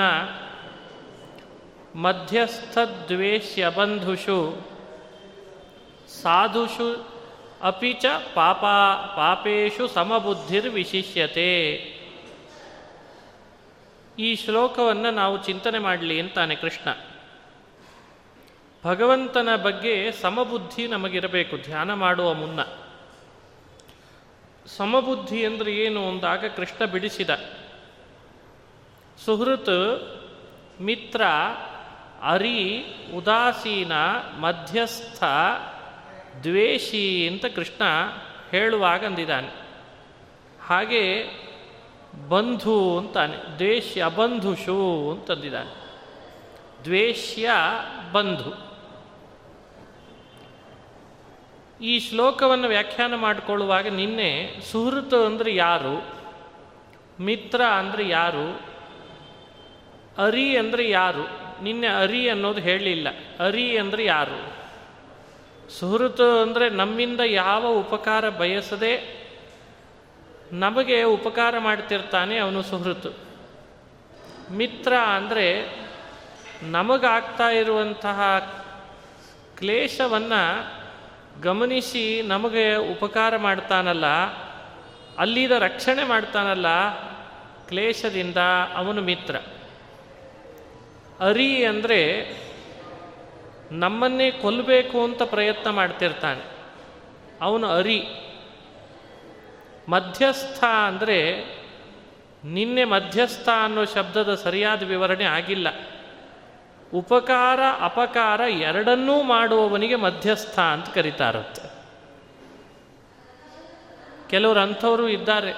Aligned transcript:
ಮಧ್ಯಸ್ಥದ್ವೇಷ್ಯಬಂಧುಷು 1.96 4.68
ಸಾಧುಷು 6.22 7.20
ಅಪಿ 7.62 7.94
ಚ 7.94 8.06
ಪಾಪ 8.34 8.66
ಪಾಪೇಶು 9.16 9.88
ಸಮಬುದ್ಧಿರ್ವಿಶಿಷ್ಯತೆ 9.88 11.74
ಈ 14.20 14.36
ಶ್ಲೋಕವನ್ನು 14.36 15.12
ನಾವು 15.12 15.44
ಚಿಂತನೆ 15.44 15.80
ಮಾಡಲಿ 15.80 16.20
ಅಂತಾನೆ 16.20 16.56
ಕೃಷ್ಣ. 16.56 16.90
ಭಗವಂತನ 18.86 19.56
ಬಗ್ಗೆ 19.56 20.12
ಸಮಬುದ್ಧಿ 20.12 20.88
ನಮಗಿರಬೇಕು, 20.88 21.58
ಧ್ಯಾನ 21.58 21.94
ಮಾಡುವ 21.94 22.34
ಮುನ್ನ. 22.34 22.60
ಸಮಬುದ್ಧಿ 24.78 25.46
ಅಂದರೆ 25.46 25.72
ಏನು 25.72 26.10
ಅಂದಾಗ 26.10 26.46
ಕೃಷ್ಣ 26.46 26.86
ಬಿಡಿಸಿದ. 26.86 27.30
ಸುಹೃತ್, 29.26 30.20
ಮಿತ್ರ, 30.82 31.22
ಅರಿ, 32.22 32.86
ಉದಾಸೀನ, 33.16 33.94
ಮಧ್ಯಸ್ಥ, 34.40 35.24
ದ್ವೇಷಿ 36.44 37.28
ಅಂತ 37.28 37.46
ಕೃಷ್ಣ 37.46 37.84
ಹೇಳುವಾಗ 38.52 39.06
ಅಂದಿದ್ದಾನೆ 39.06 39.50
ಹಾಗೆ 40.68 41.26
ಬಂಧು 42.30 42.98
ಅಂತಾನೆ, 42.98 43.56
ದ್ವೇಷ್ಯ 43.58 44.06
ಬಂಧುಷು 44.18 45.12
ಅಂತಂದಿದ್ದಾನೆ. 45.12 45.76
ದ್ವೇಷ್ಯ 46.84 47.50
ಬಂಧು. 48.12 48.69
ಈ 51.82 52.00
ಶ್ಲೋಕವನ್ನು 52.00 52.68
ವ್ಯಾಖ್ಯಾನ 52.68 53.16
ಮಾಡಿಕೊಳ್ಳುವಾಗ 53.16 53.88
ನಿನ್ನೆ 53.88 54.60
ಸುಹೃತ್ 54.72 55.14
ಅಂದರೆ 55.14 55.56
ಯಾರು? 55.56 56.06
ಮಿತ್ರ 57.20 57.62
ಅಂದರೆ 57.64 58.10
ಯಾರು? 58.10 58.62
ಅರಿ 60.18 60.58
ಅಂದರೆ 60.58 60.90
ಯಾರು? 60.90 61.24
ನಿನ್ನೆ 61.64 61.88
ಅರಿ 61.88 62.30
ಅನ್ನೋದು 62.30 62.62
ಹೇಳಲಿಲ್ಲ. 62.62 63.08
ಅರಿ 63.40 63.78
ಅಂದರೆ 63.78 64.06
ಯಾರು? 64.06 64.54
ಸುಹೃತ್ 65.70 66.22
ಅಂದರೆ 66.22 66.70
ನಮ್ಮಿಂದ 66.70 67.20
ಯಾವ 67.26 67.68
ಉಪಕಾರ 67.68 68.30
ಬಯಸದೆ 68.30 69.26
ನಮಗೆ 70.52 71.04
ಉಪಕಾರ 71.04 71.58
ಮಾಡ್ತಿರ್ತಾನೆ 71.60 72.38
ಅವನು 72.38 72.62
ಸುಹೃತ್. 72.62 73.18
ಮಿತ್ರ 74.52 74.94
ಅಂದರೆ 74.98 75.68
ನಮಗಾಗ್ತಾ 76.64 77.50
ಇರುವಂತಹ 77.50 78.20
ಕ್ಲೇಶವನ್ನು 79.58 80.79
ಗಮನಿಸಿ 81.42 82.22
ನಮಗೆ 82.22 82.76
ಉಪಕಾರ 82.76 83.38
ಮಾಡ್ತಾನಲ್ಲ, 83.38 84.06
ಅಲ್ಲಿದ 85.18 85.52
ರಕ್ಷಣೆ 85.52 86.04
ಮಾಡ್ತಾನಲ್ಲ, 86.04 86.68
ಕ್ಲೇಶದಿಂದ 87.68 88.38
ಅವನು 88.76 89.02
ಮಿತ್ರ. 89.02 89.36
ಅರಿ 91.20 91.66
ಅಂದರೆ 91.66 92.00
ನಮ್ಮನ್ನೇ 93.72 94.32
ಕೊಲ್ಲಬೇಕು 94.32 95.04
ಅಂತ 95.04 95.22
ಪ್ರಯತ್ನ 95.22 95.70
ಮಾಡ್ತಿರ್ತಾನೆ. 95.70 96.44
ಅವನು 97.42 97.68
ಅರಿ. 97.68 98.00
ಮಧ್ಯಸ್ಥ 99.90 100.64
ಅಂದರೆ 100.64 101.20
ನಿನ್ನೆ 102.46 102.84
ಮಧ್ಯಸ್ಥ 102.84 103.50
ಅನ್ನೋ 103.64 103.86
ಶಬ್ದದ 103.86 104.36
ಸರಿಯಾದ 104.36 104.84
ವಿವರಣೆ 104.84 105.26
ಆಗಿಲ್ಲ. 105.26 105.68
ಉಪಕಾರ, 106.94 107.60
ಅಪಕಾರ 107.82 108.42
ಎರಡನ್ನೂ 108.42 109.24
ಮಾಡುವವನಿಗೆ 109.24 109.96
ಮಧ್ಯಸ್ಥ 109.96 110.60
ಅಂತ 110.60 110.90
ಕರೀತಾರಂತೆ. 110.90 111.80
ಕೆಲವರು 114.30 114.60
ಅಂಥವರು 114.60 115.10
ಇದ್ದಾರೆ. 115.10 115.54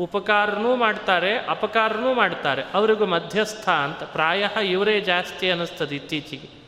ಉಪಕಾರನೂ 0.00 0.76
ಮಾಡ್ತಾರೆ, 0.76 1.38
ಅಪಕಾರನೂ 1.38 2.14
ಮಾಡ್ತಾರೆ. 2.14 2.62
ಅವರಿಗೂ 2.74 3.06
ಮಧ್ಯಸ್ಥ 3.06 3.68
ಅಂತ. 3.68 4.02
ಪ್ರಾಯ 4.02 4.48
ಇವರೇ 4.64 5.00
ಜಾಸ್ತಿ 5.00 5.50
ಅನ್ನಿಸ್ತದೆ 5.50 5.96
ಇತ್ತೀಚೆಗೆ. 5.96 6.58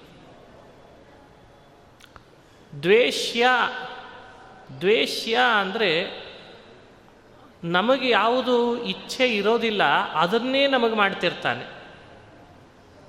ದ್ವೇಷ್ಯ 2.82 3.46
ದ್ವೇಷ್ಯ 4.80 5.38
ಅಂದರೆ 5.60 6.20
ನಮಗೆ 7.64 8.08
ಯಾವುದು 8.08 8.84
ಇಚ್ಛೆ 8.84 9.28
ಇರೋದಿಲ್ಲ, 9.28 9.82
ಅದನ್ನೇ 10.12 10.66
ನಮಗೆ 10.66 10.94
ಮಾಡ್ತಿರ್ತಾನೆ. 10.94 11.79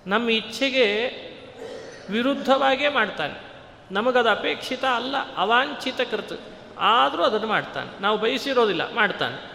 ನಮ್ಮ 0.07 0.29
ಇಚ್ಛೆಗೆ 0.29 1.07
ವಿರುದ್ಧವಾಗೇ 2.09 2.89
ಮಾಡ್ತಾನೆ. 2.89 3.51
ನಮಗದು 3.91 4.29
ಅಪೇಕ್ಷಿತ 4.29 4.85
ಅಲ್ಲ, 4.85 5.15
ಅವಾಂಛಿತ 5.37 6.01
ಕೃತ. 6.01 6.39
ಆದರೂ 6.79 7.23
ಅದನ್ನು 7.23 7.47
ಮಾಡ್ತಾನೆ. 7.47 8.01
ನಾವು 8.01 8.17
ಬಯಸಿರೋದಿಲ್ಲ, 8.17 8.93
ಮಾಡ್ತಾನೆ. 8.93 9.51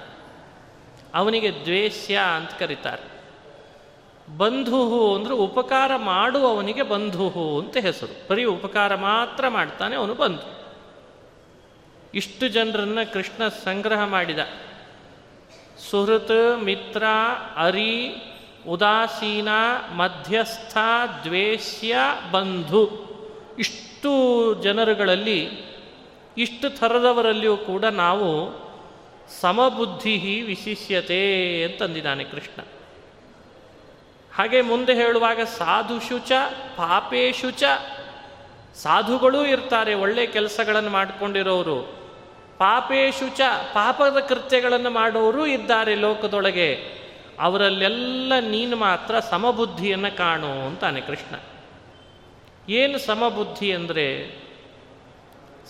ಅವನಿಗೆ 1.15 1.51
ದ್ವೇಷ್ಯ 1.51 2.19
ಅಂತ 2.37 2.51
ಕರೀತಾರೆ. 2.59 3.17
ಬಂಧು 4.37 5.15
ಅಂದರೆ 5.15 5.33
ಉಪಕಾರ 5.33 5.97
ಮಾಡುವವನಿಗೆ 5.97 6.83
ಬಂಧು 6.83 7.29
ಅಂತ 7.61 7.77
ಹೆಸರು. 7.77 8.29
ಬರೀ 8.31 8.45
ಉಪಕಾರ 8.45 8.95
ಮಾತ್ರ 8.95 9.49
ಮಾಡ್ತಾನೆ 9.49 9.97
ಅವನು 9.97 10.15
ಬಂಧು. 10.15 10.57
ಇಷ್ಟು 12.15 12.49
ಜನರನ್ನು 12.49 13.13
ಕೃಷ್ಣ 13.13 13.49
ಸಂಗ್ರಹ 13.49 14.05
ಮಾಡಿದ. 14.05 14.39
ಸುಹೃತ್, 15.91 16.59
ಮಿತ್ರ, 16.63 17.05
ಅರಿ 17.57 18.17
ಉದಾಸೀನ, 18.69 19.49
ಮಧ್ಯಸ್ಥ, 19.95 20.77
ದ್ವೇಷ್ಯ, 21.23 21.97
ಬಂಧು. 22.31 23.07
ಇಷ್ಟು 23.59 24.55
ಜನರುಗಳಲ್ಲಿ, 24.63 25.51
ಇಷ್ಟು 26.39 26.71
ಥರದವರಲ್ಲಿಯೂ 26.71 27.57
ಕೂಡ 27.57 27.85
ನಾವು 27.85 28.67
ಸಮಬುದ್ಧಿ 29.41 30.43
ವಿಶಿಷ್ಯತೆ 30.43 31.63
ಅಂತಂದಿದ್ದಾನೆ 31.65 32.25
ಕೃಷ್ಣ. 32.25 32.63
ಹಾಗೆ 34.35 34.61
ಮುಂದೆ 34.61 34.95
ಹೇಳುವಾಗ 34.95 35.41
ಸಾಧುಷು 35.41 36.19
ಚ 36.19 36.33
ಪಾಪೇಶು 36.77 37.51
ಚ. 37.51 37.63
ಸಾಧುಗಳೂ 38.75 39.45
ಇರ್ತಾರೆ, 39.45 39.95
ಒಳ್ಳೆ 39.95 40.27
ಕೆಲಸಗಳನ್ನು 40.27 40.91
ಮಾಡಿಕೊಂಡಿರೋರು. 40.91 41.83
ಪಾಪೇಶು 42.59 43.37
ಚ, 43.37 43.41
ಪಾಪದ 43.65 44.19
ಕೃತ್ಯಗಳನ್ನು 44.19 44.91
ಮಾಡೋರು 44.91 45.47
ಇದ್ದಾರೆ 45.47 45.95
ಲೋಕದೊಳಗೆ. 45.95 46.96
ಅವರಲ್ಲೆಲ್ಲ 47.41 48.33
ನೀನು 48.41 48.77
ಮಾತ್ರ 48.77 49.21
ಸಮಬುದ್ಧಿಯನ್ನು 49.21 50.17
ಕಾಣು 50.17 50.67
ಅಂತಾನೆ 50.67 51.01
ಕೃಷ್ಣ. 51.01 51.37
ಏನು 52.69 52.99
ಸಮಬುದ್ಧಿ 52.99 53.73
ಅಂದರೆ? 53.73 54.39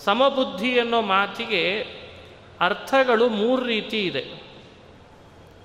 ಸಮಬುದ್ಧಿ 0.05 0.79
ಅನ್ನೋ 0.79 1.01
ಮಾತಿಗೆ 1.01 1.81
ಅರ್ಥಗಳು 2.59 3.29
ಮೂರು 3.29 3.65
ರೀತಿ 3.65 4.05
ಇದೆ. 4.05 4.41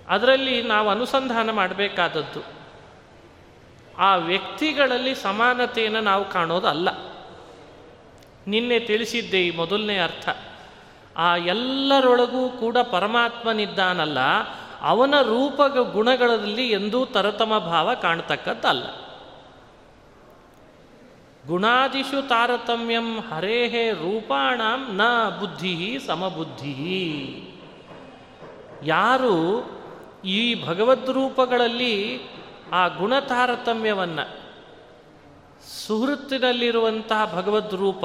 ಅದರಲ್ಲಿ 0.08 0.62
ನಾವು 0.62 0.88
ಅನುಸಂಧಾನ 0.88 1.50
ಮಾಡಬೇಕಾದದ್ದು. 1.50 2.44
ಆ 3.98 4.16
ವ್ಯಕ್ತಿಗಳಲ್ಲಿ 4.16 5.14
ಸಮಾನತೆಯನ್ನು 5.14 6.00
ನಾವು 6.00 6.30
ಕಾಣೋದಲ್ಲ. 6.30 6.88
ನಿನ್ನೆ 8.46 8.80
ತಿಳಿಸಿದ್ದೆ 8.80 9.46
ಈ 9.46 9.56
ಮೊದಲನೇ 9.56 9.98
ಅರ್ಥ. 9.98 10.28
ಆ 11.16 11.36
ಎಲ್ಲರೊಳಗೂ 11.36 12.48
ಕೂಡ 12.48 12.76
ಪರಮಾತ್ಮನಿದ್ದಾನಲ್ಲ 12.90 14.18
ಅವನ 14.82 15.14
ರೂಪ 15.22 15.60
ಗುಣಗಳಲ್ಲಿ 15.92 16.70
ಎಂದೂ 16.70 17.04
ತರತಮ 17.04 17.58
ಭಾವ 17.58 17.94
ಕಾಣತಕ್ಕದ್ದಲ್ಲ. 17.94 18.82
ಗುಣಾದಿಷು 21.46 22.28
ತಾರತಮ್ಯಂ 22.28 23.20
ಹರೇಹೇ 23.20 23.90
ರೂಪಾಣಂ 23.90 24.96
ನ 24.96 25.02
ಬುದ್ಧಿ 25.40 25.98
ಸಮಬುದ್ಧಿ 26.06 27.48
ಯಾರು 28.84 29.64
ಈ 30.24 30.64
ಭಗವದ್ 30.64 31.10
ರೂಪಗಳಲ್ಲಿ 31.10 32.20
ಆ 32.72 32.88
ಗುಣ 32.88 33.18
ತಾರತಮ್ಯವನ್ನು 33.18 34.42
ಸುಹೃತ್ತಿನಲ್ಲಿರುವಂತಹ 35.86 37.34
ಭಗವದ್ 37.34 37.74
ರೂಪ, 37.74 38.04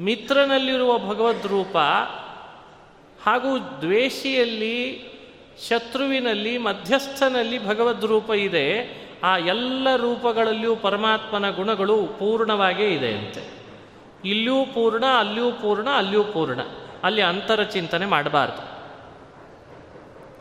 ಮಿತ್ರನಲ್ಲಿರುವ 0.00 0.98
ಭಗವದ್ರೂಪ 0.98 1.76
ಹಾಗೂ 3.24 3.58
ದ್ವೇಷಿಯಲ್ಲಿ, 3.58 5.10
ಶತ್ರುವಿನಲ್ಲಿ, 5.68 6.58
ಮಧ್ಯಸ್ಥನಲ್ಲಿ 6.58 7.66
ಭಗವದ್ 7.66 8.04
ರೂಪ 8.04 8.30
ಇದೆ. 8.30 9.00
ಆ 9.22 9.36
ಎಲ್ಲ 9.36 9.96
ರೂಪಗಳಲ್ಲಿಯೂ 9.96 10.76
ಪರಮಾತ್ಮನ 10.76 11.50
ಗುಣಗಳು 11.50 12.06
ಪೂರ್ಣವಾಗೇ 12.06 12.88
ಇದೆ 12.88 13.12
ಅಂತೆ 13.12 13.60
ಇಲ್ಲಿಯೂ 14.24 14.64
ಪೂರ್ಣ, 14.64 15.04
ಅಲ್ಲಿಯೂ 15.06 15.52
ಪೂರ್ಣ 15.52 15.90
ಅಲ್ಲಿಯೂ 15.90 16.24
ಪೂರ್ಣ. 16.24 16.60
ಅಲ್ಲಿ 17.02 17.22
ಅಂತರ 17.22 17.62
ಚಿಂತನೆ 17.62 18.06
ಮಾಡಬಾರ್ದು. 18.06 18.80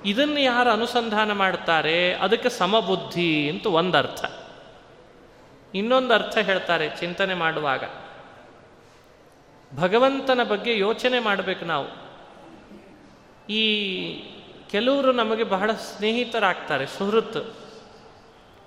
ಇದನ್ನು 0.05 0.39
ಯಾರು 0.39 0.69
ಅನುಸಂಧಾನ 0.69 1.31
ಮಾಡ್ತಾರೆ 1.31 2.13
ಅದಕ್ಕೆ 2.13 2.49
ಸಮಬುದ್ಧಿ 2.49 3.49
ಅಂತ 3.49 3.67
ಒಂದರ್ಥ. 3.67 4.25
ಇನ್ನೊಂದು 5.75 6.13
ಅರ್ಥ 6.13 6.37
ಹೇಳ್ತಾರೆ 6.37 6.89
ಚಿಂತನೆ 6.89 7.33
ಮಾಡುವಾಗ. 7.33 7.83
ಭಗವಂತನ 9.79 10.43
ಬಗ್ಗೆ 10.43 10.77
ಯೋಚನೆ 10.77 11.19
ಮಾಡಬೇಕು 11.19 11.65
ನಾವು. 11.65 11.98
ಈ 13.49 14.23
ಕೆಲವರು 14.71 15.11
ನಮಗೆ 15.11 15.43
ಬಹಳ 15.43 15.73
ಸ್ನೇಹಿತರಾಗ್ತಾರೆ 15.73 16.85
ಸುಹೃತ್ 16.85 17.53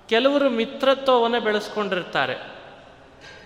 ಕೆಲವರು 0.09 0.49
ಮಿತ್ರತ್ವವನ್ನು 0.49 1.41
ಬೆಳೆಸ್ಕೊಂಡಿರ್ತಾರೆ. 1.41 2.51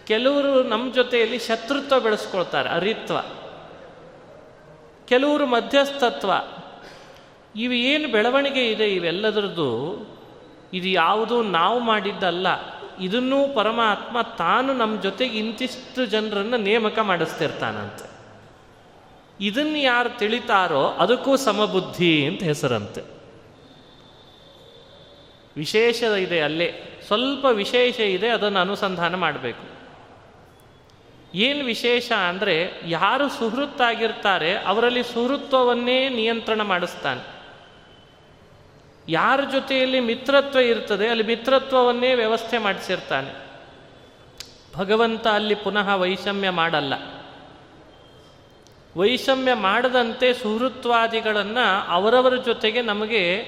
ಕೆಲವರು 0.07 0.63
ನಮ್ಮ 0.63 0.93
ಜೊತೆಯಲ್ಲಿ 0.93 1.39
ಶತ್ರುತ್ವ 1.39 1.99
ಬೆಳೆಸ್ಕೊಳ್ತಾರೆ, 1.99 2.69
ಅರಿತ್ವ. 2.69 3.17
ಕೆಲವರು 5.05 5.45
ಮಧ್ಯಸ್ಥತ್ವ. 5.45 6.31
ಇವು 7.55 7.73
ಏನು 7.73 8.07
ಬೆಳವಣಿಗೆ 8.07 8.71
ಇದೆ, 8.71 8.95
ಇವೆಲ್ಲದರದ್ದು 8.95 9.95
ಇದು 10.73 10.87
ಯಾವುದು 10.87 11.43
ನಾವು 11.43 11.79
ಮಾಡಿದ್ದಲ್ಲ. 11.79 12.47
ಇದನ್ನೂ 13.01 13.47
ಪರಮಾತ್ಮ 13.47 14.21
ತಾನು 14.21 14.73
ನಮ್ಮ 14.73 15.01
ಜೊತೆಗೆ 15.01 15.37
ಇಂತಿಷ್ಟು 15.37 16.05
ಜನರನ್ನು 16.05 16.57
ನೇಮಕ 16.57 16.99
ಮಾಡಿಸ್ತಿರ್ತಾನಂತೆ. 16.99 18.16
ಇದನ್ನು 19.41 19.77
ಯಾರು 19.77 20.17
ತಿಳಿತಾರೋ 20.17 20.87
ಅದಕ್ಕೂ 20.87 21.37
ಸಮಬುದ್ಧಿ 21.37 22.25
ಅಂತ 22.25 22.43
ಹೆಸರಂತೆ. 22.43 23.01
ವಿಶೇಷ 25.57 26.03
ಇದೆ 26.03 26.41
ಅಲ್ಲೇ, 26.41 26.99
ಸ್ವಲ್ಪ 27.07 27.45
ವಿಶೇಷ 27.45 27.99
ಇದೆ, 27.99 28.29
ಅದನ್ನು 28.29 28.59
ಅನುಸಂಧಾನ 28.59 29.15
ಮಾಡಬೇಕು. 29.15 29.77
ಏನು 31.35 31.65
ವಿಶೇಷ 31.65 32.11
ಅಂದರೆ, 32.11 32.81
ಯಾರು 32.87 33.29
ಸುಹೃತ್ತಾಗಿರ್ತಾರೆ, 33.29 34.57
ಅವರಲ್ಲಿ 34.57 35.03
ಸುಹೃತ್ವವನ್ನೇ 35.03 36.09
ನಿಯಂತ್ರಣ 36.09 36.61
ಮಾಡಿಸ್ತಾನೆ. 36.61 37.37
ಯಾರ 39.09 39.39
ಜೊತೆಯಲ್ಲಿ 39.51 39.99
ಮಿತ್ರತ್ವ 39.99 40.59
ಇರ್ತದೆ, 40.59 41.07
ಅಲ್ಲಿ 41.07 41.23
ಮಿತ್ರತ್ವವನ್ನೇ 41.23 42.13
ವ್ಯವಸ್ಥೆ 42.13 42.57
ಮಾಡಿಸಿರ್ತಾನೆ. 42.57 43.47
ಭಗವಂತ 44.75 45.27
ಅಲ್ಲಿ 45.27 45.55
ಪುನಃ 45.55 45.95
ವೈಷಮ್ಯ 45.95 46.49
ಮಾಡಲ್ಲ. 46.49 47.16
ವೈಷಮ್ಯ 48.95 49.53
ಮಾಡದಂತೆ 49.53 50.33
ಸುಹೃತ್ವಾದಿಗಳನ್ನು 50.33 51.87
ಅವರವರ 51.87 52.35
ಜೊತೆಗೆ 52.35 52.81
ನಮಗೆ 52.81 53.45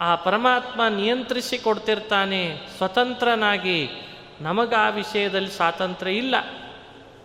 ಆ 0.00 0.14
ಪರಮಾತ್ಮ 0.14 0.88
ನಿಯಂತ್ರಿಸಿ 0.88 1.58
ಕೊಡ್ತಿರ್ತಾನೆ, 1.58 2.58
ಸ್ವತಂತ್ರನಾಗಿ, 2.76 3.88
ನಮಗೆ 4.40 4.74
ಆ 4.74 4.88
ವಿಷಯದಲ್ಲಿ 4.88 5.50
ಸ್ವಾತಂತ್ರ್ಯ 5.50 6.12
ಇಲ್ಲ. 6.12 6.34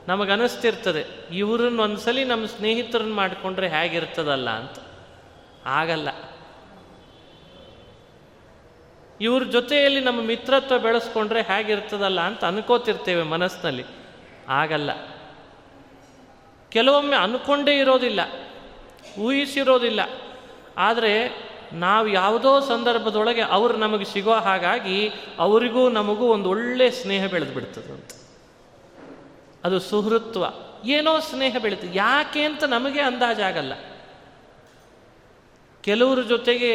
ನಮಗನಿಸ್ತಿರ್ತದೆ 0.07 1.05
ಇವ್ರನ್ನ 1.31 1.79
ಒಂದ್ಸಲಿ 1.79 2.23
ನಮ್ಮ 2.23 2.45
ಸ್ನೇಹಿತರನ್ನ 2.45 3.13
ಮಾಡಿಕೊಂಡ್ರೆ 3.13 3.67
ಹೇಗಿರ್ತದಲ್ಲ 3.67 4.49
ಅಂತ. 4.49 4.75
ಆಗಲ್ಲ. 5.65 6.09
ಇವ್ರ 9.21 9.43
ಜೊತೆಯಲ್ಲಿ 9.43 9.99
ನಮ್ಮ 9.99 10.21
ಮಿತ್ರತ್ವ 10.21 10.79
ಬೆಳೆಸ್ಕೊಂಡ್ರೆ 10.79 11.41
ಹೇಗಿರ್ತದಲ್ಲ 11.41 12.21
ಅಂತ 12.21 12.45
ಅನ್ಕೋತಿರ್ತೇವೆ 12.45 13.23
ಮನಸ್ಸಿನಲ್ಲಿ 13.23 13.85
ಆಗಲ್ಲ. 14.49 15.16
ಕೆಲವೊಮ್ಮೆ 16.71 17.15
ಅನ್ಕೊಂಡೇ 17.15 17.77
ಇರೋದಿಲ್ಲ, 17.77 18.19
ಊಹಿಸಿರೋದಿಲ್ಲ. 19.19 19.99
ಆದರೆ 20.77 21.47
ನಾವು 21.73 22.07
ಯಾವುದೋ 22.07 22.59
ಸಂದರ್ಭದೊಳಗೆ 22.59 23.41
ಅವರು 23.41 23.77
ನಮಗೆ 23.77 24.05
ಸಿಗೋ 24.05 24.33
ಹಾಗಾಗಿ 24.33 25.09
ಅವರಿಗೂ 25.39 25.89
ನಮಗೂ 25.89 26.25
ಒಂದು 26.27 26.49
ಒಳ್ಳೆಯ 26.49 26.91
ಸ್ನೇಹ 26.91 27.25
ಬೆಳೆದು 27.25 27.59
ಅಂತ. 27.93 28.09
ಅದು 29.63 29.79
ಸುಹೃತ್ವ. 29.79 30.45
ಏನೋ 30.85 31.19
ಸ್ನೇಹ 31.19 31.55
ಬೆಳೀತದೆ 31.61 31.97
ಯಾಕೆ 31.97 32.41
ಅಂತ 32.41 32.63
ನಮಗೆ 32.63 33.01
ಅಂದಾಜಾಗಲ್ಲ 33.01 33.73
ಕೆಲವ್ರ 35.81 36.21
ಜೊತೆಗೆ 36.21 36.73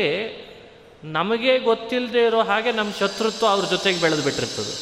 ನಮಗೆ 1.04 1.58
ಗೊತ್ತಿಲ್ಲದೆ 1.58 2.26
ಇರೋ 2.26 2.42
ಹಾಗೆ 2.42 2.72
ನಮ್ಮ 2.72 2.92
ಶತ್ರುತ್ವ 2.92 3.46
ಅವ್ರ 3.46 3.64
ಜೊತೆಗೆ 3.64 4.00
ಬೆಳೆದು 4.00 4.22
ಬಿಟ್ಟಿರ್ತದೆ 4.22 4.74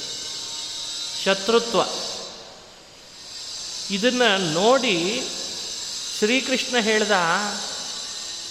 ಶತ್ರುತ್ವ. 1.24 1.80
ಇದನ್ನು 3.90 4.52
ನೋಡಿ 4.54 5.22
ಶ್ರೀಕೃಷ್ಣ 6.18 6.76
ಹೇಳ್ದ, 6.80 7.12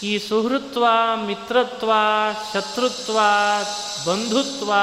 ಈ 0.04 0.18
ಸುಹೃತ್ವ, 0.18 0.86
ಮಿತ್ರತ್ವ, 1.16 1.92
ಶತ್ರುತ್ವ, 2.54 3.20
ಬಂಧುತ್ವ 4.08 4.74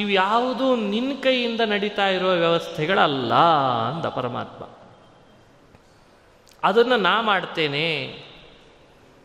ಇವ್ಯಾವುದೂ 0.00 0.76
ನಿನ್ನ 0.76 1.22
ಕೈಯಿಂದ 1.22 1.60
ನಡೀತಾ 1.60 2.08
ಇರುವ 2.08 2.32
ವ್ಯವಸ್ಥೆಗಳಲ್ಲ 2.32 3.34
ಅಂದ 3.94 4.06
ಪರಮಾತ್ಮ. 4.06 4.64
ಅದನ್ನು 6.62 6.96
ನಾ 6.96 7.20
ಮಾಡ್ತೇನೆ. 7.20 8.22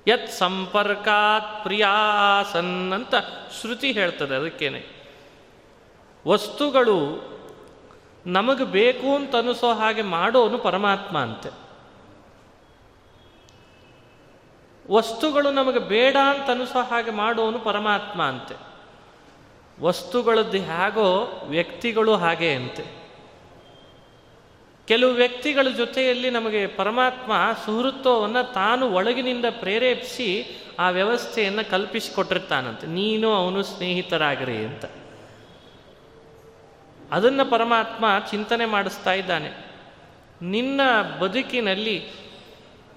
ಯತ್ 0.08 0.32
ಸಂಪರ್ಕಾತ್ 0.32 1.64
ಪ್ರಿಯಾಸನ್ 1.64 2.94
ಅಂತ 2.94 3.16
ಶ್ರುತಿ 3.62 3.92
ಹೇಳ್ತದೆ 3.92 4.36
ಅದಕ್ಕೇನೆ. 4.36 4.86
ವಸ್ತುಗಳು 6.28 7.32
ನಮಗೆ 8.26 8.64
ಬೇಕು 8.64 9.16
ಅಂತ 9.16 9.36
ಅನಿಸೋ 9.36 9.74
ಹಾಗೆ 9.74 10.02
ಮಾಡೋನು 10.02 10.58
ಪರಮಾತ್ಮ 10.58 11.18
ಅಂತೆ. 11.18 11.72
ವಸ್ತುಗಳು 14.92 15.52
ನಮಗೆ 15.52 15.80
ಬೇಡ 15.80 16.18
ಅಂತ 16.30 16.50
ಅನಿಸೋ 16.50 16.84
ಹಾಗೆ 16.84 17.12
ಮಾಡೋನು 17.12 17.60
ಪರಮಾತ್ಮ 17.60 18.24
ಅಂತೆ. 18.24 18.56
ವಸ್ತುಗಳದ್ದು 19.82 20.58
ಹೇಗೋ 20.58 21.42
ವ್ಯಕ್ತಿಗಳು 21.48 22.16
ಹಾಗೆ 22.16 22.54
ಅಂತೆ. 22.54 23.02
ಕೆಲವು 24.88 25.12
ವ್ಯಕ್ತಿಗಳ 25.12 25.68
ಜೊತೆಯಲ್ಲಿ 25.78 26.30
ನಮಗೆ 26.30 26.68
ಪರಮಾತ್ಮ 26.68 27.32
ಸುಹೃತ್ವವನ್ನು 27.66 28.54
ತಾನು 28.54 28.90
ಒಳಗಿನಿಂದ 28.90 29.46
ಪ್ರೇರೇಪಿಸಿ 29.60 30.60
ಆ 30.80 30.90
ವ್ಯವಸ್ಥೆಯನ್ನು 30.90 31.70
ಕಲ್ಪಿಸಿಕೊಟ್ಟಿರ್ತಾನಂತೆ. 31.70 32.88
ನೀನು 32.88 33.34
ಅವನು 33.34 33.64
ಸ್ನೇಹಿತರಾಗಿರಿ 33.64 34.58
ಅಂತ. 34.58 34.86
ಅದನ್ನು 37.12 37.50
ಪರಮಾತ್ಮ 37.50 38.06
ಚಿಂತನೆ 38.32 38.66
ಮಾಡಿಸ್ತಾ 38.66 39.14
ಇದ್ದಾನೆ. 39.14 39.72
ನಿನ್ನ 40.42 40.82
ಬದುಕಿನಲ್ಲಿ 41.20 42.08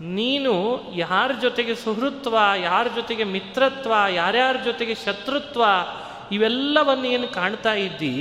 ನೀನು 0.00 0.80
ಯಾರ 0.94 1.30
ಜೊತೆಗೆ 1.42 1.74
ಸುಹೃತ್ವ, 1.74 2.38
ಯಾರ 2.62 2.86
ಜೊತೆಗೆ 2.94 3.24
ಮಿತ್ರತ್ವ, 3.24 3.94
ಯಾರ್ಯಾರ 4.10 4.56
ಜೊತೆಗೆ 4.64 4.94
ಶತ್ರುತ್ವ, 4.94 5.64
ಇವೆಲ್ಲವನ್ನು 6.32 7.04
ಏನು 7.04 7.28
ಕಾಣ್ತಾ 7.28 7.74
ಇದ್ದಿ? 7.74 8.16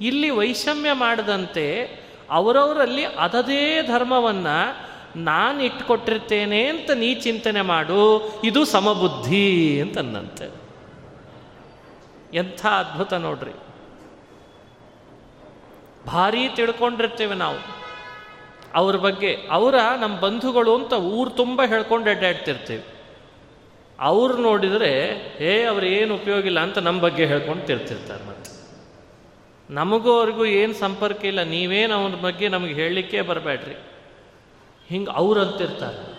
ಇಲ್ಲಿ 0.00 0.30
ವೈಷಮ್ಯ 0.30 0.92
ಮಾಡದಂತೆ 0.92 1.66
ಅವರವರಲ್ಲಿ 2.30 3.04
ಅದದೇ 3.04 3.82
ಧರ್ಮವನ್ನು 3.82 4.86
ನಾನು 5.16 5.62
ಇಟ್ಕೊಟ್ಟಿರ್ತೇನೆ 5.62 6.66
ಅಂತ 6.66 6.90
ನೀ 6.90 7.14
ಚಿಂತನೆ 7.14 7.62
ಮಾಡು, 7.62 8.00
ಇದು 8.44 8.64
ಸಮಬುದ್ಧಿ 8.64 9.80
ಅಂತಂದಂತೆ 9.80 10.50
ಎಂಥ 12.34 12.66
ಅದ್ಭುತ 12.66 13.12
ನೋಡ್ರಿ. 13.12 13.65
ಭಾರಿ 16.06 16.48
ತಿಳ್ಕೊಂಡಿರ್ತೇವೆ 16.48 17.34
ನಾವು. 17.34 17.86
ಅವ್ರ 18.74 18.96
ಬಗ್ಗೆ, 18.96 19.38
ಅವರ 19.50 19.74
ನಮ್ಮ 20.00 20.20
ಬಂಧುಗಳು 20.20 20.74
ಅಂತ 20.74 20.92
ಊರು 20.92 21.30
ತುಂಬ 21.30 21.62
ಹೇಳ್ಕೊಂಡು 21.64 22.10
ಅಡ್ಡಾಡ್ತಿರ್ತೇವೆ 22.10 22.82
ಅವ್ರು 24.00 24.36
ನೋಡಿದರೆ, 24.36 25.12
ಹೇ, 25.38 25.64
ಅವ್ರು 25.64 25.86
ಏನು 25.86 26.14
ಉಪಯೋಗ 26.14 26.46
ಇಲ್ಲ 26.46 26.60
ಅಂತ 26.60 26.78
ನಮ್ಮ 26.78 27.00
ಬಗ್ಗೆ 27.00 27.26
ಹೇಳ್ಕೊಂಡು 27.26 27.66
ತಿರ್ತಿರ್ತಾರೆ 27.66 28.24
ಮತ್ತೆ. 28.24 28.50
ನಮಗೂ 29.70 30.12
ಅವ್ರಿಗೂ 30.12 30.44
ಏನು 30.44 30.74
ಸಂಪರ್ಕ 30.74 31.24
ಇಲ್ಲ, 31.24 31.42
ನೀವೇನು 31.42 31.94
ಅವನ 31.94 32.14
ಬಗ್ಗೆ 32.14 32.48
ನಮಗೆ 32.48 32.74
ಹೇಳಲಿಕ್ಕೆ 32.74 33.22
ಬರಬೇಡ್ರಿ 33.22 33.74
ಹಿಂಗೆ 34.88 35.10
ಅವ್ರು 35.10 35.40
ಅಂತಿರ್ತಾರೆ. 35.40 36.16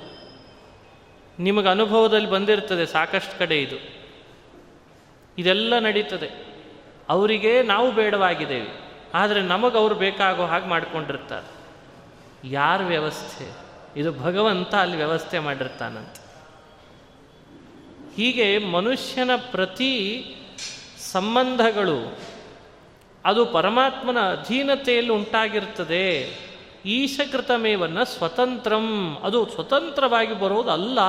ನಿಮಗೆ 1.39 1.67
ಅನುಭವದಲ್ಲಿ 1.67 2.29
ಬಂದಿರ್ತದೆ, 2.29 2.85
ಸಾಕಷ್ಟು 2.85 3.39
ಕಡೆ 3.39 3.61
ಇದು. 3.61 3.75
ಇದೆಲ್ಲ 5.37 5.79
ನಡೀತದೆ. 5.79 6.47
ಅವರಿಗೆ 7.09 7.63
ನಾವು 7.63 7.91
ಬೇಡವಾಗಿದ್ದೇವೆ. 7.91 8.86
ಆದರೆ 9.13 9.41
ನಮಗೆ 9.41 9.77
ಅವ್ರು 9.77 9.95
ಬೇಕಾಗೋ 9.95 10.45
ಹಾಗೆ 10.45 10.65
ಮಾಡ್ಕೊಂಡಿರ್ತಾರೆ. 10.65 11.57
ಯಾರ 12.43 12.83
ವ್ಯವಸ್ಥೆ? 12.83 13.67
ಇದು 13.95 14.11
ಭಗವಂತ 14.11 14.75
ಅಲ್ಲಿ 14.75 14.97
ವ್ಯವಸ್ಥೆ 14.97 15.39
ಮಾಡಿರ್ತಾನಂತ. 15.39 16.15
ಹೀಗೆ 18.15 18.57
ಮನುಷ್ಯನ 18.57 19.29
ಪ್ರತಿ 19.51 20.25
ಸಂಬಂಧಗಳು 21.11 22.17
ಅದು 23.25 23.45
ಪರಮಾತ್ಮನ 23.45 24.17
ಅಧೀನತೆಯಲ್ಲಿ 24.19 25.11
ಉಂಟಾಗಿರ್ತದೆ. 25.11 26.37
ಈಶಕೃತಮೇವನ್ನ 26.85 28.03
ಸ್ವತಂತ್ರಂ. 28.03 29.17
ಅದು 29.23 29.49
ಸ್ವತಂತ್ರವಾಗಿ 29.49 30.39
ಬರೋದು 30.39 30.71
ಅಲ್ಲ 30.71 30.99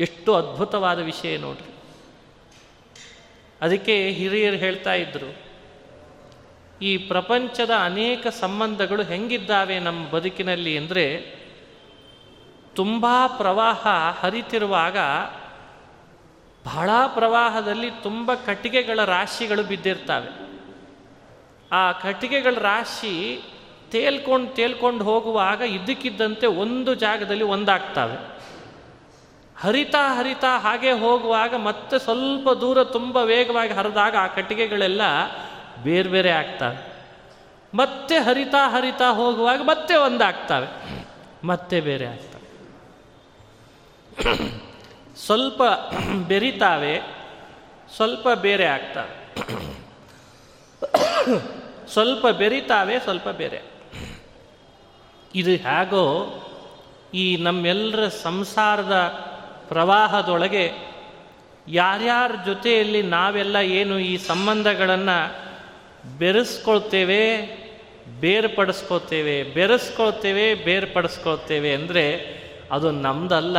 ಎಷ್ಟು 0.00 0.34
ಅದ್ಭುತವಾದ 0.34 0.98
ವಿಷಯ 0.98 1.36
ನೋಡ್ರಿ. 1.36 1.72
ಅದಕ್ಕೆ 3.62 4.10
ಹಿರಿಯರು 4.10 4.56
ಹೇಳ್ತಾ 4.56 4.94
ಇದ್ರು. 4.94 5.47
ಈ 6.80 6.96
ಪ್ರಪಂಚದ 6.96 7.70
ಅನೇಕ 7.84 8.26
ಸಂಬಂಧಗಳು 8.26 9.02
ಹೆಂಗಿದ್ದಾವೆ 9.02 9.78
ನಮ್ಮ 9.78 10.08
ಬದುಕಿನಲ್ಲಿ 10.08 10.78
ಅಂದರೆ 10.78 11.38
ತುಂಬ 12.74 13.06
ಪ್ರವಾಹ 13.26 13.86
ಹರಿತಿರುವಾಗ 14.20 14.96
ಬಹಳ 16.66 16.90
ಪ್ರವಾಹದಲ್ಲಿ 17.14 17.90
ತುಂಬ 17.90 18.34
ಕಟ್ಟಿಗೆಗಳ 18.34 19.04
ರಾಶಿಗಳು 19.04 19.62
ಬಿದ್ದಿರ್ತವೆ. 19.62 20.48
ಆ 21.72 21.92
ಕಟ್ಟಿಗೆಗಳ 21.92 22.54
ರಾಶಿ 22.54 23.42
ತೇಲ್ಕೊಂಡು 23.90 24.54
ತೇಲ್ಕೊಂಡು 24.54 25.04
ಹೋಗುವಾಗ 25.04 25.60
ಇದ್ದಕ್ಕಿದ್ದಂತೆ 25.60 26.46
ಒಂದು 26.46 26.94
ಜಾಗದಲ್ಲಿ 26.94 27.44
ಒಂದಾಗ್ತವೆ. 27.44 28.38
ಹರಿತಾ 29.60 30.14
ಹರಿತಾ 30.18 30.58
ಹಾಗೆ 30.58 30.92
ಹೋಗುವಾಗ 30.92 31.54
ಮತ್ತೆ 31.54 31.98
ಸ್ವಲ್ಪ 31.98 32.50
ದೂರ 32.50 32.84
ತುಂಬ 32.84 33.16
ವೇಗವಾಗಿ 33.16 33.72
ಹರಿದಾಗ 33.72 34.16
ಆ 34.16 34.26
ಕಟ್ಟಿಗೆಗಳೆಲ್ಲ 34.26 35.02
ಬೇರೆ 35.84 36.08
ಬೇರೆ 36.08 36.30
ಆಗ್ತವೆ. 36.30 36.98
ಮತ್ತೆ 37.74 38.18
ಹರಿತಾ 38.18 38.68
ಹರಿತಾ 38.68 39.10
ಹೋಗುವಾಗ 39.10 39.60
ಮತ್ತೆ 39.62 39.96
ಒಂದಾಗ್ತವೆ. 39.96 40.66
ಮತ್ತೆ 41.46 41.80
ಬೇರೆ 41.80 42.06
ಆಗ್ತವೆ. 42.06 42.38
ಸ್ವಲ್ಪ 45.16 45.62
ಬೆರಿತಾವೆ, 46.26 47.00
ಸ್ವಲ್ಪ 47.96 48.28
ಬೇರೆ 48.28 48.66
ಆಗ್ತವೆ. 48.66 49.34
ಸ್ವಲ್ಪ 51.92 52.26
ಬೆರಿತಾವೆ, 52.26 53.00
ಸ್ವಲ್ಪ 53.00 53.28
ಬೇರೆ. 53.28 53.62
ಇದು 55.34 55.50
ಹೇಗೋ 55.50 56.34
ಈ 57.14 57.36
ನಮ್ಮೆಲ್ಲರ 57.36 58.08
ಸಂಸಾರದ 58.08 58.94
ಪ್ರವಾಹದೊಳಗೆ 59.68 60.72
ಯಾರ್ಯಾರ 61.68 62.32
ಜೊತೆಯಲ್ಲಿ 62.46 63.02
ನಾವೆಲ್ಲ 63.02 63.56
ಏನು 63.56 63.98
ಈ 63.98 64.16
ಸಂಬಂಧಗಳನ್ನು 64.16 65.47
ಬೆರೆಸ್ಕೊಳ್ತೇವೆ, 66.18 67.40
ಬೇರ್ಪಡಿಸ್ಕೊಳ್ತೇವೆ. 68.20 69.42
ಬೆರೆಸ್ಕೊಳ್ತೇವೆ, 69.42 70.54
ಬೇರ್ಪಡಿಸ್ಕೊಳ್ತೇವೆ 70.54 71.72
ಅಂದರೆ 71.72 72.38
ಅದು 72.72 72.90
ನಮ್ದಲ್ಲ, 72.90 73.58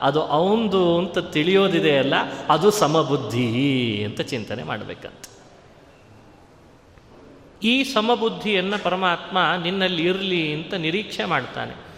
ಅದು 0.00 0.22
ಅವಂದು 0.22 0.98
ಅಂತ 0.98 1.18
ತಿಳಿಯೋದಿದೆ 1.18 1.98
ಅಲ್ಲ, 1.98 2.14
ಅದು 2.50 2.70
ಸಮಬುದ್ಧಿ 2.70 4.04
ಅಂತ 4.04 4.20
ಚಿಂತನೆ 4.20 4.62
ಮಾಡಬೇಕಂತ. 4.62 5.28
ಈ 7.62 7.84
ಸಮಬುದ್ಧಿಯನ್ನು 7.84 8.84
ಪರಮಾತ್ಮ 8.84 9.38
ನಿನ್ನಲ್ಲಿ 9.62 10.02
ಇರಲಿ 10.02 10.52
ಅಂತ 10.52 10.74
ನಿರೀಕ್ಷೆ 10.74 11.24
ಮಾಡ್ತಾನೆ. 11.24 11.94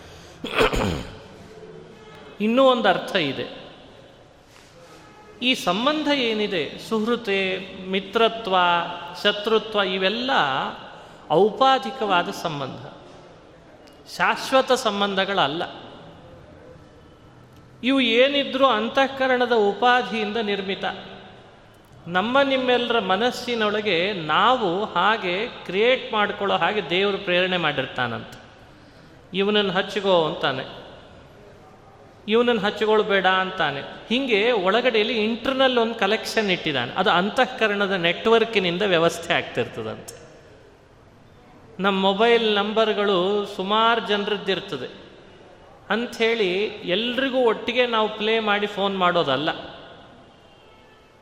ಇನ್ನೂ 2.40 2.64
ಒಂದು 2.64 2.88
ಅರ್ಥ 2.88 3.16
ಇದೆ. 3.16 3.65
ಈ 5.42 5.54
ಸಂಬಂಧ 5.54 6.08
ಏನಿದೆ? 6.08 6.78
ಸುಹೃತೆ, 6.88 7.68
ಮಿತ್ರತ್ವ, 7.88 8.56
ಶತ್ರುತ್ವ 9.22 9.78
ಇವೆಲ್ಲ 9.78 10.30
ಔಪಾಧಿಕವಾದ 11.30 12.28
ಸಂಬಂಧ. 12.30 12.86
ಶಾಶ್ವತ 14.16 14.72
ಸಂಬಂಧಗಳಲ್ಲ. 14.72 15.62
ಇವು 17.84 18.00
ಏನಿದ್ರೂ 18.00 18.66
ಅಂತಃಕರಣದ 18.66 19.52
ಉಪಾಧಿಯಿಂದ 19.52 20.36
ನಿರ್ಮಿತ. 20.36 20.84
ನಮ್ಮ 22.06 22.40
ನಿಮ್ಮೆಲ್ಲರ 22.40 22.98
ಮನಸ್ಸಿನೊಳಗೆ 22.98 24.12
ನಾವು 24.12 24.84
ಹಾಗೆ 24.84 25.46
ಕ್ರಿಯೇಟ್ 25.46 26.12
ಮಾಡ್ಕೊಳ್ಳೋ 26.12 26.56
ಹಾಗೆ 26.56 26.90
ದೇವರು 26.90 27.18
ಪ್ರೇರಣೆ 27.18 27.56
ಮಾಡಿರ್ತಾನಂತ. 27.56 28.32
ಇವನನ್ನು 29.34 29.72
ಹಚ್ಚಿಗೋ 29.72 30.24
ಅಂತಾನೆ. 30.24 30.85
ಇವನನ್ನು 32.28 32.62
ಹಚ್ಚಿಕೊಳ್ಬೇಡ 32.62 33.26
ಅಂತಾನೆ. 33.26 33.80
ಹೀಗೆ 33.80 34.52
ಒಳಗಡೆಯಲ್ಲಿ 34.52 35.24
ಇಂಟರ್ನಲ್ 35.24 35.78
ಒಂದು 35.78 35.94
ಕಲೆಕ್ಷನ್ 35.94 36.50
ಇಟ್ಟಿದ್ದಾನೆ. 36.50 36.92
ಅದು 36.92 37.10
ಅಂತಃಕರಣದ 37.10 37.90
ನೆಟ್ವರ್ಕಿನಿಂದ 37.90 38.82
ವ್ಯವಸ್ಥೆ 38.82 39.34
ಆಗ್ತಿರ್ತದಂತೆ. 39.34 40.26
ನಮ್ಮ 41.82 42.00
ಮೊಬೈಲ್ 42.00 42.54
ನಂಬರ್ಗಳು 42.54 43.46
ಸುಮಾರು 43.46 44.08
ಜನರದ್ದಿರ್ತದೆ. 44.08 45.06
ಅಂಥೇಳಿ 45.90 46.64
ಎಲ್ರಿಗೂ 46.64 47.38
ಒಟ್ಟಿಗೆ 47.38 47.86
ನಾವು 47.86 48.08
ಪ್ಲೇ 48.08 48.40
ಮಾಡಿ 48.40 48.66
ಫೋನ್ 48.66 48.98
ಮಾಡೋದಲ್ಲ. 48.98 49.48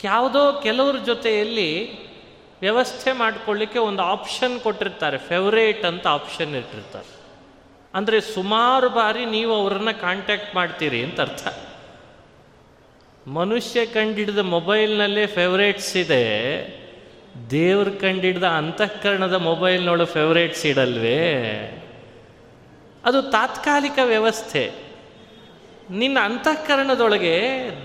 ಯಾವುದೋ 0.05 0.61
ಕೆಲವ್ರ 0.63 0.97
ಜೊತೆಯಲ್ಲಿ 0.97 2.05
ವ್ಯವಸ್ಥೆ 2.61 3.13
ಮಾಡಿಕೊಳ್ಳಿಕ್ಕೆ 3.13 3.79
ಒಂದು 3.79 4.03
ಆಪ್ಷನ್ 4.03 4.61
ಕೊಟ್ಟಿರ್ತಾರೆ. 4.61 5.19
ಫೇವ್ರೇಟ್ 5.19 5.85
ಅಂತ 5.85 6.07
ಆಪ್ಷನ್ 6.07 6.55
ಇಟ್ಟಿರ್ತಾರೆ. 6.55 7.14
ಅಂದರೆ 7.95 8.21
ಸುಮಾರು 8.21 8.89
ಬಾರಿ 8.89 9.25
ನೀವು 9.25 9.53
ಅವರನ್ನು 9.55 10.01
ಕಾಂಟ್ಯಾಕ್ಟ್ 10.01 10.55
ಮಾಡ್ತೀರಿ 10.55 11.03
ಅಂತ 11.03 11.21
ಅರ್ಥ. 11.21 11.47
ಮನುಷ್ಯ 13.27 13.87
ಕಂಡಿಡಿದ 13.87 14.39
ಮೊಬೈಲ್ನಲ್ಲೇ 14.39 15.27
ಫೇವ್ರೇಟ್ಸ್ 15.27 15.97
ಇದೆ, 15.97 16.25
ದೇವ್ರ 17.51 17.89
ಕಂಡಿಡಿದ 18.01 18.43
ಅಂತಃಕರಣದ 18.43 19.33
ಮೊಬೈಲ್ನೊಳಗೆ 19.33 20.05
ಫೇವ್ರೇಟ್ಸ್ 20.05 20.67
ಇಡಲ್ವೇ? 20.67 21.23
ಅದು 23.05 23.23
ತಾತ್ಕಾಲಿಕ 23.23 23.99
ವ್ಯವಸ್ಥೆ. 24.05 24.65
ನಿನ್ನ 25.91 26.19
ಅಂತಃಕರಣದೊಳಗೆ 26.25 27.37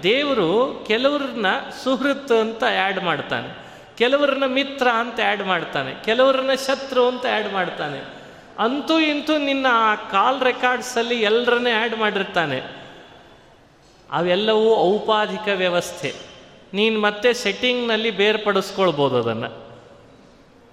ದೇವರು 0.03 0.49
ಕೆಲವ್ರನ್ನ 0.87 1.47
ಸುಹೃತ್ 1.83 2.31
ಅಂತ 2.31 2.63
ಆ್ಯಡ್ 2.63 3.03
ಮಾಡ್ತಾನೆ, 3.03 3.49
ಕೆಲವ್ರನ್ನ 3.97 4.45
ಮಿತ್ರ 4.45 4.87
ಅಂತ 4.87 5.19
ಆ್ಯಡ್ 5.19 5.43
ಮಾಡ್ತಾನೆ, 5.43 5.93
ಕೆಲವ್ರನ್ನ 6.03 6.53
ಶತ್ರು 6.67 7.07
ಅಂತ 7.07 7.25
ಆ್ಯಡ್ 7.25 7.53
ಮಾಡ್ತಾನೆ. 7.53 8.18
ಅಂತೂ 8.59 8.99
ಇಂತೂ 8.99 9.37
ನಿನ್ನ 9.37 9.65
ಆ 9.69 9.95
ಕಾಲ್ 9.95 10.41
ರೆಕಾರ್ಡ್ಸಲ್ಲಿ 10.41 11.15
ಎಲ್ಲರನ್ನೇ 11.15 11.71
ಆ್ಯಡ್ 11.71 11.97
ಮಾಡಿರ್ತಾನೆ. 11.97 12.61
ಅವೆಲ್ಲವೂ 14.11 14.75
ಔಪಾಧಿಕ 14.75 15.49
ವ್ಯವಸ್ಥೆ. 15.55 16.13
ನೀನು 16.73 17.01
ಮತ್ತೆ 17.01 17.33
ಸೆಟ್ಟಿಂಗ್ನಲ್ಲಿ 17.33 18.11
ಬೇರ್ಪಡಿಸ್ಕೊಳ್ಬೋದು 18.11 19.17
ಅದನ್ನು. 19.17 19.47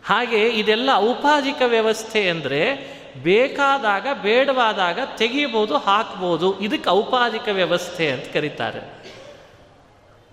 ಹಾಗೆ 0.05 0.49
ಇದೆಲ್ಲ 0.49 0.91
ಔಪಾಧಿಕ 0.95 1.63
ವ್ಯವಸ್ಥೆ 1.67 2.29
ಅಂದರೆ 2.29 2.97
ಬೇಕಾದಾಗ, 3.23 4.07
ಬೇಡವಾದಾಗ 4.23 4.99
ತೆಗಿಬೋದು, 5.17 5.77
ಹಾಕ್ಬೋದು. 5.77 6.61
ಇದಕ್ಕೆ 6.61 6.91
ಔಪಾಧಿಕ 6.91 7.49
ವ್ಯವಸ್ಥೆ 7.53 8.11
ಅಂತ 8.11 8.25
ಕರೀತಾರೆ. 8.33 8.97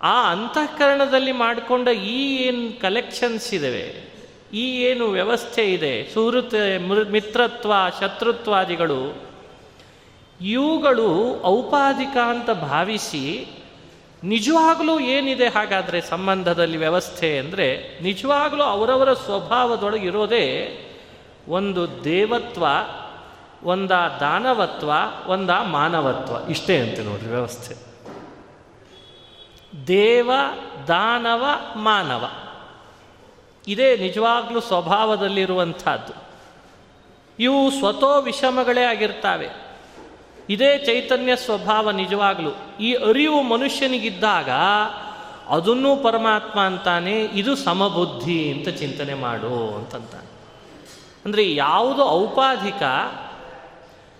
ಆ 0.01 0.31
ಅಂತಃಕರಣದಲ್ಲಿ 0.31 1.31
ಮಾಡಿಕೊಂಡ 1.31 1.88
ಈ 1.88 2.36
ಏನು 2.36 2.81
ಕಲೆಕ್ಷನ್ಸ್ 2.81 3.53
ಇದ್ದಾವೆ 3.53 4.12
ಈ 4.53 4.81
ಏನು 4.81 5.10
ವ್ಯವಸ್ಥೆ 5.10 5.74
ಇದೆ, 5.74 6.13
ಸುಹೃತ್ 6.13 6.53
ಮಿತ್ರತ್ವ, 7.12 7.74
ಶತ್ರುತ್ವಾದಿಗಳು, 8.00 9.15
ಇವುಗಳು 10.41 11.41
ಔಪಾಧಿಕ 11.43 12.17
ಅಂತ 12.17 12.50
ಭಾವಿಸಿ 12.50 13.48
ನಿಜವಾಗಲೂ 14.24 15.00
ಏನಿದೆ 15.00 15.48
ಹಾಗಾದರೆ 15.48 16.01
ಸಂಬಂಧದಲ್ಲಿ 16.01 16.77
ವ್ಯವಸ್ಥೆ 16.77 17.38
ಅಂದರೆ 17.38 18.00
ನಿಜವಾಗಲೂ 18.03 18.63
ಅವರವರ 18.63 19.13
ಸ್ವಭಾವದೊಳಗೆ 19.13 20.07
ಇರೋದೇ 20.07 20.79
ಒಂದು 21.48 22.03
ದೇವತ್ವ, 22.03 22.65
ಒಂದ 23.63 23.91
ದಾನವತ್ವ, 24.19 24.91
ಒಂದ 25.27 25.50
ಮಾನವತ್ವ. 25.50 26.50
ಇಷ್ಟೇ 26.50 26.77
ಅಂತ 26.77 27.00
ನೋಡ್ರಿ 27.00 27.29
ವ್ಯವಸ್ಥೆ. 27.29 27.75
ದೇವ, 29.88 30.31
ದಾನವ, 30.88 31.45
ಮಾನವ. 31.75 32.42
ಇದೇ 33.67 33.98
ನಿಜವಾಗ್ಲೂ 33.98 34.60
ಸ್ವಭಾವದಲ್ಲಿರುವಂಥದ್ದು. 34.60 36.13
ಇವು 37.39 37.72
ಸ್ವತೋ 37.72 38.22
ವಿಷಮಗಳೇ 38.22 38.84
ಆಗಿರ್ತಾವೆ. 38.84 39.50
ಇದೇ 40.50 40.77
ಚೈತನ್ಯ 40.77 41.36
ಸ್ವಭಾವ 41.36 41.91
ನಿಜವಾಗ್ಲೂ. 41.91 42.50
ಈ 42.79 42.93
ಅರಿವು 42.93 43.41
ಮನುಷ್ಯನಿಗಿದ್ದಾಗ 43.41 44.50
ಅದನ್ನೂ 45.50 45.96
ಪರಮಾತ್ಮ 45.96 46.60
ಅಂತಾನೆ, 46.60 47.22
ಇದು 47.24 47.55
ಸಮಬುದ್ಧಿ 47.55 48.51
ಅಂತ 48.51 48.70
ಚಿಂತನೆ 48.70 49.13
ಮಾಡು 49.13 49.75
ಅಂತಂತಾನೆ. 49.75 50.32
ಅಂದರೆ 51.25 51.55
ಯಾವುದು 51.55 52.10
ಔಪಾಧಿಕ, 52.10 52.84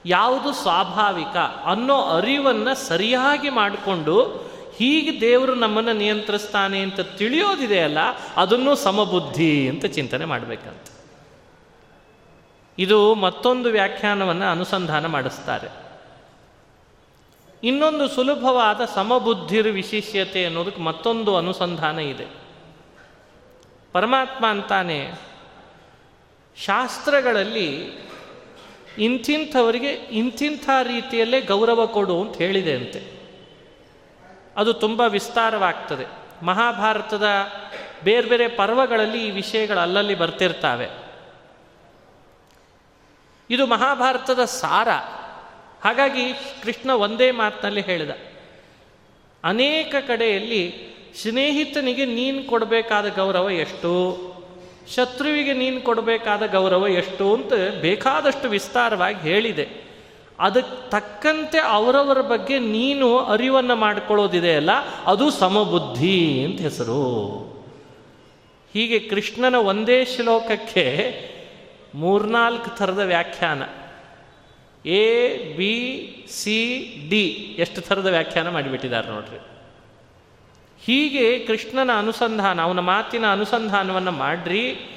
ಯಾವುದು 0.05 0.53
ಸ್ವಾಭಾವಿಕ 0.53 1.38
ಅನ್ನೋ 1.65 2.01
ಅರಿವನ್ನು 2.01 2.88
ಸರಿಯಾಗಿ 2.88 3.50
ಮಾಡಿಕೊಂಡು 3.50 4.43
ಹೀಗೆ 4.77 5.21
ದೇವರು 5.21 5.55
ನಮ್ಮನ್ನು 5.55 5.93
ನಿಯಂತ್ರಿಸ್ತಾನೆ 5.93 6.79
ಅಂತ 6.79 6.99
ತಿಳಿಯೋದಿದೆಯಲ್ಲ 6.99 7.97
ಅದನ್ನು 8.37 8.75
ಸಮಬುದ್ಧಿ 8.75 9.69
ಅಂತ 9.69 9.85
ಚಿಂತನೆ 9.85 10.25
ಮಾಡಬೇಕಂತ. 10.25 10.87
ಇದು 12.79 13.15
ಮತ್ತೊಂದು 13.15 13.69
ವ್ಯಾಖ್ಯಾನವನ್ನು 13.69 14.45
ಅನುಸಂಧಾನ 14.45 15.05
ಮಾಡಿಸ್ತಾರೆ. 15.05 15.83
ಇನ್ನೊಂದು 17.63 18.07
ಸುಲಭವಾದ 18.07 18.81
ಸಮಬುದ್ಧಿರ್ 18.95 19.67
ವಿಶಿಷ್ಯತೆ 19.67 20.45
ಅನ್ನೋದಕ್ಕೆ 20.45 20.81
ಮತ್ತೊಂದು 20.81 21.37
ಅನುಸಂಧಾನ 21.37 21.99
ಇದೆ. 21.99 22.25
ಪರಮಾತ್ಮ 23.91 24.47
ಅಂತಾನೆ, 24.47 25.11
ಶಾಸ್ತ್ರಗಳಲ್ಲಿ 26.57 28.03
ಇಂಥಿಂಥವರಿಗೆ 28.97 29.89
ಇಂಥಿಂಥ 29.89 30.69
ರೀತಿಯಲ್ಲೇ 30.83 31.41
ಗೌರವ 31.41 31.85
ಕೊಡು 31.85 32.21
ಅಂತ 32.21 32.37
ಹೇಳಿದೆ 32.37 32.73
ಅಂತೆ. 32.73 33.12
ಅದು 34.57 34.74
ತುಂಬ 34.74 35.01
ವಿಸ್ತಾರವಾಗ್ತದೆ. 35.01 36.05
ಮಹಾಭಾರತದ 36.45 37.25
ಬೇರೆ 38.03 38.27
ಬೇರೆ 38.27 38.48
ಪರ್ವಗಳಲ್ಲಿ 38.48 39.27
ಈ 39.27 39.31
ವಿಷಯಗಳು 39.31 39.79
ಅಲ್ಲಲ್ಲಿ 39.79 40.15
ಬರ್ತಿರ್ತಾವೆ. 40.15 40.89
ಇದು 43.50 43.67
ಮಹಾಭಾರತದ 43.67 44.45
ಸಾರ. 44.45 44.89
ಹಾಗಾಗಿ 45.83 46.33
ಕೃಷ್ಣ 46.33 46.89
ಒಂದೇ 46.89 47.31
ಮಾತಿನಲ್ಲಿ 47.31 47.81
ಹೇಳಿದ. 47.81 48.10
ಅನೇಕ 49.43 49.95
ಕಡೆಯಲ್ಲಿ 50.07 50.93
ಸ್ನೇಹಿತನಿಗೆ 51.22 52.05
ನೀನು 52.05 52.43
ಕೊಡಬೇಕಾದ 52.43 53.15
ಗೌರವ 53.15 53.50
ಎಷ್ಟು? 53.50 54.17
ಶತ್ರುವಿಗೆ 54.95 55.53
ನೀನು 55.53 55.81
ಕೊಡಬೇಕಾದ 55.81 56.51
ಗೌರವ 56.51 56.88
ಎಷ್ಟು? 56.88 57.36
ಅಂತ 57.36 57.53
ಬೇಕಾದಷ್ಟು 57.81 58.50
ವಿಸ್ತಾರವಾಗಿ 58.50 59.19
ಹೇಳಿದೆ. 59.19 59.82
ಅದಕ್ಕೆ 60.43 60.89
ತಕ್ಕಂತೆ 60.89 61.59
ಅವರವರ 61.59 62.21
ಬಗ್ಗೆ 62.21 62.59
ನೀನು 62.59 63.17
ಅರಿವನ್ನು 63.17 63.75
ಮಾಡಿಕೊಳ್ಳೋದಿದೆಯಲ್ಲ 63.75 64.69
ಅದು 65.05 65.31
ಸಮಬುದ್ಧಿ 65.31 66.45
ಅಂತ 66.45 66.62
ಹೆಸರು. 66.62 67.03
ಹೀಗೆ 68.73 69.00
ಕೃಷ್ಣನ 69.00 69.55
ಒಂದೇ 69.55 70.05
ಶ್ಲೋಕಕ್ಕೆ 70.05 70.85
ಮೂರ್ನಾಲ್ಕು 71.95 72.77
ಥರದ 72.77 73.00
ವ್ಯಾಖ್ಯಾನ. 73.00 73.63
ಎ, 74.88 75.35
ಬಿ, 75.53 75.73
ಸಿ, 76.29 76.79
ಡಿ 77.09 77.55
ಎಷ್ಟು 77.59 77.81
ಥರದ 77.81 78.05
ವ್ಯಾಖ್ಯಾನ 78.05 78.50
ಮಾಡಿಬಿಟ್ಟಿದ್ದಾರೆ 78.50 79.07
ನೋಡ್ರಿ. 79.07 79.39
ಹೀಗೆ 80.85 81.39
ಕೃಷ್ಣನ 81.39 81.89
ಅನುಸಂಧಾನ, 81.97 82.62
ಅವನ 82.62 82.79
ಮಾತಿನ 82.79 83.31
ಅನುಸಂಧಾನವನ್ನು 83.31 84.12
ಮಾಡ್ರಿ. 84.12 84.89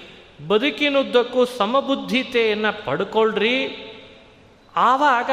ಬದುಕಿನುದ್ದಕ್ಕೂ 0.49 1.45
ಸಮಬುದ್ಧಿತೆಯನ್ನು 1.45 2.85
ಪಡ್ಕೊಳ್ರಿ. 2.87 3.86
ಆವಾಗ 4.77 5.31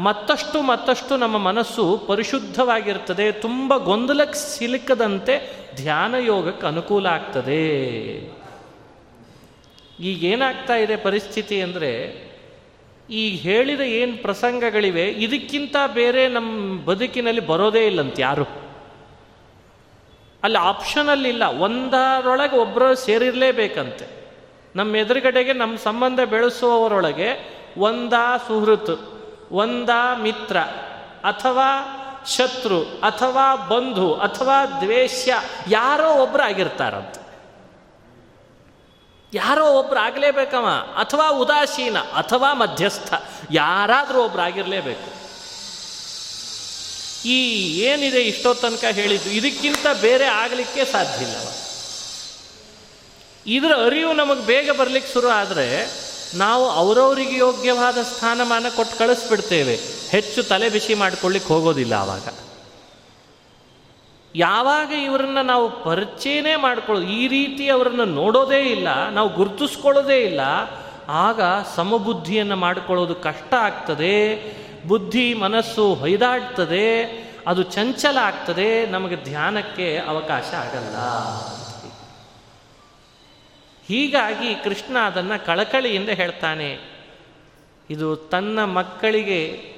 ಮತ್ತಷ್ಟು 0.00 0.62
ಮತ್ತಷ್ಟು 0.62 1.16
ನಮ್ಮ 1.16 1.36
ಮನಸ್ಸು 1.38 1.84
ಪರಿಶುದ್ಧವಾಗಿರ್ತದೆ, 2.06 3.32
ತುಂಬ 3.32 3.76
ಗೊಂದಲಕ್ಕೆ 3.76 4.38
ಸಿಲುಕದಂತೆ 4.38 5.34
ಧ್ಯಾನ 5.76 6.14
ಯೋಗಕ್ಕೆ 6.18 6.66
ಅನುಕೂಲ 6.66 7.06
ಆಗ್ತದೆ. 7.06 7.62
ಈಗೇನಾಗ್ತಾ 10.00 10.76
ಇದೆ 10.76 10.96
ಪರಿಸ್ಥಿತಿ 10.96 11.60
ಅಂದರೆ 11.60 11.92
ಈಗ 13.10 13.32
ಹೇಳಿದ 13.40 13.80
ಏನು 13.80 14.16
ಪ್ರಸಂಗಗಳಿವೆ, 14.22 15.06
ಇದಕ್ಕಿಂತ 15.26 15.76
ಬೇರೆ 15.94 16.28
ನಮ್ಮ 16.28 16.84
ಬದುಕಿನಲ್ಲಿ 16.84 17.46
ಬರೋದೇ 17.46 17.86
ಇಲ್ಲಂತ 17.86 18.18
ಯಾರು. 18.18 18.46
ಅಲ್ಲಿ 20.42 20.58
ಆಪ್ಷನಲ್ಲಿ 20.58 21.28
ಇಲ್ಲ, 21.28 21.44
ಒಂದರೊಳಗೆ 21.44 22.56
ಒಬ್ಬರು 22.56 22.88
ಸೇರಿರಲೇಬೇಕಂತೆ. 22.94 24.06
ನಮ್ಮ 24.76 24.96
ಎದುರುಗಡೆಗೆ 24.96 25.52
ನಮ್ಮ 25.52 25.76
ಸಂಬಂಧ 25.76 26.20
ಬೆಳೆಸುವವರೊಳಗೆ 26.30 27.53
ಒಂದ 27.78 28.12
ಸುಹೃತ್, 28.46 29.24
ಒಂದ 29.50 29.90
ಮಿತ್ರ, 30.16 30.56
ಅಥವಾ 31.24 32.00
ಶತ್ರು, 32.36 32.82
ಅಥವಾ 32.82 33.56
ಬಂಧು, 33.56 34.14
ಅಥವಾ 34.14 34.66
ದ್ವೇಷ್ಯ, 34.66 35.34
ಯಾರೋ 35.68 36.14
ಒಬ್ಬರು 36.14 36.42
ಆಗಿರ್ತಾರಂತ. 36.42 37.14
ಯಾರೋ 39.34 39.72
ಒಬ್ರು 39.72 40.00
ಆಗಲೇಬೇಕವ, 40.00 40.68
ಅಥವಾ 40.98 41.30
ಉದಾಸೀನ, 41.30 41.98
ಅಥವಾ 41.98 42.54
ಮಧ್ಯಸ್ಥ, 42.54 43.14
ಯಾರಾದರೂ 43.50 44.22
ಒಬ್ರು 44.22 44.42
ಆಗಿರಲೇಬೇಕು. 44.42 45.24
ಈ 47.28 47.38
ಏನಿದೆ 47.78 48.22
ಇಷ್ಟೋ 48.22 48.54
ತನಕ 48.54 48.84
ಹೇಳಿದ್ದು, 48.84 49.30
ಇದಕ್ಕಿಂತ 49.30 49.86
ಬೇರೆ 50.00 50.24
ಆಗಲಿಕ್ಕೆ 50.24 50.84
ಸಾಧ್ಯ 50.84 51.24
ಇಲ್ಲವ 51.24 51.50
ಇದರ 53.46 53.86
ಅರಿವು 53.86 54.12
ನಮಗೆ 54.12 54.46
ಬೇಗ 54.46 54.70
ಬರಲಿಕ್ಕೆ 54.70 55.12
ಶುರು 55.12 55.28
ಆದರೆ 55.28 56.04
ನಾವು 56.34 56.68
ಅವರವರಿಗೆ 56.68 57.38
ಯೋಗ್ಯವಾದ 57.38 57.98
ಸ್ಥಾನಮಾನ 58.02 58.66
ಕೊಟ್ಟು 58.76 58.98
ಕಳಿಸ್ಬಿಡ್ತೇವೆ. 58.98 59.78
ಹೆಚ್ಚು 60.08 60.42
ತಲೆ 60.42 60.68
ಬಿಸಿ 60.68 60.94
ಮಾಡ್ಕೊಳ್ಳಿಕ್ಕೆ 60.94 61.54
ಹೋಗೋದಿಲ್ಲ 61.54 61.92
ಆವಾಗ. 61.92 62.28
ಯಾವಾಗ 64.36 64.92
ಇವರನ್ನ 64.92 65.40
ನಾವು 65.40 65.84
ಪರಿಚಯನೇ 65.84 66.56
ಮಾಡ್ಕೊಳ್ಳೋದು 66.56 67.10
ಈ 67.10 67.28
ರೀತಿ 67.28 67.68
ಅವರನ್ನು 67.68 68.04
ನೋಡೋದೇ 68.04 68.60
ಇಲ್ಲ, 68.60 69.08
ನಾವು 69.08 69.28
ಗುರುತಿಸ್ಕೊಳ್ಳೋದೇ 69.28 70.18
ಇಲ್ಲ, 70.20 70.40
ಆಗ 71.08 71.40
ಸಮಬುದ್ಧಿಯನ್ನು 71.76 72.56
ಮಾಡಿಕೊಳ್ಳೋದು 72.56 73.14
ಕಷ್ಟ 73.14 73.54
ಆಗ್ತದೆ, 73.54 74.16
ಬುದ್ಧಿ, 74.88 75.34
ಮನಸ್ಸು 75.34 75.94
ಹೊಯ್ದಾಡ್ತದೆ, 75.94 77.04
ಅದು 77.46 77.62
ಚಂಚಲ 77.62 78.18
ಆಗ್ತದೆ, 78.22 78.86
ನಮಗೆ 78.86 79.16
ಧ್ಯಾನಕ್ಕೆ 79.16 79.98
ಅವಕಾಶ 79.98 80.54
ಆಗಲ್ಲ. 80.54 80.96
ಹೀಗಾಗಿ 83.88 84.54
ಕೃಷ್ಣ 84.54 84.98
ಅದನ್ನು 84.98 85.46
ಕಳಕಳಿಯಿಂದ 85.46 86.08
ಹೇಳ್ತಾನೆ. 86.08 86.78
ಇದು 87.90 88.16
ತನ್ನ 88.16 88.64
ಮಕ್ಕಳಿಗೆ 88.64 89.74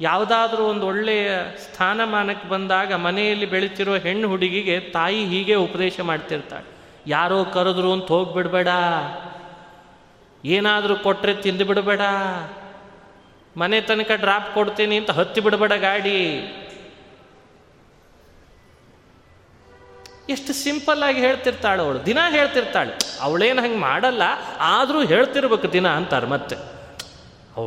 ಯಾವುದಾದ್ರೂ 0.00 0.64
ಒಂದು 0.64 0.86
ಒಳ್ಳೆಯ 0.86 1.30
ಸ್ಥಾನಮಾನಕ್ಕೆ 1.58 2.48
ಬಂದಾಗ 2.48 2.92
ಮನೆಯಲ್ಲಿ 2.92 3.46
ಬೆಳೀತಿರೋ 3.46 3.96
ಹೆಣ್ಣು 3.96 4.28
ಹುಡುಗಿಗೆ 4.28 4.80
ತಾಯಿ 4.80 5.24
ಹೀಗೆ 5.24 5.54
ಉಪದೇಶ 5.54 6.00
ಮಾಡ್ತಿರ್ತಾಳೆ. 6.00 6.76
ಯಾರೋ 7.06 7.44
ಕರೆದ್ರು 7.44 7.92
ಅಂತ 7.92 8.06
ಹೋಗ್ಬಿಡ್ಬೇಡ. 8.06 8.68
ಏನಾದರೂ 10.44 10.96
ಕೊಟ್ಟರೆ 10.96 11.34
ತಿಂದು 11.34 11.64
ಬಿಡಬೇಡ. 11.64 12.00
ಮನೆ 13.56 13.80
ತನಕ 13.80 14.10
ಡ್ರಾಪ್ 14.14 14.54
ಕೊಡ್ತೀನಿ 14.54 14.96
ಅಂತ 14.96 15.10
ಹತ್ತಿ 15.10 15.40
ಬಿಡಬೇಡ 15.40 15.72
ಗಾಡಿ. 15.72 16.40
ಎಷ್ಟು 20.28 20.52
ಸಿಂಪಲ್ 20.52 21.02
ಆಗಿ 21.02 21.20
ಹೇಳ್ತಿರ್ತಾಳೆ 21.20 21.82
ಅವಳು. 21.82 22.06
ದಿನ 22.06 22.18
ಹೇಳ್ತಿರ್ತಾಳೆ. 22.30 22.92
ಅವಳೇನು 23.20 23.62
ಹಂಗೆ 23.62 23.76
ಮಾಡಲ್ಲ, 23.76 24.22
ಆದರೂ 24.60 25.04
ಹೇಳ್ತಿರ್ಬೇಕು 25.04 25.72
ದಿನ 25.72 25.88
ಅಂತಾರೆ 25.88 26.26
ಮತ್ತೆ. 26.26 26.56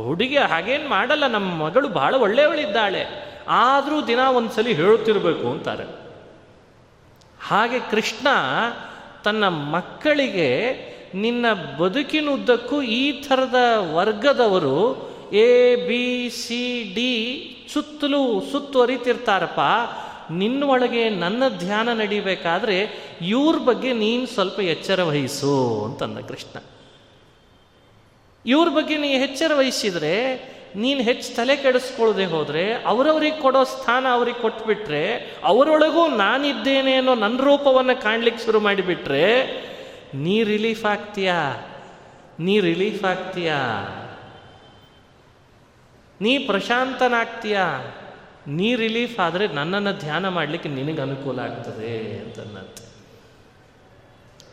ಹುಡುಗಿ 0.04 0.36
ಹಾಗೇನು 0.36 0.88
ಮಾಡಲ್ಲ 0.88 1.26
ನಮ್ಮ 1.26 1.64
ಮಗಳು 1.64 1.88
ಭಾಳ 1.88 2.14
ಒಳ್ಳೆಯವಳಿದ್ದಾಳೆ. 2.14 3.30
ಆದರೂ 3.48 4.06
ದಿನ 4.06 4.18
ಒಂದ್ಸಲಿ 4.18 4.72
ಹೇಳುತ್ತಿರಬೇಕು 4.72 5.50
ಅಂತಾರೆ. 5.50 5.84
ಹಾಗೆ 7.40 7.78
ಕೃಷ್ಣ 7.78 8.26
ತನ್ನ 9.24 9.48
ಮಕ್ಕಳಿಗೆ 9.48 10.74
ನಿನ್ನ 11.14 11.46
ಬದುಕಿನುದ್ದಕ್ಕೂ 11.78 12.82
ಈ 12.82 13.12
ಥರದ 13.12 13.54
ವರ್ಗದವರು 13.94 15.10
ಎ, 15.32 15.76
ಬಿ, 15.76 16.30
ಸಿ, 16.30 16.92
ಡಿ 16.94 17.56
ಸುತ್ತಲೂ 17.72 18.42
ಸುತ್ತುವರಿತಿರ್ತಾರಪ್ಪ. 18.52 19.60
ನಿನ್ನೊಳಗೆ 20.30 21.10
ನನ್ನ 21.10 21.42
ಧ್ಯಾನ 21.58 21.92
ನಡಿಬೇಕಾದ್ರೆ 21.92 22.88
ಇವ್ರ 23.22 23.58
ಬಗ್ಗೆ 23.58 23.92
ನೀನು 23.92 24.26
ಸ್ವಲ್ಪ 24.26 24.60
ಎಚ್ಚರ 24.60 25.02
ವಹಿಸು 25.02 25.84
ಅಂತಂದ 25.84 26.18
ಕೃಷ್ಣ. 26.18 26.58
ಇವ್ರ 28.46 28.68
ಬಗ್ಗೆ 28.68 28.96
ನೀ 28.98 29.08
ಎಚ್ಚರ 29.08 29.52
ವಹಿಸಿದ್ರೆ, 29.54 30.36
ನೀನು 30.76 31.00
ಹೆಚ್ಚು 31.00 31.36
ತಲೆ 31.36 31.56
ಕೆಡಿಸ್ಕೊಳ್ಳದೆ 31.56 32.24
ಹೋದರೆ, 32.24 32.82
ಅವರವ್ರಿಗೆ 32.82 33.40
ಕೊಡೋ 33.40 33.64
ಸ್ಥಾನ 33.64 34.06
ಅವ್ರಿಗೆ 34.10 34.38
ಕೊಟ್ಬಿಟ್ರೆ, 34.38 35.34
ಅವರೊಳಗೂ 35.44 36.08
ನಾನಿದ್ದೇನೆ 36.08 36.94
ಅನ್ನೋ 36.94 37.14
ನನ್ನ 37.14 37.38
ರೂಪವನ್ನು 37.38 38.02
ಕಾಣ್ಲಿಕ್ಕೆ 38.02 38.44
ಶುರು 38.44 38.60
ಮಾಡಿಬಿಟ್ರೆ, 38.60 39.46
ನೀ 40.14 40.42
ರಿಲೀಫ್ 40.42 40.84
ಆಗ್ತೀಯಾ? 40.84 41.56
ನೀ 42.40 42.60
ರಿಲೀಫ್ 42.60 43.04
ಆಗ್ತೀಯಾ? 43.04 43.56
ನೀ 46.20 46.38
ಪ್ರಶಾಂತನಾಗ್ತೀಯಾ? 46.38 47.80
ನೀ 48.50 48.74
ರಿಲೀಫ್ 48.74 49.20
ಆದರೆ 49.20 49.48
ನನ್ನನ್ನು 49.48 49.98
ಧ್ಯಾನ 49.98 50.28
ಮಾಡಲಿಕ್ಕೆ 50.28 50.68
ನಿನಗೆ 50.68 51.00
ಅನುಕೂಲ 51.00 51.38
ಆಗ್ತದೆ 51.38 52.18
ಅಂತನ್ನಂತೆ 52.18 52.90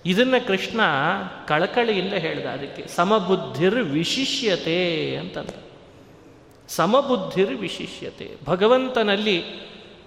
ಇದನ್ನು 0.06 0.48
ಕೃಷ್ಣ 0.48 0.80
ಕಳಕಳಿಯಿಂದ 1.48 2.14
ಹೇಳಿದ 2.14 2.46
ಅದಕ್ಕೆ, 2.46 2.88
ಸಮಬುದ್ಧಿರ್ 2.96 3.76
ವಿಶಿಷ್ಯತೆ 3.76 5.16
ಅಂತಂದ. 5.16 5.50
ಸಮಬುದ್ಧಿರ್ 6.70 7.56
ವಿಶಿಷ್ಯತೆ. 7.56 8.38
ಭಗವಂತನಲ್ಲಿ 8.46 9.44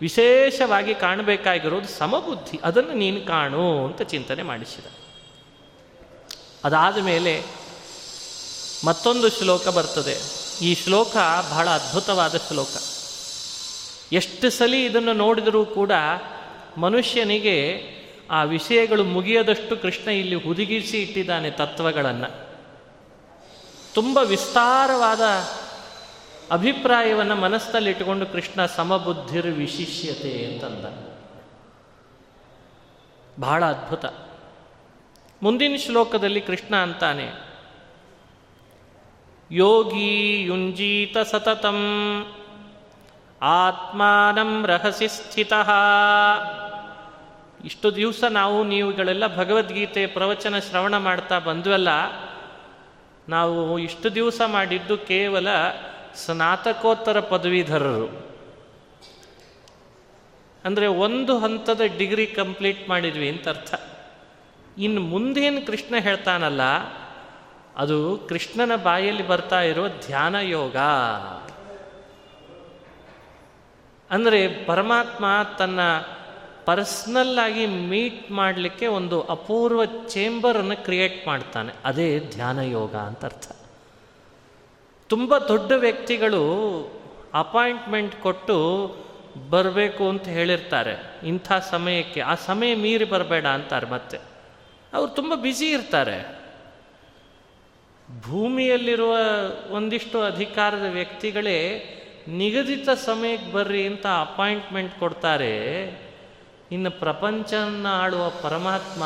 ವಿಶೇಷವಾಗಿ 0.00 0.94
ಕಾಣಬೇಕಾಗಿರೋದು 0.94 1.88
ಸಮಬುದ್ಧಿ, 1.88 2.61
ಅದನ್ನು 2.64 2.92
ನೀನು 2.92 3.26
ಕಾಣು 3.26 3.87
ಅಂತ 3.87 4.03
ಚಿಂತನೆ 4.03 4.42
ಮಾಡಿಸಿದ. 4.42 4.85
ಅದಾದ 6.64 6.98
ಮೇಲೆ 6.98 7.44
ಮತ್ತೊಂದು 8.87 9.31
ಶ್ಲೋಕ 9.31 9.68
ಬರ್ತದೆ. 9.68 10.16
ಈ 10.66 10.74
ಶ್ಲೋಕ 10.74 11.16
ಬಹಳ 11.50 11.68
ಅದ್ಭುತವಾದ 11.68 12.35
ಶ್ಲೋಕ. 12.37 12.99
ಎಷ್ಟು 14.12 14.50
ಸಲಿ 14.50 14.84
ಇದನ್ನು 14.84 15.12
ನೋಡಿದರೂ 15.12 15.64
ಕೂಡ 15.64 15.92
ಮನುಷ್ಯನಿಗೆ 16.76 17.82
ಆ 18.30 18.42
ವಿಷಯಗಳು 18.42 19.04
ಮುಗಿಯದಷ್ಟು 19.04 19.76
ಕೃಷ್ಣ 19.76 20.10
ಇಲ್ಲಿ 20.10 20.34
ಹುದುಗಿಸಿ 20.34 21.02
ಇಟ್ಟಿದ್ದಾನೆ 21.02 21.50
ತತ್ವಗಳನ್ನು. 21.50 22.50
ತುಂಬ 23.94 24.18
ವಿಸ್ತಾರವಾದ 24.18 25.20
ಅಭಿಪ್ರಾಯವನ್ನು 26.50 27.34
ಮನಸ್ಸಲ್ಲಿಟ್ಟುಕೊಂಡು 27.34 28.26
ಕೃಷ್ಣ 28.26 28.66
ಸಮಬುದ್ಧಿರ್ 28.66 29.46
ವಿಶಿಷ್ಯತೆ 29.46 30.44
ಅಂತಂದ. 30.44 30.84
ಬಹಳ 33.40 33.64
ಅದ್ಭುತ. 33.64 34.04
ಮುಂದಿನ 35.42 35.76
ಶ್ಲೋಕದಲ್ಲಿ 35.76 36.40
ಕೃಷ್ಣ 36.40 36.76
ಅಂತಾನೆ, 36.76 37.28
ಯೋಗಿ 39.52 40.42
ಯುಂಜೀತ 40.42 41.18
ಸತತಂ. 41.18 41.78
ಆತ್ಮಾನಂ 43.40 44.50
ರಹಸಿ 44.66 45.09
ಸ್ಥಿತ. 45.09 45.53
ಇಷ್ಟು 47.64 47.88
ದಿವಸ 47.96 48.24
ನಾವು 48.31 48.59
ನೀವುಗಳೆಲ್ಲ 48.64 49.24
ಭಗವದ್ಗೀತೆ 49.37 50.03
ಪ್ರವಚನ 50.07 50.59
ಶ್ರವಣ 50.59 50.96
ಮಾಡ್ತಾ 50.96 51.38
ಬಂದ್ವಲ್ಲ, 51.38 51.88
ನಾವು 53.29 53.79
ಇಷ್ಟು 53.79 54.09
ದಿವಸ 54.14 54.40
ಮಾಡಿದ್ದು 54.46 54.96
ಕೇವಲ 54.96 55.48
ಸ್ನಾತಕೋತ್ತರ 56.14 57.20
ಪದವೀಧರರು. 57.20 58.09
ಅಂದರೆ 60.64 60.87
ಒಂದು 60.87 61.38
ಹಂತದ 61.38 61.83
ಡಿಗ್ರಿ 61.98 62.26
ಕಂಪ್ಲೀಟ್ 62.26 62.83
ಮಾಡಿದ್ವಿ 62.88 63.29
ಅಂತ 63.29 63.48
ಅರ್ಥ. 63.48 63.74
ಇನ್ನು 64.79 65.00
ಮುಂದೇನು 65.00 65.61
ಕೃಷ್ಣ 65.66 65.94
ಹೇಳ್ತಾನಲ್ಲ, 65.96 66.62
ಅದು 67.76 67.98
ಕೃಷ್ಣನ 68.29 68.72
ಬಾಯಲ್ಲಿ 68.76 69.26
ಬರ್ತಾ 69.29 69.61
ಇರೋ 69.62 69.88
ಧ್ಯಾನ 69.88 70.35
ಯೋಗ 70.35 70.76
ಅಂದರೆ 74.10 74.64
ಪರಮಾತ್ಮ 74.64 75.24
ತನ್ನ 75.58 75.80
ಪರ್ಸ್ನಲ್ 76.64 77.38
ಆಗಿ 77.38 77.66
ಮೀಟ್ 77.66 78.30
ಮಾಡಲಿಕ್ಕೆ 78.30 78.86
ಒಂದು 78.86 79.22
ಅಪೂರ್ವ 79.22 79.84
ಚೇಂಬರನ್ನು 79.84 80.84
ಕ್ರಿಯೇಟ್ 80.84 81.26
ಮಾಡ್ತಾನೆ. 81.26 81.72
ಅದೇ 81.84 82.20
ಧ್ಯಾನ 82.20 82.58
ಯೋಗ 82.58 82.96
ಅಂತ 82.96 83.24
ಅರ್ಥ. 83.24 83.56
ತುಂಬ 85.08 85.38
ದೊಡ್ಡ 85.38 85.72
ವ್ಯಕ್ತಿಗಳು 85.72 86.42
ಅಪಾಯಿಂಟ್ಮೆಂಟ್ 87.34 88.16
ಕೊಟ್ಟು 88.16 88.96
ಬರಬೇಕು 89.50 90.08
ಅಂತ 90.08 90.28
ಹೇಳಿರ್ತಾರೆ. 90.28 91.20
ಇಂಥ 91.26 91.52
ಸಮಯಕ್ಕೆ, 91.70 92.20
ಆ 92.20 92.34
ಸಮಯ 92.34 92.74
ಮೀರಿ 92.74 93.04
ಬರಬೇಡ 93.04 93.46
ಅಂತಾರೆ 93.46 93.86
ಮತ್ತೆ. 93.86 94.18
ಅವ್ರು 94.92 95.14
ತುಂಬ 95.14 95.32
ಬ್ಯುಸಿ 95.34 95.70
ಇರ್ತಾರೆ. 95.70 96.40
ಭೂಮಿಯಲ್ಲಿರುವ 98.20 99.16
ಒಂದಿಷ್ಟು 99.70 100.22
ಅಧಿಕಾರದ 100.22 100.86
ವ್ಯಕ್ತಿಗಳೇ 100.88 101.86
ನಿಗದಿತ 102.30 102.90
ಸಮಯಕ್ಕೆ 102.90 103.52
ಬರ್ರಿ 103.52 103.86
ಅಂತ 103.86 104.06
ಅಪಾಯಿಂಟ್ಮೆಂಟ್ 104.06 104.98
ಕೊಡ್ತಾರೆ. 104.98 105.84
ಇನ್ನು 106.72 106.90
ಪ್ರಪಂಚನ 106.90 107.86
ಆಳುವ 107.90 108.30
ಪರಮಾತ್ಮ 108.30 109.04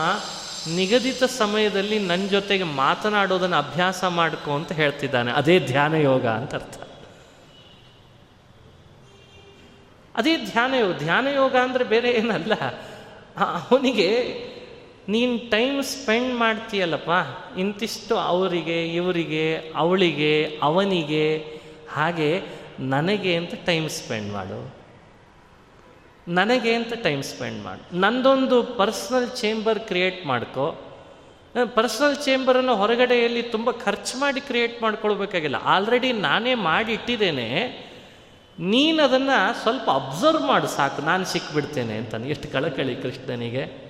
ನಿಗದಿತ 0.75 1.25
ಸಮಯದಲ್ಲಿ 1.25 1.99
ನನ್ನ 1.99 2.29
ಜೊತೆಗೆ 2.29 2.65
ಮಾತನಾಡೋದನ್ನು 2.65 3.57
ಅಭ್ಯಾಸ 3.57 4.05
ಮಾಡ್ಕೊ 4.05 4.53
ಅಂತ 4.53 4.73
ಹೇಳ್ತಿದ್ದಾನೆ. 4.73 5.33
ಅದೇ 5.33 5.59
ಧ್ಯಾನ 5.59 5.95
ಯೋಗ 5.95 6.27
ಅಂತ 6.27 6.55
ಅರ್ಥ. 6.55 6.83
ಅದೇ 10.15 10.37
ಧ್ಯಾನ 10.37 10.75
ಯೋಗ. 10.75 10.93
ಧ್ಯಾನ 10.93 11.27
ಯೋಗ 11.27 11.57
ಅಂದರೆ 11.57 11.85
ಬೇರೆ 11.85 12.11
ಏನಲ್ಲ. 12.11 12.55
ಅವನಿಗೆ 13.37 14.35
ನೀನು 15.09 15.51
ಟೈಮ್ 15.51 15.83
ಸ್ಪೆಂಡ್ 15.83 16.35
ಮಾಡ್ತೀಯಲ್ಲಪ್ಪ. 16.35 17.11
ಇಂತಿಷ್ಟು 17.59 18.17
ಅವರಿಗೆ, 18.17 18.95
ಇವರಿಗೆ, 18.95 19.73
ಅವಳಿಗೆ, 19.77 20.59
ಅವನಿಗೆ 20.63 21.45
ಹಾಗೆ 21.93 22.64
ನನಗೆ 22.81 23.37
ಅಂತ 23.37 23.55
ಟೈಮ್ 23.67 23.89
ಸ್ಪೆಂಡ್ 23.89 24.33
ಮಾಡು. 24.33 24.75
ನನಗೆ 26.29 26.75
ಅಂತ 26.75 26.93
ಟೈಮ್ 26.93 27.23
ಸ್ಪೆಂಡ್ 27.23 27.65
ಮಾಡು. 27.65 27.97
ನಂದೊಂದು 28.01 28.63
ಪರ್ಸ್ನಲ್ 28.63 29.31
ಚೇಂಬರ್ 29.31 29.81
ಕ್ರಿಯೇಟ್ 29.81 30.27
ಮಾಡ್ಕೋ. 30.27 30.91
ಪರ್ಸ್ನಲ್ 31.75 32.17
ಚೇಂಬರನ್ನು 32.17 32.77
ಹೊರಗಡೆಯಲ್ಲಿ 32.77 33.43
ತುಂಬ 33.43 33.71
ಖರ್ಚು 33.71 34.19
ಮಾಡಿ 34.19 34.41
ಕ್ರಿಯೇಟ್ 34.41 34.83
ಮಾಡ್ಕೊಳ್ಬೇಕಾಗಿಲ್ಲ. 34.83 35.57
ಆಲ್ರೆಡಿ 35.57 36.13
ನಾನೇ 36.13 36.55
ಮಾಡಿ 36.55 36.93
ಇಟ್ಟಿದ್ದೇನೆ 36.93 37.49
ನೀನು 38.59 39.03
ಅದನ್ನು 39.03 39.63
ಸ್ವಲ್ಪ 39.63 39.91
ಅಬ್ಸರ್ವ್ 39.91 40.43
ಮಾಡು, 40.43 40.67
ಸಾಕು. 40.67 41.03
ನಾನು 41.03 41.25
ಸಿಕ್ಬಿಡ್ತೇನೆ 41.25 41.97
ಅಂತಾನೆ. 41.97 42.29
ಎಷ್ಟು 42.29 42.49
ಕಳಕಳಿ 42.49 42.97
ಕೃಷ್ಣನಿಗೆ. 42.97 43.85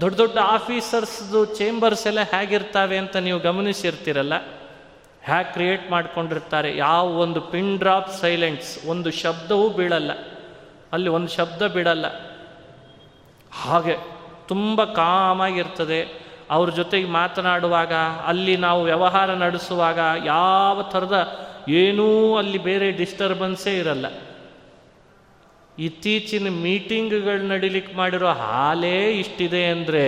ದೊಡ್ಡ 0.00 0.16
ದೊಡ್ಡ 0.16 0.38
ಆಫೀಸರ್ಸ್ದು 0.38 1.44
ಚೇಂಬರ್ಸ್ 1.44 2.06
ಎಲ್ಲ 2.06 2.20
ಹೇಗಿರ್ತಾವೆ 2.20 2.98
ಅಂತ 2.98 3.16
ನೀವು 3.16 3.38
ಗಮನಿಸಿರ್ತೀರಲ್ಲ? 3.38 4.32
ಹ್ಯಾಕ್ 5.26 5.52
ಕ್ರಿಯೇಟ್ 5.52 5.90
ಮಾಡ್ಕೊಂಡಿರ್ತಾರೆ. 5.90 6.76
ಯಾವ 6.76 7.06
ಒಂದು 7.08 7.40
ಪಿನ್ 7.40 7.78
ಡ್ರಾಪ್ 7.78 8.10
ಸೈಲೆಂಟ್ಸ್, 8.10 8.86
ಒಂದು 8.86 9.10
ಶಬ್ದವೂ 9.10 9.68
ಬೀಳಲ್ಲ. 9.68 10.10
ಅಲ್ಲಿ 10.92 11.08
ಒಂದು 11.08 11.28
ಶಬ್ದ 11.28 11.66
ಬಿಡಲ್ಲ 11.66 12.06
ಹಾಗೆ 13.62 13.96
ತುಂಬ 14.48 14.84
ಕಾಮಾಗಿರ್ತದೆ. 14.84 16.26
ಅವ್ರ 16.50 16.70
ಜೊತೆಗೆ 16.70 17.08
ಮಾತನಾಡುವಾಗ, 17.08 17.92
ಅಲ್ಲಿ 18.26 18.56
ನಾವು 18.56 18.82
ವ್ಯವಹಾರ 18.82 19.34
ನಡೆಸುವಾಗ 19.34 19.98
ಯಾವ 20.24 20.82
ಥರದ 20.82 21.46
ಏನೂ 21.68 22.36
ಅಲ್ಲಿ 22.36 22.58
ಬೇರೆ 22.58 22.90
ಡಿಸ್ಟರ್ಬೆನ್ಸೇ 22.90 23.78
ಇರಲ್ಲ. 23.78 24.06
ಇತ್ತೀಚಿನ 25.78 26.48
ಮೀಟಿಂಗ್ಗಳು 26.48 27.46
ನಡೀಲಿಕ್ಕೆ 27.46 27.96
ಮಾಡಿರೋ 27.96 28.28
ಹಾಲೇ 28.28 29.10
ಇಷ್ಟಿದೆ 29.10 29.64
ಅಂದರೆ 29.64 30.04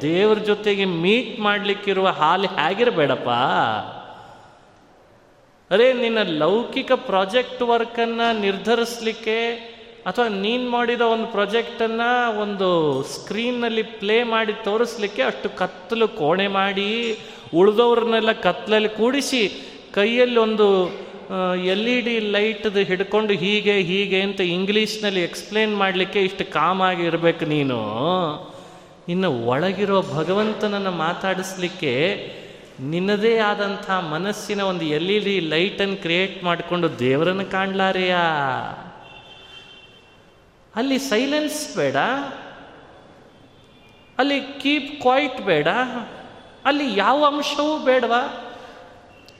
ದೇವ್ರ 0.00 0.38
ಜೊತೆಗೆ 0.38 0.84
ಮೀಟ್ 0.84 1.40
ಮಾಡಲಿಕ್ಕಿರುವ 1.40 2.08
ಹಾಲು 2.08 2.48
ಹೇಗಿರಬೇಡಪ್ಪ. 2.48 3.28
ಅರೇ, 5.70 5.92
ನಿನ್ನ 5.92 6.18
ಲೌಕಿಕ 6.38 6.92
ಪ್ರಾಜೆಕ್ಟ್ 6.92 7.62
ವರ್ಕನ್ನು 7.62 8.40
ನಿರ್ಧರಿಸಲಿಕ್ಕೆ 8.40 9.36
ಅಥವಾ 10.06 10.28
ನೀನು 10.28 10.70
ಮಾಡಿದ 10.70 11.00
ಒಂದು 11.00 11.26
ಪ್ರಾಜೆಕ್ಟನ್ನು 11.26 12.40
ಒಂದು 12.40 12.68
ಸ್ಕ್ರೀನ್ನಲ್ಲಿ 13.02 13.82
ಪ್ಲೇ 13.82 14.22
ಮಾಡಿ 14.22 14.52
ತೋರಿಸ್ಲಿಕ್ಕೆ 14.64 15.22
ಅಷ್ಟು 15.22 15.48
ಕತ್ತಲು 15.56 16.08
ಕೋಣೆ 16.08 16.48
ಮಾಡಿ 16.48 16.88
ಉಳಿದವ್ರನ್ನೆಲ್ಲ 17.54 18.32
ಕತ್ತಲಲ್ಲಿ 18.32 18.88
ಕೂಡಿಸಿ 18.88 19.42
ಕೈಯಲ್ಲಿ 19.94 20.36
ಒಂದು 20.36 20.66
ಎಲ್ 21.66 21.88
ಇ 21.88 22.00
ಡಿ 22.00 22.20
ಲೈಟ್ದು 22.30 22.80
ಹಿಡ್ಕೊಂಡು 22.80 23.32
ಹೀಗೆ 23.32 23.72
ಹೀಗೆ 23.80 24.22
ಅಂತ 24.22 24.40
ಇಂಗ್ಲೀಷ್ನಲ್ಲಿ 24.40 25.22
ಎಕ್ಸ್ಪ್ಲೇನ್ 25.22 25.76
ಮಾಡಲಿಕ್ಕೆ 25.76 26.20
ಇಷ್ಟು 26.20 26.52
ಕಾಮಾಗಿ 26.52 27.02
ಇರಬೇಕು 27.04 27.44
ನೀನು. 27.44 27.78
ಇನ್ನು 29.08 29.32
ಒಳಗಿರೋ 29.46 30.02
ಭಗವಂತನನ್ನು 30.14 30.90
ಮಾತಾಡಿಸ್ಲಿಕ್ಕೆ 30.90 31.92
ನಿನ್ನದೇ 32.80 33.38
ಆದಂಥ 33.38 33.90
ಮನಸ್ಸಿನ 33.90 34.60
ಒಂದು 34.60 34.84
ಎಲ್ 34.84 35.10
ಇ 35.10 35.18
ಡಿ 35.18 35.40
ಲೈಟನ್ನು 35.40 35.96
ಕ್ರಿಯೇಟ್ 35.96 36.44
ಮಾಡಿಕೊಂಡು 36.44 36.98
ದೇವರನ್ನು 36.98 37.44
ಕಾಣಲಾರೆಯಾ? 37.44 38.18
ಅಲ್ಲಿ 40.76 40.98
ಸೈಲೆನ್ಸ್ 40.98 41.76
ಬೇಡ. 41.76 41.96
ಅಲ್ಲಿ 44.18 44.40
ಕೀಪ್ 44.40 45.00
ಕ್ವಾಯಿಟ್ 45.00 45.40
ಬೇಡ. 45.40 45.68
ಅಲ್ಲಿ 46.64 46.98
ಯಾವ 46.98 47.24
ಅಂಶವೂ 47.26 47.78
ಬೇಡವಾ? 47.78 48.18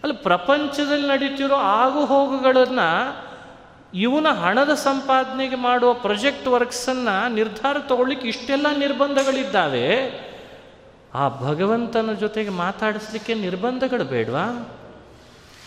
ಅಲ್ಲಿ 0.03 0.17
ಪ್ರಪಂಚದಲ್ಲಿ 0.17 1.09
ನಡೀತಿರೋ 1.09 1.55
ಆಗು 1.55 2.05
ಹೋಗುಗಳನ್ನು 2.05 3.31
ಇವನ 3.95 4.29
ಹಣದ 4.29 4.75
ಸಂಪಾದನೆಗೆ 4.75 5.57
ಮಾಡುವ 5.57 5.95
ಪ್ರೊಜೆಕ್ಟ್ 5.95 6.49
ವರ್ಕ್ಸನ್ನು 6.49 7.35
ನಿರ್ಧಾರ 7.35 7.79
ತಗೊಳ್ಳಿಕ್ಕೆ 7.79 8.29
ಇಷ್ಟೆಲ್ಲ 8.29 8.67
ನಿರ್ಬಂಧಗಳಿದ್ದಾವೆ. 8.79 10.30
ಆ 11.15 11.29
ಭಗವಂತನ 11.29 12.13
ಜೊತೆಗೆ 12.13 12.51
ಮಾತಾಡಿಸ್ಲಿಕ್ಕೆ 12.51 13.35
ನಿರ್ಬಂಧಗಳು 13.35 14.05
ಬೇಡವಾ? 14.05 14.77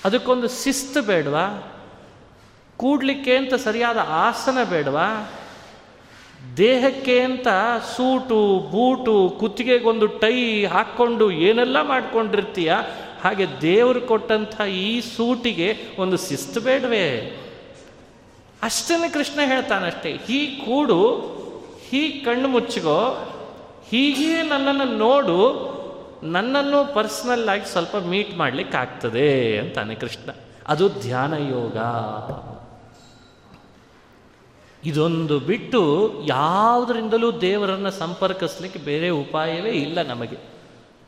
ಅದಕ್ಕೊಂದು 0.06 0.48
ಶಿಸ್ತು 0.48 1.02
ಬೇಡವಾ? 1.02 1.74
ಕೂಡ್ಲಿಕ್ಕೆ 2.78 3.38
ಅಂತ 3.38 3.54
ಸರಿಯಾದ 3.54 3.98
ಆಸನ 3.98 4.64
ಬೇಡವಾ? 4.64 5.32
ದೇಹಕ್ಕೆ 6.58 7.20
ಅಂತ 7.20 7.48
ಸೂಟು, 7.98 8.70
ಬೂಟು, 8.72 9.38
ಕುತ್ತಿಗೆಗೊಂದು 9.40 10.08
ಟೈ 10.08 10.66
ಹಾಕ್ಕೊಂಡು 10.66 11.32
ಏನೆಲ್ಲ 11.32 11.82
ಮಾಡ್ಕೊಂಡಿರ್ತೀಯ? 11.82 12.74
ಹಾಗೆ 13.24 13.62
ದೇವರು 13.62 14.02
ಕೊಟ್ಟಂಥ 14.02 14.62
ಈ 14.62 15.02
ಸೂಟಿಗೆ 15.02 15.78
ಒಂದು 16.00 16.18
ಶಿಸ್ತು 16.18 16.60
ಬೇಡವೇ? 16.60 17.38
ಅಷ್ಟನ್ನು 18.64 19.14
ಕೃಷ್ಣ 19.14 19.40
ಹೇಳ್ತಾನಷ್ಟೇ, 19.46 20.20
ಹೀ 20.28 20.46
ಕೂಡು, 20.46 21.20
ಹೀ 21.90 22.10
ಕಣ್ಣು 22.10 22.48
ಮುಚ್ಚಿಗೋ 22.48 23.30
ಹೀಗೆ 23.90 24.42
ನನ್ನನ್ನು 24.42 24.98
ನೋಡು, 24.98 25.74
ನನ್ನನ್ನು 26.24 26.94
ಪರ್ಸ್ನಲ್ 26.94 27.50
ಆಗಿ 27.50 27.66
ಸ್ವಲ್ಪ 27.66 27.96
ಮೀಟ್ 27.96 28.38
ಮಾಡ್ಲಿಕ್ಕೆ 28.38 28.78
ಆಗ್ತದೆ 28.78 29.58
ಅಂತಾನೆ 29.58 29.96
ಕೃಷ್ಣ. 29.96 30.30
ಅದು 30.68 30.90
ಧ್ಯಾನ 30.90 31.34
ಯೋಗ. 31.34 31.78
ಇದೊಂದು 34.88 35.40
ಬಿಟ್ಟು 35.40 36.14
ಯಾವುದರಿಂದಲೂ 36.26 37.32
ದೇವರನ್ನು 37.32 37.92
ಸಂಪರ್ಕಿಸ್ಲಿಕ್ಕೆ 37.92 38.80
ಬೇರೆ 38.80 39.10
ಉಪಾಯವೇ 39.10 39.70
ಇಲ್ಲ 39.70 40.02
ನಮಗೆ. 40.02 40.38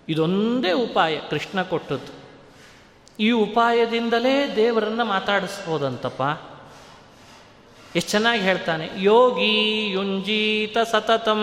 ಇದೊಂದೇ 0.10 0.72
ಉಪಾಯ 0.72 1.20
ಕೃಷ್ಣ 1.30 1.62
ಕೊಟ್ಟದ್ದು. 1.62 2.26
ಈ 3.20 3.32
ಉಪಾಯದಿಂದಲೇ 3.32 4.56
ದೇವರನ್ನು 4.56 5.06
ಮಾತಾಡಿಸ್ಬೋದಂತಪ್ಪ. 5.06 6.22
ಎಷ್ಟು 7.96 8.12
ಚೆನ್ನಾಗಿ 8.12 8.42
ಹೇಳ್ತಾನೆ, 8.42 8.90
ಯೋಗಿ 8.98 9.90
ಯುಂಜೀತ 9.90 10.78
ಸತತಂ. 10.92 11.42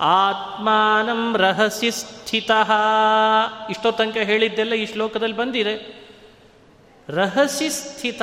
ಆತ್ಮಾನಂ 0.00 1.36
ರಹಸಿ 1.36 1.90
ಸ್ಥಿತ. 1.90 2.50
ಇಷ್ಟೋ 3.70 3.90
ತನಕ 3.90 4.16
ಹೇಳಿದ್ದೆಲ್ಲ 4.16 4.72
ಈ 4.72 4.86
ಶ್ಲೋಕದಲ್ಲಿ 4.86 5.36
ಬಂದಿದೆ. 5.36 6.04
ರಹಸಿ 7.08 7.68
ಸ್ಥಿತ. 7.68 8.22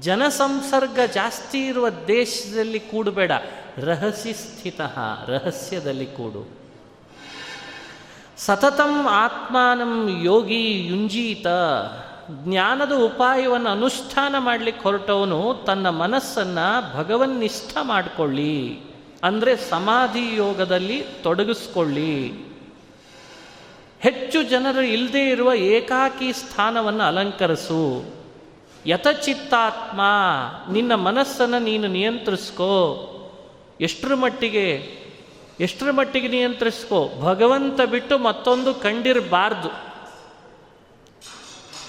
ಜನಸಂಸರ್ಗ 0.00 0.98
ಜಾಸ್ತಿ 1.14 1.66
ಇರುವ 1.66 1.88
ದೇಶದಲ್ಲಿ 1.88 2.80
ಕೂಡಬೇಡ. 2.80 3.32
ರಹಸಿ 3.78 4.32
ಸ್ಥಿತ, 4.32 4.80
ರಹಸ್ಯದಲ್ಲಿ 5.26 6.06
ಕೂಡು. 6.06 6.48
ಸತತಂ 8.38 9.06
ಆತ್ಮಾನಂ 9.06 10.20
ಯೋಗಿ 10.22 10.86
ಯುಂಜೀತ. 10.86 11.46
ಜ್ಞಾನದ 12.30 12.92
ಉಪಾಯವನ್ನು 12.92 13.70
ಅನುಷ್ಠಾನ 13.70 14.34
ಮಾಡಲಿಕ್ಕೆ 14.38 14.82
ಹೊರಟವನು 14.82 15.54
ತನ್ನ 15.66 15.88
ಮನಸ್ಸನ್ನು 15.88 16.96
ಭಗವನ್ನಿಷ್ಠ 16.96 17.76
ಮಾಡಿಕೊಳ್ಳಿ. 17.82 18.89
ಅಂದರೆ 19.22 19.56
ಸಮಾಧಿ 19.56 20.36
ಯೋಗದಲ್ಲಿ 20.36 21.04
ತೊಡಗಿಸ್ಕೊಳ್ಳಿ. 21.22 22.50
ಹೆಚ್ಚು 24.00 24.42
ಜನರು 24.42 24.82
ಇಲ್ಲದೇ 24.82 25.28
ಇರುವ 25.28 25.54
ಏಕಾಕಿ 25.54 26.32
ಸ್ಥಾನವನ್ನು 26.32 27.04
ಅಲಂಕರಿಸು. 27.04 28.04
ಯಥಚಿತ್ತಾತ್ಮ, 28.86 30.00
ನಿನ್ನ 30.72 30.94
ಮನಸ್ಸನ್ನು 30.94 31.58
ನೀನು 31.58 31.86
ನಿಯಂತ್ರಿಸ್ಕೋ. 31.86 33.06
ಎಷ್ಟರ 33.80 34.14
ಮಟ್ಟಿಗೆ 34.14 35.00
ಎಷ್ಟರ 35.60 35.90
ಮಟ್ಟಿಗೆ 35.90 36.28
ನಿಯಂತ್ರಿಸ್ಕೋ? 36.28 37.12
ಭಗವಂತ 37.20 37.80
ಬಿಟ್ಟು 37.80 38.18
ಮತ್ತೊಂದು 38.18 38.74
ಕಂಡಿರಬಾರ್ದು. 38.74 39.68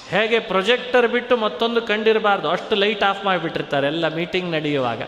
ಹೇಗೆ 0.10 0.40
ಪ್ರೊಜೆಕ್ಟರ್ 0.40 1.08
ಬಿಟ್ಟು 1.08 1.38
ಮತ್ತೊಂದು 1.38 1.82
ಕಂಡಿರಬಾರ್ದು? 1.82 2.50
ಅಷ್ಟು 2.50 2.76
ಲೈಟ್ 2.76 3.04
ಆಫ್ 3.04 3.26
ಮಾಡಿಬಿಟ್ಟಿರ್ತಾರೆ 3.26 3.88
ಎಲ್ಲ 3.88 4.16
ಮೀಟಿಂಗ್ 4.16 4.52
ನಡೆಯುವಾಗ. 4.52 5.02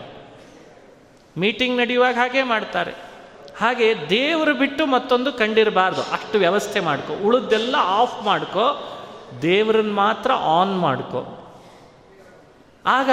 ಮೀಟಿಂಗ್ 1.38 1.76
ನಡೆಯುವಾಗ 1.76 2.14
ಹಾಗೆ 2.14 2.42
ಮಾಡ್ತಾರೆ. 2.42 3.14
ಹಾಗೆ 3.58 3.94
ದೇವರು 4.10 4.54
ಬಿಟ್ಟು 4.54 4.86
ಮತ್ತೊಂದು 4.86 5.32
ಕಂಡಿರಬಾರ್ದು. 5.32 6.02
ಅಷ್ಟು 6.02 6.38
ವ್ಯವಸ್ಥೆ 6.38 6.80
ಮಾಡ್ಕೊ. 6.80 7.14
ಉಳಿದೆಲ್ಲ 7.14 7.76
ಆಫ್ 7.78 8.22
ಮಾಡ್ಕೊ. 8.22 8.90
ದೇವರನ್ನ 9.42 9.92
ಮಾತ್ರ 9.92 10.32
ಆನ್ 10.32 10.78
ಮಾಡ್ಕೊ. 10.78 11.40
ಆಗ 12.86 13.10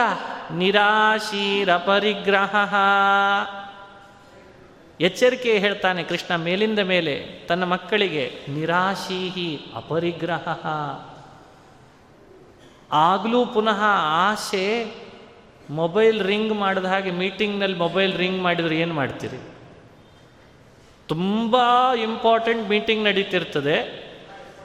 ನಿರಾಶೀರ 0.51 1.75
ಪರಿಗ್ರಹ. 1.75 2.55
ಎಚ್ಚರಿಕೆ 5.01 5.57
ಹೇಳ್ತಾನೆ 5.57 6.03
ಕೃಷ್ಣ 6.03 6.35
ಮೇಲಿಂದ 6.35 6.79
ಮೇಲೆ. 6.79 7.45
ತನ್ನ 7.47 7.63
ಮಕ್ಕಳಿಗೆ 7.63 8.39
ನಿರಾಶೀಹಿ 8.49 9.71
ಅಪರಿಗ್ರಹ. 9.75 10.47
ಆಗಲೂ 12.91 13.45
ಪುನಃ 13.45 13.83
ಆಸೆ 14.05 14.95
ಮೊಬೈಲ್ 15.71 16.23
ರಿಂಗ್ 16.23 16.53
ಮಾಡಿದ 16.53 16.85
ಹಾಗೆ 16.85 17.11
ಮೀಟಿಂಗ್ನಲ್ಲಿ 17.11 17.77
ಮೊಬೈಲ್ 17.77 18.17
ರಿಂಗ್ 18.17 18.41
ಮಾಡಿದ್ರೆ 18.41 18.79
ಏನು 18.79 18.93
ಮಾಡ್ತೀರಿ? 18.93 19.39
ತುಂಬ 21.07 21.57
important 22.01 22.69
meeting 22.69 23.03
ನಡೀತಿರ್ತದೆ. 23.03 23.77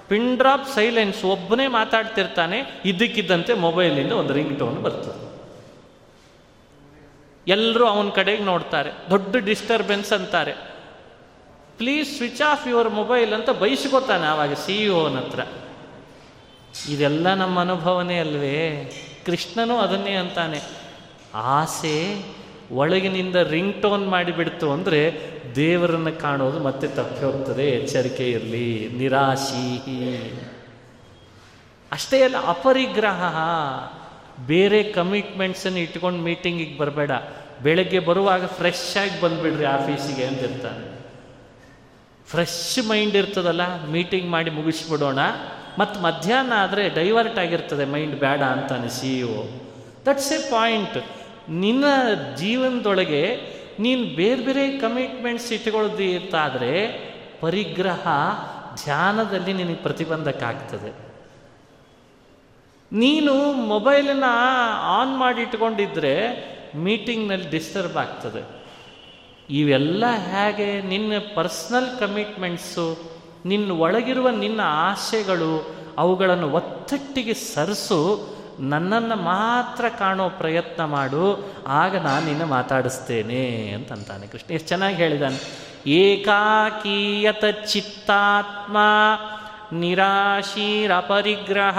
pin 0.09 0.38
drop 0.38 0.69
silence 0.69 1.25
ಒಬ್ಬನೇ 1.25 1.66
ಮಾತಾಡ್ತಿರ್ತಾನೆ 1.66 2.83
ಇದಕ್ಕಿದ್ದಂತೆ 2.85 3.55
ಮೊಬೈಲಿಂದ 3.55 4.12
ಒಂದು 4.12 4.33
ರಿಂಗ್ 4.33 4.59
ಟೋನ್ 4.59 4.83
ಬರ್ತದೆ. 4.83 5.27
ಎಲ್ಲರೂ 7.49 7.87
ಅವನ 7.87 8.09
ಕಡೆಗೆ 8.09 8.42
ನೋಡ್ತಾರೆ, 8.42 8.90
ದೊಡ್ಡ 9.11 9.37
ಡಿಸ್ಟರ್ಬೆನ್ಸ್ 9.37 10.12
ಅಂತಾರೆ. 10.12 10.55
Please 11.79 12.16
switch 12.16 12.42
off 12.42 12.69
your 12.69 12.88
mobile 12.88 13.33
ಅಂತ 13.33 13.51
ಬಯಸ್ಕೋತಾನೆ 13.51 14.27
ಆವಾಗ 14.27 14.53
ಸಿ 14.55 14.73
ಇ 14.73 14.88
ಓನ 14.88 15.19
ಹತ್ರ. 15.19 15.40
ಇದೆಲ್ಲ 16.88 17.35
ನಮ್ಮ 17.35 17.61
ಅನುಭವನೇ 17.61 18.19
ಅಲ್ವೇ? 18.19 18.90
ಕೃಷ್ಣನೂ 19.27 19.79
ಅದನ್ನೇ 19.79 20.12
ಅಂತಾನೆ. 20.12 20.86
ಆಸೆ 21.37 22.22
ಒಳಗಿನಿಂದ 22.72 23.37
ರಿಂಗ್ 23.37 23.83
ಟೋನ್ 23.83 24.09
ಮಾಡಿಬಿಡ್ತು 24.09 24.72
ಅಂದರೆ 24.72 25.01
ದೇವರನ್ನು 25.57 26.20
ಕಾಣೋದು 26.20 26.61
ಮತ್ತೆ 26.61 26.88
ತಪ್ಪಿ 26.88 27.25
ಹೋಗ್ತದೆ. 27.25 27.68
ಎಚ್ಚರಿಕೆ 27.68 28.31
ಇರಲಿ. 28.31 28.88
ನಿರಾಶಿ 28.88 29.66
ಅಷ್ಟೇ 31.92 32.22
ಅಲ್ಲ, 32.22 32.37
ಅಪರಿಗ್ರಹ. 32.46 33.22
ಬೇರೆ 34.46 34.83
ಕಮಿಟ್ಮೆಂಟ್ಸನ್ನು 34.83 35.79
ಇಟ್ಕೊಂಡು 35.79 36.22
ಮೀಟಿಂಗಿಗೆ 36.22 36.79
ಬರಬೇಡ. 36.79 37.11
ಬೆಳಗ್ಗೆ 37.62 37.99
ಬರುವಾಗ 37.99 38.46
ಫ್ರೆಶ್ 38.46 38.96
ಆಗಿ 38.96 39.20
ಬಂದುಬಿಡ್ರಿ 39.20 39.64
ಆಫೀಸಿಗೆ 39.64 40.25
ಅಂತಿರ್ತಾನೆ 40.25 40.96
ಫ್ರೆಶ್ 42.27 42.88
ಮೈಂಡ್ 42.88 43.16
ಇರ್ತದಲ್ಲ, 43.16 43.85
ಮೀಟಿಂಗ್ 43.87 44.31
ಮಾಡಿ 44.31 44.51
ಮುಗಿಸ್ಬಿಡೋಣ. 44.51 45.18
ಮತ್ತು 45.79 46.01
ಮಧ್ಯಾಹ್ನ 46.01 46.53
ಆದರೆ 46.57 46.88
ಡೈವರ್ಟ್ 46.88 47.38
ಆಗಿರ್ತದೆ 47.38 47.85
ಮೈಂಡ್ 47.85 48.16
ಬೇಡ 48.16 48.42
ಅಂತಾನೆ 48.42 48.88
C 48.88 49.18
E 49.18 49.22
that's 50.07 50.33
a 50.33 50.51
point 50.51 50.99
ನಿನ್ನ 51.48 51.85
ಜೀವನದೊಳಗೆ 52.37 53.37
ನೀನು 53.78 54.16
ಬೇರೆ 54.16 54.42
ಬೇರೆ 54.42 54.78
ಕಮಿಟ್ಮೆಂಟ್ಸ್ 54.78 55.52
ಇಟ್ಕೊಳ್ಳೋದು 55.52 56.02
ಅಂತಾದರೆ 56.02 57.06
ಪರಿಗ್ರಹ 57.40 58.09
ಧ್ಯಾನದಲ್ಲಿ 58.85 59.52
ನಿನಗೆ 59.52 59.74
ಪ್ರತಿಬಂಧಕ 59.74 60.42
ಆಗ್ತದೆ 60.42 61.06
ನೀನು 62.92 63.52
ಮೊಬೈಲನ್ನ 63.52 64.24
ಆನ್ 64.80 65.18
ಮಾಡಿ 65.18 65.40
ಇಟ್ಕೊಂಡಿದ್ರೆ 65.42 66.16
ಮೀಟಿಂಗ್ನಲ್ಲಿ 66.74 67.50
ಡಿಸ್ಟರ್ಬ್ 67.50 67.96
ಆಗ್ತದೆ. 67.96 68.66
ಇವೆಲ್ಲ 69.50 70.04
ಹೇಗೆ 70.06 70.82
ನಿನ್ನ 70.82 71.12
ಪರ್ಸ್ನಲ್ 71.35 71.98
ಕಮಿಟ್ಮೆಂಟ್ಸು 71.98 73.11
ನಿನ್ನ 73.44 73.70
ಒಳಗಿರುವ 73.70 74.30
ನಿನ್ನ 74.30 74.61
ಆಸೆಗಳು 74.64 75.76
ಅವುಗಳನ್ನು 75.98 76.50
ಒತ್ತಟ್ಟಿಗೆ 76.50 77.35
ಸರಿಸು 77.35 78.28
ನನ್ನನ್ನು 78.61 79.16
ಮಾತ್ರ 79.16 79.88
ಕಾಣೋ 79.88 80.29
ಪ್ರಯತ್ನ 80.29 80.85
ಮಾಡು, 80.85 81.55
ಆಗ 81.66 81.97
ನಾನು 81.97 82.27
ನಿನ್ನ 82.27 82.45
ಮಾತಾಡಿಸ್ತೇನೆ 82.45 83.75
ಅಂತಂತಾನೆ 83.75 84.27
ಕೃಷ್ಣ. 84.27 84.55
ಎಷ್ಟು 84.55 84.69
ಚೆನ್ನಾಗಿ 84.69 84.97
ಹೇಳಿದಾನೆ. 84.97 85.66
ಏಕಾಕೀಯತ 85.90 87.45
ಚಿತ್ತಾತ್ಮ 87.45 88.77
ನಿರಾಶೀರಪರಿಗ್ರಹ 89.73 91.79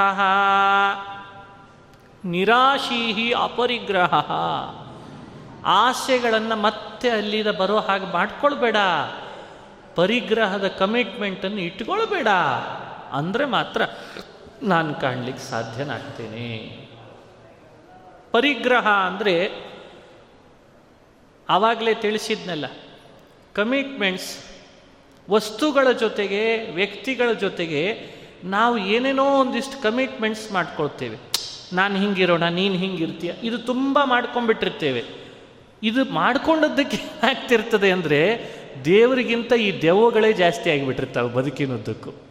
ನಿರಾಶೀಹಿ 2.25 3.31
ಅಪರಿಗ್ರಹ. 3.31 4.13
ಆಸೆಗಳನ್ನು 5.65 6.55
ಮತ್ತೆ 6.55 7.09
ಅಲ್ಲಿದ 7.09 7.51
ಬರೋ 7.51 7.79
ಹಾಗೆ 7.79 8.13
ಮಾಡ್ಕೊಳ್ಬೇಡ. 8.13 8.75
ಪರಿಗ್ರಹದ 9.95 10.67
ಕಮಿಟ್ಮೆಂಟನ್ನು 10.67 11.57
ಇಟ್ಕೊಳ್ಬೇಡ. 11.57 12.27
ಅಂದರೆ 13.11 13.45
ಮಾತ್ರ 13.45 13.81
ನಾನು 14.63 14.93
ಕಾಣಲಿಕ್ಕೆ 14.93 15.43
ಸಾಧ್ಯನಾಗ್ತೇನೆ. 15.43 16.47
ಪರಿಗ್ರಹ 18.31 18.87
ಅಂದರೆ 18.87 19.67
ಆವಾಗಲೇ 21.49 21.93
ತಿಳಿಸಿದ್ನಲ್ಲ 21.93 22.65
ಕಮಿಟ್ಮೆಂಟ್ಸ್ 23.53 24.37
ವಸ್ತುಗಳ 25.29 25.91
ಜೊತೆಗೆ, 25.91 26.71
ವ್ಯಕ್ತಿಗಳ 26.71 27.31
ಜೊತೆಗೆ 27.31 28.17
ನಾವು 28.43 28.77
ಏನೇನೋ 28.77 29.39
ಒಂದಿಷ್ಟು 29.39 29.81
ಕಮಿಟ್ಮೆಂಟ್ಸ್ 29.81 30.51
ಮಾಡ್ಕೊಳ್ತೇವೆ. 30.51 31.17
ನಾನು 31.73 31.97
ಹಿಂಗಿರೋಣ, 31.97 32.43
ನೀನು 32.47 32.75
ಹಿಂಗಿರ್ತೀಯ, 32.75 33.31
ಇದು 33.43 33.57
ತುಂಬ 33.57 33.99
ಮಾಡ್ಕೊಂಡ್ಬಿಟ್ಟಿರ್ತೇವೆ. 34.03 35.03
ಇದು 35.83 36.05
ಮಾಡ್ಕೊಂಡದ್ದಕ್ಕೆ 36.05 36.97
ಆಗ್ತಿರ್ತದೆ 37.27 37.91
ಅಂದರೆ 37.91 38.45
ದೇವರಿಗಿಂತ 38.85 39.53
ಈ 39.53 39.81
ದೆವ್ವಗಳೇ 39.81 40.33
ಜಾಸ್ತಿ 40.33 40.69
ಆಗಿಬಿಟ್ಟಿರ್ತಾವೆ 40.69 41.29
ಬದುಕಿನದ್ದಕ್ಕೂ. 41.29 42.26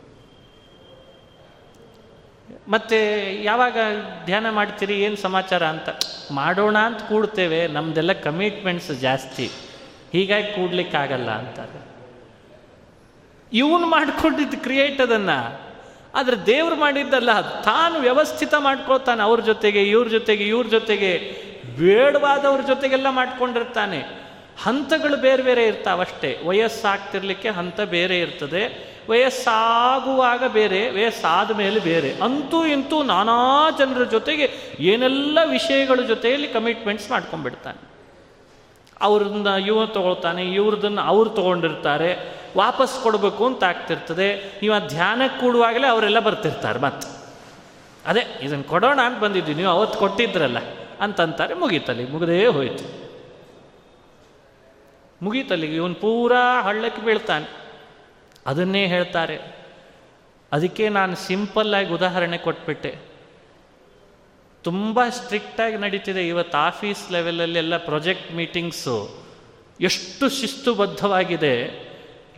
ಮತ್ತೆ 2.69 3.31
ಯಾವಾಗ 3.45 3.77
ಧ್ಯಾನ 4.25 4.51
ಮಾಡ್ತೀರಿ, 4.51 5.01
ಏನು 5.01 5.17
ಸಮಾಚಾರ 5.17 5.67
ಅಂತ? 5.67 5.89
ಮಾಡೋಣ 6.31 6.79
ಅಂತ 6.79 6.99
ಕೂಡ್ತೇವೆ 7.03 7.67
ನಮ್ಮದೆಲ್ಲ 7.67 8.13
ಕಮಿಟ್ಮೆಂಟ್ಸ್ 8.13 8.91
ಜಾಸ್ತಿ. 8.91 9.51
ಹೀಗಾಗಿ 10.13 10.53
ಕೂಡ್ಲಿಕ್ಕಾಗಲ್ಲ 10.53 11.31
ಅಂತಾರೆ. 11.31 11.87
ಇವನು 13.53 13.87
ಮಾಡ್ಕೊಂಡಿದ್ದು 13.87 14.57
ಕ್ರಿಯೇಟ್ 14.57 15.01
ಅದನ್ನು. 15.01 15.61
ಆದರೆ 16.15 16.47
ದೇವ್ರು 16.47 16.77
ಮಾಡಿದ್ದಲ್ಲ, 16.77 17.61
ತಾನು 17.63 17.99
ವ್ಯವಸ್ಥಿತ 17.99 18.55
ಮಾಡ್ಕೊಳ್ತಾನೆ 18.59 19.23
ಅವ್ರ 19.23 19.41
ಜೊತೆಗೆ, 19.41 19.83
ಇವ್ರ 19.83 20.09
ಜೊತೆಗೆ 20.09 20.49
ಇವ್ರ 20.49 20.67
ಜೊತೆಗೆ. 20.67 21.47
ಬೇಡವಾದವ್ರ 21.79 22.61
ಜೊತೆಗೆಲ್ಲ 22.67 23.11
ಮಾಡ್ಕೊಂಡಿರ್ತಾನೆ. 23.11 24.27
ಹಂತಗಳು 24.63 25.17
ಬೇರೆ 25.17 25.43
ಬೇರೆ 25.43 25.67
ಇರ್ತಾವಷ್ಟೇ. 25.67 26.41
ವಯಸ್ಸಾಗ್ತಿರ್ಲಿಕ್ಕೆ 26.45 27.49
ಹಂತ 27.49 27.81
ಬೇರೆ 27.81 28.21
ಇರ್ತದೆ. 28.21 28.96
ವಯಸ್ಸಾಗುವಾಗ 29.11 30.45
ಬೇರೆ, 30.49 30.91
ವಯಸ್ಸಾದ 30.91 31.51
ಮೇಲೆ 31.51 31.81
ಬೇರೆ. 31.81 32.15
ಅಂತೂ 32.23 32.65
ಇಂತೂ 32.65 33.03
ನಾನಾ 33.03 33.71
ಜನರ 33.79 34.05
ಜೊತೆಗೆ 34.05 34.51
ಏನೆಲ್ಲ 34.81 35.39
ವಿಷಯಗಳ 35.45 36.01
ಜೊತೆಯಲ್ಲಿ 36.01 36.49
ಕಮಿಟ್ಮೆಂಟ್ಸ್ 36.49 37.11
ಮಾಡ್ಕೊಂಡ್ಬಿಡ್ತಾನೆ. 37.11 37.97
ಅವ್ರನ್ನ 39.01 39.47
ಇವ 39.47 39.87
ತಗೊಳ್ತಾನೆ, 39.87 40.45
ಇವ್ರದನ್ನು 40.45 41.03
ಅವ್ರು 41.03 41.31
ತೊಗೊಂಡಿರ್ತಾರೆ. 41.31 42.37
ವಾಪಸ್ 42.57 43.03
ಕೊಡಬೇಕು 43.03 43.47
ಅಂತ 43.47 43.65
ಆಗ್ತಿರ್ತದೆ. 43.65 44.59
ಇವ 44.63 44.79
ಧ್ಯಾನಕ್ಕೆ 44.89 45.41
ಕೂಡುವಾಗಲೇ 45.41 45.87
ಅವರೆಲ್ಲ 45.87 46.19
ಬರ್ತಿರ್ತಾರೆ 46.19 46.79
ಮತ್ತೆ. 46.79 47.17
ಅದೇ 48.07 48.21
ಇದನ್ನು 48.43 48.65
ಕೊಡೋಣ 48.65 49.01
ಅಂತ 49.01 49.19
ಬಂದಿದ್ದೀವಿ 49.19 49.57
ನೀವು 49.57 49.71
ಅವತ್ತು 49.71 49.99
ಕೊಟ್ಟಿದ್ರಲ್ಲ 49.99 50.57
ಅಂತಂತಾರೆ, 51.01 51.55
ಮುಗೀತಲ್ಲಿ, 51.55 52.11
ಮುಗದೇ 52.11 52.47
ಹೋಯ್ತು. 52.47 53.07
ಮುಗೀತಲ್ಲಿಗೆ 55.23 55.77
ಇವನು 55.77 55.95
ಪೂರಾ 55.95 56.63
ಹಳ್ಳಕ್ಕೆ 56.63 57.03
ಬೀಳ್ತಾನೆ. 57.03 57.66
ಅದನ್ನೇ 58.47 58.87
ಹೇಳ್ತಾರೆ. 58.87 59.39
ಅದಕ್ಕೆ 60.53 60.89
ನಾನು 60.89 61.17
ಸಿಂಪಲ್ಲಾಗಿ 61.17 61.93
ಉದಾಹರಣೆ 61.93 62.39
ಕೊಟ್ಬಿಟ್ಟೆ. 62.39 62.99
ತುಂಬ 64.63 65.01
ಸ್ಟ್ರಿಕ್ಟಾಗಿ 65.09 65.77
ನಡೀತಿದೆ 65.77 66.29
ಇವತ್ತು 66.29 66.59
ಆಫೀಸ್ 66.59 67.13
ಲೆವೆಲಲ್ಲಿ 67.13 67.59
ಎಲ್ಲ 67.59 67.77
ಪ್ರೊಜೆಕ್ಟ್ 67.77 68.33
ಮೀಟಿಂಗ್ಸು 68.33 69.27
ಎಷ್ಟು 69.81 70.29
ಶಿಸ್ತುಬದ್ಧವಾಗಿದೆ. 70.29 71.87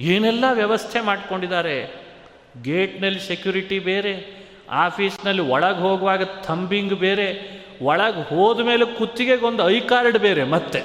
ಏನೆಲ್ಲ 0.00 0.44
ವ್ಯವಸ್ಥೆ 0.52 1.00
ಮಾಡಿಕೊಂಡಿದ್ದಾರೆ. 1.00 2.08
ಗೇಟ್ನಲ್ಲಿ 2.62 3.20
ಸೆಕ್ಯೂರಿಟಿ 3.20 3.78
ಬೇರೆ 3.78 4.38
ಆಫೀಸ್ನಲ್ಲಿ 4.70 5.42
ಒಳಗೆ 5.42 5.78
ಹೋಗುವಾಗ 5.78 6.22
ಥಂಬಿಂಗ್ 6.42 6.94
ಬೇರೆ, 6.94 7.58
ಒಳಗೆ 7.82 8.28
ಹೋದ 8.28 8.60
ಮೇಲೆ 8.60 8.84
ಕುತ್ತಿಗೆಗೊಂದು 8.84 9.70
ಐ 9.70 9.80
ಕಾರ್ಡ್ 9.80 10.18
ಬೇರೆ 10.18 10.44
ಮತ್ತೆ. 10.44 10.82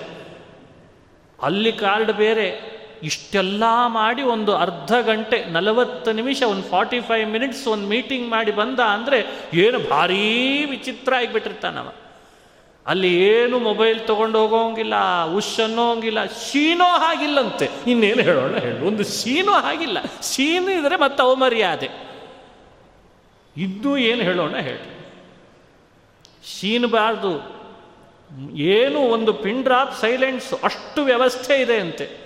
ಅಲ್ಲಿ 1.42 1.72
ಕಾರ್ಡ್ 1.72 2.12
ಬೇರೆ. 2.12 2.74
ಇಷ್ಟೆಲ್ಲ 3.04 3.64
ಮಾಡಿ 3.88 4.22
ಒಂದು 4.22 4.56
ಅರ್ಧ 4.56 4.94
ಗಂಟೆ, 4.94 5.46
ನಲವತ್ತು 5.46 6.12
ನಿಮಿಷ, 6.12 6.44
ಒಂದು 6.44 6.64
ಫಾರ್ಟಿ 6.64 7.00
ಫೈವ್ 7.00 7.30
ಮಿನಿಟ್ಸ್ 7.30 7.68
ಒಂದು 7.68 7.88
ಮೀಟಿಂಗ್ 7.88 8.30
ಮಾಡಿ 8.30 8.52
ಬಂದ 8.52 8.80
ಅಂದರೆ 8.80 9.20
ಏನು 9.54 9.80
ಭಾರೀ 9.80 10.66
ವಿಚಿತ್ರ 10.66 11.14
ಆಗಿಬಿಟ್ಟಿರ್ತಾನವ 11.16 11.94
ಅಲ್ಲಿ 12.88 13.22
ಏನು 13.24 13.60
ಮೊಬೈಲ್ 13.60 14.00
ತೊಗೊಂಡು 14.08 14.40
ಹೋಗೋಂಗಿಲ್ಲ 14.40 14.96
ಉಶ್ 15.36 15.60
ಅನ್ನೋಂಗಿಲ್ಲ, 15.60 16.26
ಶೀನೋ 16.26 16.86
ಹಾಗಿಲ್ಲಂತೆ. 16.86 17.70
ಇನ್ನೇನು 17.88 18.22
ಹೇಳೋಣ, 18.22 18.58
ಹೇಳು. 18.58 18.86
ಒಂದು 18.86 19.04
ಶೀನೋ 19.04 19.52
ಹಾಗಿಲ್ಲ. 19.52 19.98
ಶೀನು 20.22 20.72
ಇದ್ರೆ 20.72 20.96
ಮತ್ತೆ 20.96 21.24
ಅವಮರ್ಯಾದೆ. 21.24 21.90
ಇನ್ನೂ 23.58 23.98
ಏನು 23.98 24.22
ಹೇಳೋಣ, 24.22 24.56
ಹೇಳಿ. 24.56 24.90
ಶೀನಬಾರ್ದು 26.48 27.64
ಏನು 28.56 29.00
ಒಂದು 29.00 29.34
ಪಿನ್ 29.34 29.64
ಡ್ರಾಪ್ 29.64 30.02
ಸೈಲೆನ್ಸ್ 30.02 30.54
ಅಷ್ಟು 30.64 31.04
ವ್ಯವಸ್ಥೆ 31.04 31.62
ಇದೆ 31.62 31.78
ಅಂತೆ. 31.78 32.23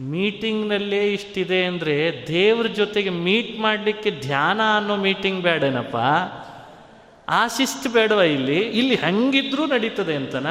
ಮೀಟಿಂಗ್ನಲ್ಲೇ 0.00 1.12
ಇಷ್ಟಿದೆ 1.12 1.64
ಅಂದರೆ 1.64 2.24
ದೇವ್ರ 2.28 2.66
ಜೊತೆಗೆ 2.66 3.10
ಮೀಟ್ 3.10 3.60
ಮಾಡಲಿಕ್ಕೆ 3.60 4.10
ಧ್ಯಾನ 4.10 4.60
ಅನ್ನೋ 4.76 4.96
ಮೀಟಿಂಗ್ 4.96 5.42
ಬೇಡೇನಪ್ಪ 5.42 5.96
ಆ 7.28 7.46
ಶಿಸ್ತು 7.46 7.88
ಬೇಡವ 7.88 8.20
ಇಲ್ಲಿ. 8.20 8.58
ಇಲ್ಲಿ 8.58 8.94
ಹಂಗಿದ್ರೂ 8.94 9.66
ನಡೀತದೆ 9.66 10.14
ಅಂತನ. 10.14 10.46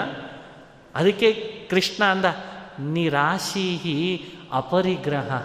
ಅದಕ್ಕೆ 0.96 1.58
ಕೃಷ್ಣ 1.70 2.04
ಅಂದ, 2.04 2.26
ನಿರಾಶೀಹಿ 2.80 4.26
ಅಪರಿಗ್ರಹ. 4.54 5.42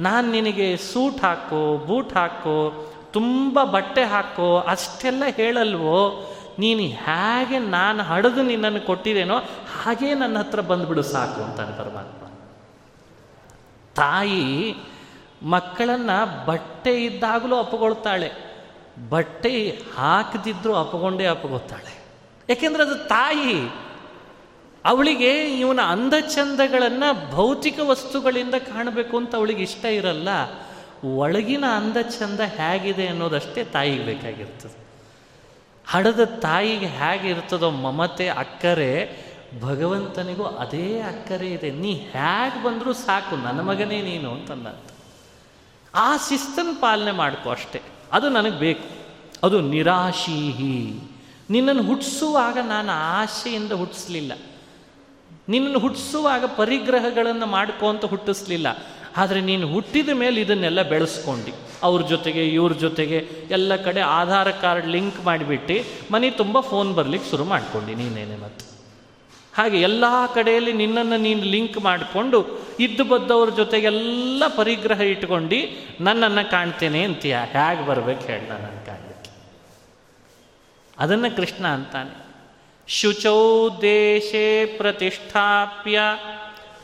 ನಾನು 0.00 0.30
ನಿನಗೆ 0.30 0.76
ಸೂಟ್ 0.76 1.24
ಹಾಕೋ, 1.24 1.76
ಬೂಟ್ 1.76 2.14
ಹಾಕೋ, 2.14 2.90
ತುಂಬ 3.12 3.64
ಬಟ್ಟೆ 3.64 4.04
ಹಾಕೋ, 4.04 4.58
ಅಷ್ಟೆಲ್ಲ 4.58 5.22
ಹೇಳಲ್ವೋ? 5.36 6.30
ನೀನು 6.58 6.80
ಹೇಗೆ 6.80 7.58
ನಾನು 7.58 8.02
ಹಡಿದು 8.02 8.42
ನಿನ್ನನ್ನು 8.42 8.80
ಕೊಟ್ಟಿದ್ದೇನೋ 8.80 9.38
ಹಾಗೇ 9.82 10.14
ನನ್ನ 10.14 10.38
ಹತ್ರ 10.38 10.60
ಬಂದುಬಿಡು 10.60 11.02
ಸಾಕು 11.02 11.42
ಅಂತಾನೆ 11.42 11.78
ಪರಮಾತ್ಮ. 11.78 12.23
ತಾಯಿ 13.94 14.74
ಮಕ್ಕಳನ್ನು 15.42 16.46
ಬಟ್ಟೆ 16.46 17.04
ಇದ್ದಾಗಲೂ 17.04 17.56
ಅಪ್ಪಗೊಳ್ತಾಳೆ 17.56 18.32
ಬಟ್ಟೆ 19.08 19.82
ಹಾಕದಿದ್ರೂ 19.96 20.74
ಅಪ್ಪಗೊಂಡೇ 20.74 21.26
ಅಪ್ಪಗೊತ್ತಾಳೆ 21.26 22.04
ಏಕೆಂದರೆ 22.48 22.82
ಅದು 22.82 22.94
ತಾಯಿ. 22.94 23.74
ಅವಳಿಗೆ 24.84 25.58
ಇವನ 25.58 25.80
ಅಂದಚಂದಗಳನ್ನು 25.80 27.30
ಭೌತಿಕ 27.30 27.78
ವಸ್ತುಗಳಿಂದ 27.82 28.54
ಕಾಣಬೇಕು 28.54 29.16
ಅಂತ 29.16 29.36
ಅವಳಿಗೆ 29.36 29.62
ಇಷ್ಟ 29.62 29.84
ಇರಲ್ಲ. 29.84 30.28
ಒಳಗಿನ 31.16 31.64
ಅಂದಚಂದ 31.64 32.40
ಹೇಗಿದೆ 32.40 33.08
ಅನ್ನೋದಷ್ಟೇ 33.08 33.64
ತಾಯಿಗೆ 33.64 34.04
ಬೇಕಾಗಿರ್ತದೆ. 34.04 34.84
ಹಡದ 35.88 36.24
ತಾಯಿಗೆ 36.24 36.86
ಹೇಗಿರ್ತದೋ 36.86 37.70
ಮಮತೆ, 37.70 38.28
ಅಕ್ಕರೆ 38.28 39.23
ಭಗವಂತನಿಗೂ 39.60 40.44
ಅದೇ 40.44 41.00
ಅಕ್ಕರೆ 41.00 41.52
ಇದೆ. 41.52 41.70
ನೀ 41.70 41.94
ಹೇಗೆ 41.94 42.64
ಬಂದರೂ 42.64 42.92
ಸಾಕು, 42.92 43.36
ನನ್ನ 43.36 43.60
ಮಗನೇ 43.60 44.02
ನೀನು 44.02 44.30
ಅಂತಂದ. 44.30 44.66
ಆ 45.94 46.16
ಶಿಸ್ತನ್ನು 46.16 46.80
ಪಾಲನೆ 46.80 47.10
ಮಾಡ್ಕೋ 47.10 47.50
ಅಷ್ಟೇ. 47.50 47.80
ಅದು 48.12 48.28
ನನಗೆ 48.28 48.58
ಬೇಕು. 48.58 49.04
ಅದು 49.46 49.60
ನಿರಾಶೀಹಿ. 49.60 51.00
ನಿನ್ನನ್ನು 51.50 51.82
ಹುಟ್ಟಿಸುವಾಗ 51.82 52.58
ನಾನು 52.58 52.92
ಆಶೆಯಿಂದ 52.92 53.72
ಹುಟ್ಟಿಸ್ಲಿಲ್ಲ 53.72 54.32
ನಿನ್ನನ್ನು 55.48 55.78
ಹುಟ್ಟಿಸುವಾಗ 55.78 56.44
ಪರಿಗ್ರಹಗಳನ್ನು 56.44 57.46
ಮಾಡ್ಕೋ 57.46 57.88
ಅಂತ 57.88 58.04
ಹುಟ್ಟಿಸ್ಲಿಲ್ಲ. 58.04 58.66
ಆದರೆ 59.16 59.40
ನೀನು 59.40 59.68
ಹುಟ್ಟಿದ 59.68 60.08
ಮೇಲೆ 60.08 60.40
ಇದನ್ನೆಲ್ಲ 60.40 60.82
ಬೆಳೆಸ್ಕೊಂಡು. 60.82 61.56
ಅವ್ರ 61.82 62.02
ಜೊತೆಗೆ, 62.02 62.48
ಇವ್ರ 62.48 62.72
ಜೊತೆಗೆ 62.72 63.28
ಎಲ್ಲ 63.50 63.76
ಕಡೆ 63.76 64.00
ಆಧಾರ್ 64.00 64.60
ಕಾರ್ಡ್ 64.60 64.86
ಲಿಂಕ್ 64.86 65.24
ಮಾಡಿಬಿಟ್ಟು 65.24 65.74
ಮನೆ 66.12 66.30
ತುಂಬ 66.30 66.60
ಫೋನ್ 66.60 66.94
ಬರ್ಲಿಕ್ಕೆ 66.94 67.30
ಶುರು 67.30 67.44
ಮಾಡ್ಕೊಂಡು 67.44 67.94
ನೀನೇನೆ 67.94 68.36
ಮತ್ತು. 68.36 68.73
ಹಾಗೆ 69.56 69.80
ಎಲ್ಲ 69.80 70.04
ಕಡೆಯಲ್ಲಿ 70.34 70.72
ನಿನ್ನನ್ನು 70.72 71.16
ನೀನು 71.16 71.42
ಲಿಂಕ್ 71.42 71.78
ಮಾಡಿಕೊಂಡು 71.78 72.64
ಇದ್ದು 72.80 73.04
ಬದ್ದವ್ರ 73.04 73.50
ಜೊತೆಗೆಲ್ಲ 73.50 74.42
ಪರಿಗ್ರಹ 74.56 75.00
ಇಟ್ಕೊಂಡು 75.00 76.04
ನನ್ನನ್ನು 76.04 76.50
ಕಾಣ್ತೇನೆ 76.50 77.04
ಅಂತೀಯ? 77.04 77.36
ಹೇಗೆ 77.52 77.86
ಬರ್ಬೇಕು 77.86 78.20
ಹೇಳಿ 78.20 78.48
ನನ್ನ 78.48 78.86
ಕಾಣಲಿಕ್ಕೆ 78.86 79.30
ಅದನ್ನು 80.98 81.36
ಕೃಷ್ಣ 81.36 81.66
ಅಂತಾನೆ. 81.66 82.24
ಶುಚೌ 82.88 83.68
ದೇಶೇ 83.82 84.76
ಪ್ರತಿಷ್ಠಾಪ್ಯ 84.76 86.00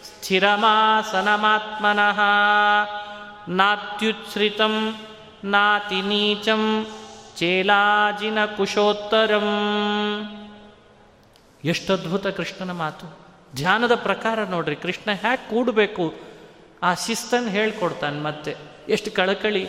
ಸ್ಥಿರಮಾಸನಮಾತ್ಮನಃ 0.04 2.18
ನಾತ್ಯುಚ್ಛ್ರಿತಂ 3.48 4.96
ನಾತಿ 5.44 6.02
ನೀಚಂ 6.02 6.86
ಚೇಲಾಜಿನ 7.36 8.44
ಕುಶೋತ್ತರಂ 8.44 9.48
ಎಷ್ಟು 11.64 11.92
ಅದ್ಭುತ 11.92 12.26
ಕೃಷ್ಣನ 12.26 12.70
ಮಾತು. 12.70 13.18
ಧ್ಯಾನದ 13.56 13.94
ಪ್ರಕಾರ 13.94 14.44
ನೋಡ್ರಿ, 14.44 14.76
ಕೃಷ್ಣ 14.76 15.10
ಹ್ಯಾಕ್ 15.20 15.50
ಕೂಡಬೇಕು. 15.50 16.14
ಆ 16.82 16.94
ಶಿಸ್ತನ್ನು 16.94 17.48
ಹೇಳ್ಕೊಡ್ತಾನೆ 17.48 18.20
ಮತ್ತೆ. 18.20 18.56
ಎಷ್ಟು 18.88 19.10
ಕಳಕಳಿ. 19.10 19.68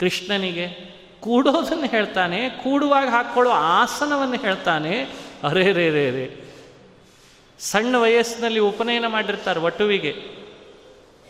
ಕೃಷ್ಣನಿಗೆ 0.00 0.98
ಕೂಡೋದನ್ನು 1.20 1.86
ಹೇಳ್ತಾನೆ, 1.86 2.48
ಕೂಡುವಾಗ 2.48 3.08
ಹಾಕ್ಕೊಳ್ಳೋ 3.08 3.52
ಆಸನವನ್ನು 3.52 4.36
ಹೇಳ್ತಾನೆ. 4.36 5.02
ಅರೆ, 5.44 5.72
ರೇ 5.72 5.90
ರೇ 5.90 6.10
ರೇ. 6.10 6.44
ಸಣ್ಣ 7.58 7.96
ವಯಸ್ಸಿನಲ್ಲಿ 7.96 8.60
ಉಪನಯನ 8.60 9.06
ಮಾಡಿರ್ತಾರೆ 9.06 9.60
ವಟುವಿಗೆ. 9.60 10.14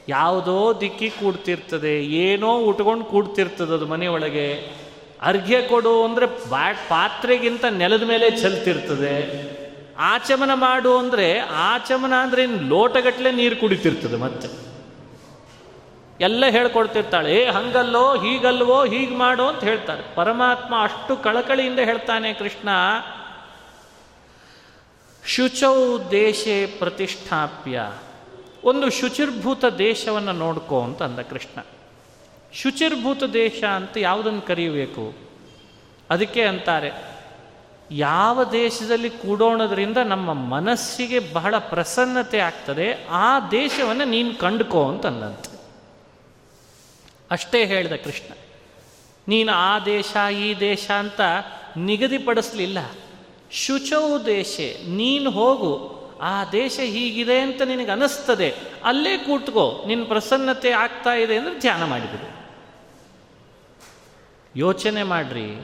ಯಾವುದೋ 0.09 0.81
ದಿಕ್ಕಿ 0.81 1.11
ಕೂಡ್ತಿರ್ತದೆ, 1.11 2.05
ಏನೋ 2.05 2.59
ಉಟ್ಕೊಂಡು 2.59 3.05
ಕೂಡ್ತಿರ್ತದೆ 3.05 3.75
ಅದು 3.75 3.87
ಮನೆಯೊಳಗೆ. 3.87 4.73
ಅರ್ಘ್ಯ 5.23 5.63
ಕೊಡು 5.63 6.05
ಅಂದರೆ 6.05 6.27
ಬಾ, 6.27 6.73
ಪಾತ್ರೆಗಿಂತ 6.89 7.65
ನೆಲದ 7.65 8.03
ಮೇಲೆ 8.03 8.31
ಚೆಲ್ತಿರ್ತದೆ. 8.31 9.15
ಆಚಮನ 9.99 10.51
ಮಾಡು 10.55 10.99
ಅಂದರೆ 10.99 11.39
ಆಚಮನ 11.39 12.13
ಅಂದರೆ 12.23 12.43
ಇನ್ನು 12.43 12.69
ಲೋಟಗಟ್ಟಲೆ 12.69 13.33
ನೀರು 13.33 13.57
ಕುಡಿತಿರ್ತದೆ 13.57 14.17
ಮತ್ತೆ. 14.17 14.69
ಎಲ್ಲ 16.21 16.47
ಹೇಳ್ಕೊಡ್ತಿರ್ತಾಳೆ, 16.47 17.35
ಏ, 17.35 17.49
ಹಂಗಲ್ಲೋ, 17.49 18.17
ಹೀಗಲ್ವೋ, 18.17 18.85
ಹೀಗೆ 18.85 19.15
ಮಾಡು 19.15 19.47
ಅಂತ 19.47 19.65
ಹೇಳ್ತಾರೆ. 19.65 20.15
ಪರಮಾತ್ಮ 20.15 20.75
ಅಷ್ಟು 20.83 21.17
ಕಳಕಳಿಯಿಂದ 21.17 21.79
ಹೇಳ್ತಾನೆ 21.79 22.33
ಕೃಷ್ಣ, 22.33 22.69
ಶುಚೌ 25.27 25.99
ದೇಶೇ 26.11 26.67
ಪ್ರತಿಷ್ಠಾಪ್ಯ, 26.67 27.93
ಒಂದು 28.65 28.91
ಶುಚಿರ್ಭೂತ 28.91 29.65
ದೇಶವನ್ನು 29.65 30.33
ನೋಡ್ಕೋ 30.33 30.83
ಅಂತ 30.83 31.03
ಅಂದ 31.03 31.19
ಕೃಷ್ಣ. 31.19 31.61
ಶುಚಿರ್ಭೂತ 32.53 33.23
ದೇಶ 33.25 33.65
ಅಂತ 33.65 33.97
ಯಾವುದನ್ನು 33.97 34.43
ಕರೆಯಬೇಕು? 34.43 35.15
ಅದಕ್ಕೆ 36.11 36.43
ಅಂತಾರೆ, 36.43 36.91
ಯಾವ 37.91 38.45
ದೇಶದಲ್ಲಿ 38.45 39.11
ಕೂಡೋಣದ್ರಿಂದ 39.11 39.97
ನಮ್ಮ 39.97 40.33
ಮನಸ್ಸಿಗೆ 40.33 41.19
ಬಹಳ 41.33 41.59
ಪ್ರಸನ್ನತೆ 41.59 42.39
ಆಗ್ತದೆ, 42.39 43.07
ಆ 43.11 43.49
ದೇಶವನ್ನು 43.51 44.05
ನೀನು 44.05 44.35
ಕಂಡುಕೋ 44.35 44.89
ಅಂತಂದಂತೆ 44.89 45.53
ಅಷ್ಟೇ 47.31 47.65
ಹೇಳಿದ 47.65 47.93
ಕೃಷ್ಣ, 47.93 48.31
ನೀನು 49.29 49.53
ಆ 49.53 49.79
ದೇಶ, 49.79 50.17
ಈ 50.33 50.55
ದೇಶ 50.61 50.91
ಅಂತ 50.91 51.21
ನಿಗದಿಪಡಿಸ್ಲಿಲ್ಲ. 51.77 52.79
ಶುಚೌ 53.53 54.19
ದೇಶ, 54.19 54.61
ನೀನು 54.89 55.31
ಹೋಗು, 55.31 55.73
ಆ 56.23 56.45
ದೇಶ 56.45 56.81
ಹೀಗಿದೆ 56.85 57.41
ಅಂತ 57.41 57.63
ನಿನಗೆ 57.63 57.91
ಅನಿಸ್ತದೆ 57.91 58.55
ಅಲ್ಲೇ 58.85 59.19
ಕೂತ್ಕೋ 59.19 59.85
ನಿನ್ನ 59.87 60.05
ಪ್ರಸನ್ನತೆ 60.05 60.71
ಆಗ್ತಾ 60.71 61.15
ಇದೆ 61.15 61.37
ಅಂದರೆ 61.37 61.59
ಧ್ಯಾನ 61.59 61.85
ಮಾಡಿಬಿಡು. 61.85 62.38
ಯೋಚನೆ 64.59 65.03
ಮಾಡ್ರಿ. 65.03 65.55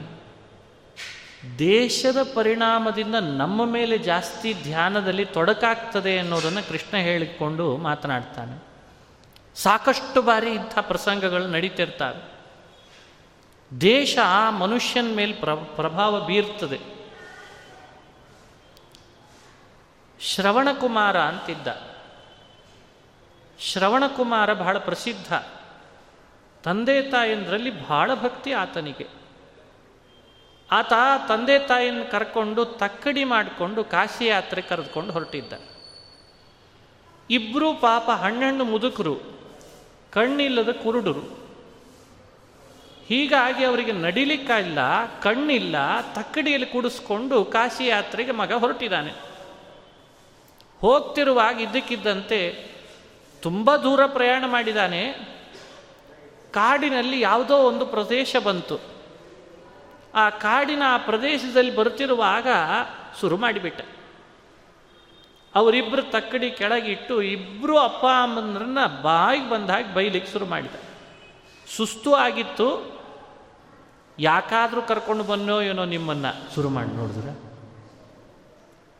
ದೇಶದ 1.59 2.17
ಪರಿಣಾಮದಿಂದ 2.33 3.15
ನಮ್ಮ 3.15 3.65
ಮೇಲೆ 3.65 3.97
ಜಾಸ್ತಿ 3.97 4.53
ಧ್ಯಾನದಲ್ಲಿ 4.53 5.25
ತೊಡಕಾಗ್ತದೆ 5.25 6.19
ಅನ್ನೋದನ್ನು 6.19 6.69
ಕೃಷ್ಣ 6.69 6.97
ಹೇಳಿಕೊಂಡು 6.97 7.77
ಮಾತನಾಡ್ತಾನೆ. 7.77 8.63
ಸಾಕಷ್ಟು 9.55 10.21
ಬಾರಿ 10.21 10.51
ಇಂಥ 10.51 10.79
ಪ್ರಸಂಗಗಳು 10.81 11.47
ನಡೀತಿರ್ತಾವೆ. 11.47 12.35
ದೇಶ 13.81 14.17
ಮನುಷ್ಯನ 14.49 15.15
ಮೇಲೆ 15.15 15.33
ಪ್ರ, 15.33 15.53
ಪ್ರಭಾವ 15.53 16.25
ಬೀರ್ತದೆ. 16.25 16.79
ಶ್ರವಣಕುಮಾರ 20.19 21.19
ಅಂತಿದ್ದ. 21.19 21.67
ಶ್ರವಣಕುಮಾರ 23.59 24.53
ಬಹಳ 24.53 24.77
ಪ್ರಸಿದ್ಧ. 24.77 25.33
ತಂದೆ 26.65 27.01
ತಾಯಂದರಲ್ಲಿ 27.01 27.87
ಬಹಳ 27.87 28.13
ಭಕ್ತಿ 28.13 28.51
ಆತನಿಗೆ. 28.51 29.07
ಆತ 30.71 30.93
ತಂದೆ 31.27 31.59
ತಾಯಿನ 31.59 32.03
ಕರ್ಕೊಂಡು 32.11 32.65
ತಕ್ಕಡಿ 32.65 33.23
ಮಾಡಿಕೊಂಡು 33.23 33.83
ಕಾಶಿ 33.83 34.25
ಯಾತ್ರೆ 34.25 34.61
ಕರೆದುಕೊಂಡು 34.61 35.13
ಹೊರಟಿದ್ದ. 35.13 35.53
ಇಬ್ಬರು 37.29 37.73
ಪಾಪ 37.73 38.09
ಹಣ್ಣಣ್ಣು 38.09 38.63
ಮುದುಕರು, 38.63 39.19
ಕಣ್ಣಿಲ್ಲದ 40.11 40.71
ಕುರುಡರು. 40.71 41.21
ಹೀಗಾಗಿ 43.07 43.63
ಅವರಿಗೆ 43.65 43.91
ನಡಿಲಿಕ್ಕಿಲ್ಲ 43.91 44.79
ಕಣ್ಣಿಲ್ಲ, 45.21 45.75
ತಕ್ಕಡಿಯಲ್ಲಿ 46.13 46.67
ಕೂಡಿಸ್ಕೊಂಡು 46.67 47.45
ಕಾಶಿ 47.45 47.85
ಯಾತ್ರೆಗೆ 47.85 48.31
ಮಗ 48.31 48.53
ಹೊರಟಿದ್ದಾನೆ. 48.53 49.11
ಹೋಗ್ತಿರುವಾಗ 50.81 51.61
ಇದ್ದಕ್ಕಿದ್ದಂತೆ 51.61 52.69
ತುಂಬ 53.41 53.75
ದೂರ 53.75 54.05
ಪ್ರಯಾಣ 54.05 54.43
ಮಾಡಿದ್ದಾನೆ. 54.47 55.34
ಕಾಡಿನಲ್ಲಿ 56.55 57.21
ಯಾವುದೋ 57.21 57.57
ಒಂದು 57.57 57.85
ಪ್ರದೇಶ 57.85 58.35
ಬಂತು. 58.43 58.79
ಆ 60.15 60.29
ಕಾಡಿನ 60.29 60.83
ಆ 60.87 60.97
ಪ್ರದೇಶದಲ್ಲಿ 60.97 61.75
ಬರುತ್ತಿರುವಾಗ 61.75 62.47
ಶುರು 63.21 63.37
ಮಾಡಿಬಿಟ್ಟ. 63.37 63.81
ಅವರಿಬ್ಬರು 65.55 66.01
ತಕ್ಕಡಿ 66.01 66.51
ಕೆಳಗಿಟ್ಟು 66.51 67.21
ಇಬ್ಬರು 67.21 67.77
ಅಪ್ಪ 67.77 68.05
ಅಮ್ಮಂದ್ರನ್ನ 68.05 68.85
ಬಾಯಿಗೆ 69.01 69.49
ಬಂದ 69.49 69.69
ಹಾಗೆ 69.69 69.93
ಬೈಲಿಕ್ಕೆ 69.93 70.31
ಶುರು 70.31 70.45
ಮಾಡಿದ. 70.45 70.71
ಸುಸ್ತು 71.77 72.13
ಆಗಿತ್ತು. 72.13 72.95
ಯಾಕಾದರೂ 74.19 74.81
ಕರ್ಕೊಂಡು 74.81 75.23
ಬನ್ನೋ 75.23 75.61
ಏನೋ 75.61 75.85
ನಿಮ್ಮನ್ನು 75.85 76.55
ಶುರು 76.55 76.69
ಮಾಡಿ 76.69 76.95
ನೋಡಿದ್ರೆ. 76.95 77.55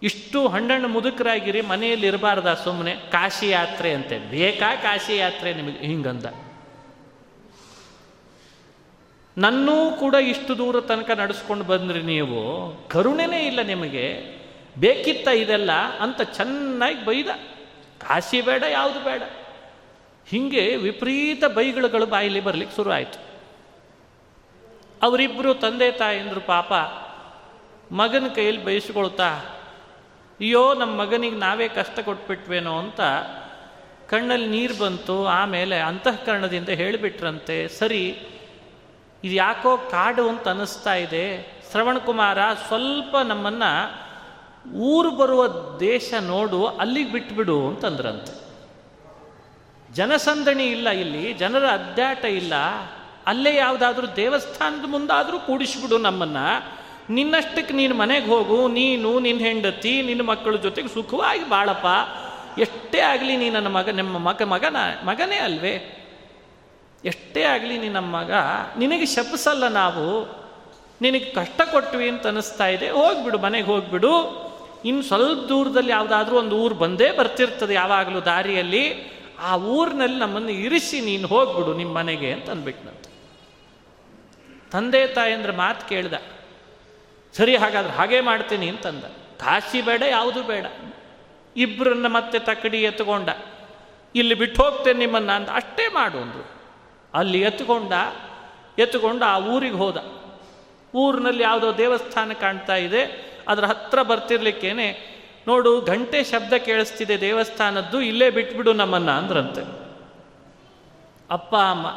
ಇಷ್ಟು 0.03 0.47
ಹಣ್ಣಣ್ಣು 0.47 0.88
ಮುದುಕರಾಗಿರಿ, 0.88 1.62
ಮನೆಯಲ್ಲಿ 1.62 2.08
ಇರಬಾರ್ದ 2.08 2.53
ಸುಮ್ಮನೆ 2.53 2.95
ಕಾಶಿ 2.95 3.49
ಯಾತ್ರೆ 3.49 3.93
ಅಂತೆ. 3.93 4.20
ಬೇಕಾ 4.20 4.76
ಕಾಶಿ 4.76 5.18
ಯಾತ್ರೆ 5.18 5.53
ನಿಮಗೆ 5.53 5.80
ಹಿಂಗಂದ. 5.80 6.26
ನನ್ನೂ 9.38 9.92
ಕೂಡ 9.92 10.14
ಇಷ್ಟು 10.14 10.58
ದೂರ 10.58 10.82
ತನಕ 10.82 11.12
ನಡೆಸ್ಕೊಂಡು 11.12 11.64
ಬಂದ್ರಿ 11.64 12.02
ನೀವು. 12.02 12.42
ಕರುಣೆನೇ 12.90 13.46
ಇಲ್ಲ 13.46 13.62
ನಿಮಗೆ. 13.62 14.36
ಬೇಕಿತ್ತ 14.78 15.28
ಇದೆಲ್ಲ 15.28 15.72
ಅಂತ 16.00 16.22
ಚೆನ್ನಾಗಿ 16.22 17.06
ಬೈದ. 17.06 17.26
ಕಾಶಿ 17.98 18.42
ಬೇಡ, 18.42 18.64
ಯಾವುದು 18.64 19.00
ಬೇಡ. 19.00 19.22
ಹೀಗೆ 20.28 20.76
ವಿಪರೀತ 20.76 21.46
ಬೈಗಳುಗಳು 21.46 22.06
ಬಾಯಲ್ಲಿ 22.06 22.40
ಬರಲಿಕ್ಕೆ 22.40 22.76
ಶುರು 22.76 22.92
ಆಯಿತು. 22.92 23.20
ಅವರಿಬ್ಬರು 25.02 25.54
ತಂದೆ 25.54 25.92
ತಾಯಂದರು 25.92 26.42
ಪಾಪ 26.42 26.74
ಮಗನ 27.94 28.28
ಕೈಯಲ್ಲಿ 28.28 28.64
ಬಯಸ್ಕೊಳ್ತಾ, 28.64 29.30
ಅಯ್ಯೋ 30.40 30.74
ನಮ್ಮ 30.74 31.02
ಮಗನಿಗೆ 31.02 31.36
ನಾವೇ 31.36 31.68
ಕಷ್ಟ 31.68 32.00
ಕೊಟ್ಬಿಟ್ವೇನೋ 32.00 32.80
ಅಂತ 32.80 33.02
ಕಣ್ಣಲ್ಲಿ 34.10 34.48
ನೀರು 34.48 34.78
ಬಂತು. 34.78 35.28
ಆಮೇಲೆ 35.28 35.80
ಅಂತಃಕರಣದಿಂದ 35.80 36.70
ಹೇಳಿಬಿಟ್ರಂತೆ, 36.70 37.68
ಸರಿ 37.68 38.20
ಇದು 39.24 39.34
ಯಾಕೋ 39.36 39.78
ಕಾಡು 39.78 40.30
ಅಂತ 40.30 40.47
ಅನ್ನಿಸ್ತಾ 40.47 40.95
ಇದೆ. 40.95 41.55
ಶ್ರವಣಕುಮಾರ 41.72 42.38
ಸ್ವಲ್ಪ 42.68 43.18
ನಮ್ಮನ್ನು 43.18 44.05
ಊರು 44.74 45.11
ಬರುವ 45.11 45.47
ದೇಶ 45.80 46.13
ನೋಡು, 46.22 46.66
ಅಲ್ಲಿಗೆ 46.66 47.11
ಬಿಟ್ಬಿಡು 47.11 47.68
ಅಂತಂದ್ರಂತೆ. 47.68 48.45
ಜನಸಂದಣಿ 49.93 50.63
ಇಲ್ಲ 50.63 50.89
ಇಲ್ಲಿ, 50.89 51.34
ಜನರ 51.34 51.66
ಅದ್ದಾಟ 51.66 52.26
ಇಲ್ಲ. 52.26 52.53
ಅಲ್ಲೇ 53.28 53.55
ಯಾವುದಾದ್ರೂ 53.55 54.07
ದೇವಸ್ಥಾನದ 54.16 54.86
ಮುಂದಾದರೂ 54.88 55.39
ಕೂಡಿಸ್ಬಿಡು 55.39 55.97
ನಮ್ಮನ್ನು. 55.97 56.76
ನಿನ್ನಷ್ಟಕ್ಕೆ 57.09 57.74
ನೀನು 57.74 57.95
ಮನೆಗೆ 57.95 58.26
ಹೋಗು, 58.26 58.68
ನೀನು 58.68 59.20
ನಿನ್ನ 59.20 59.39
ಹೆಂಡತಿ 59.39 60.01
ನಿನ್ನ 60.01 60.22
ಮಕ್ಕಳ 60.22 60.55
ಜೊತೆಗೆ 60.55 60.88
ಸುಖವಾಗಿ 60.88 61.49
ಬಾಳಪ್ಪ. 61.49 61.86
ಎಷ್ಟೇ 62.59 62.99
ಆಗಲಿ 62.99 63.38
ನೀ 63.38 63.49
ನನ್ನ 63.49 63.68
ಮಗ, 63.68 63.89
ನಿಮ್ಮ 63.89 64.18
ಮಗ, 64.18 64.41
ಮಗನ, 64.43 64.76
ಮಗನೇ 65.03 65.36
ಅಲ್ವೇ. 65.36 65.95
ಎಷ್ಟೇ 67.06 67.43
ಆಗಲಿ 67.43 67.78
ನಿನ್ನ 67.78 67.97
ಮಗ, 67.97 68.32
ನಿನಗೆ 68.78 69.06
ಶಪಿಸಲ್ಲ 69.06 69.68
ನಾವು, 69.68 70.26
ನಿನಗೆ 71.01 71.26
ಕಷ್ಟ 71.26 71.62
ಕೊಟ್ವಿ 71.72 72.10
ಅಂತ 72.10 72.28
ಅನಿಸ್ತಾ 72.28 72.68
ಇದೆ, 72.68 72.89
ಹೋಗ್ಬಿಡು, 72.89 73.38
ಮನೆಗೆ 73.38 73.66
ಹೋಗ್ಬಿಡು. 73.66 74.45
ಇನ್ನು 74.86 75.03
ಸ್ವಲ್ಪ 75.03 75.47
ದೂರದಲ್ಲಿ 75.47 75.91
ಯಾವುದಾದ್ರೂ 75.91 76.38
ಒಂದು 76.38 76.58
ಊರು 76.58 76.76
ಬಂದೇ 76.76 77.12
ಬರ್ತಿರ್ತದೆ 77.12 77.74
ಯಾವಾಗಲೂ 77.74 78.22
ದಾರಿಯಲ್ಲಿ. 78.22 79.16
ಆ 79.39 79.58
ಊರಿನಲ್ಲಿ 79.58 80.20
ನಮ್ಮನ್ನು 80.20 80.49
ಇರಿಸಿ, 80.49 81.01
ನೀನು 81.01 81.28
ಹೋಗ್ಬಿಡು 81.28 81.74
ನಿಮ್ಮ 81.74 81.97
ಮನೆಗೆ 81.97 82.32
ಅಂತ 82.32 82.49
ಅಂದ್ಬಿಟ್ನಂತೆ 82.49 83.16
ತಂದೆ 84.72 85.08
ತಾಯಂದ್ರ 85.08 85.51
ಮಾತು 85.51 85.89
ಕೇಳ್ದ. 85.89 86.14
ಸರಿ, 87.38 87.56
ಹಾಗಾದ್ರೆ 87.56 87.93
ಹಾಗೆ 87.93 88.22
ಮಾಡ್ತೀನಿ 88.22 88.70
ಅಂತಂದ 88.70 89.03
ಕಾಶಿ 89.39 89.82
ಬೇಡ, 89.82 90.01
ಯಾವುದು 90.01 90.43
ಬೇಡ. 90.43 90.66
ಇಬ್ಬರನ್ನ 91.56 92.08
ಮತ್ತೆ 92.08 92.39
ತಕ್ಕಡಿ 92.39 92.82
ಎತ್ಕೊಂಡ. 92.82 93.30
ಇಲ್ಲಿ 94.16 94.34
ಬಿಟ್ಟು 94.34 94.64
ಹೋಗ್ತೇನೆ 94.64 94.99
ನಿಮ್ಮನ್ನು 94.99 95.34
ಅಂತ 95.34 95.49
ಅಷ್ಟೇ 95.49 95.88
ಮಾಡು 95.88 96.18
ಅಂದ್ರು. 96.18 96.55
ಅಲ್ಲಿ 97.16 97.41
ಎತ್ಕೊಂಡ, 97.41 97.93
ಎತ್ಕೊಂಡು 98.80 99.26
ಆ 99.26 99.36
ಊರಿಗೆ 99.39 99.76
ಹೋದ. 99.76 99.97
ಊರಿನಲ್ಲಿ 100.95 101.43
ಯಾವುದೋ 101.43 101.78
ದೇವಸ್ಥಾನ 101.78 102.32
ಕಾಣ್ತಾ 102.34 102.76
ಇದೆ, 102.76 103.01
ಅದರ 103.47 103.66
ಹತ್ರ 103.66 104.01
ಬರ್ತಿರ್ಲಿಕ್ಕೇನೆ, 104.01 104.88
ನೋಡು 105.47 105.82
ಗಂಟೆ 105.82 106.24
ಶಬ್ದ 106.24 106.53
ಕೇಳಿಸ್ತಿದೆ 106.53 107.22
ದೇವಸ್ಥಾನದ್ದು, 107.22 108.01
ಇಲ್ಲೇ 108.01 108.30
ಬಿಟ್ಬಿಡು 108.30 108.74
ನಮ್ಮನ್ನ 108.74 109.11
ಅಂದ್ರಂತೆ. 109.11 109.63
ಅಪ್ಪ, 111.30 111.55
ಅಮ್ಮ 111.55 111.88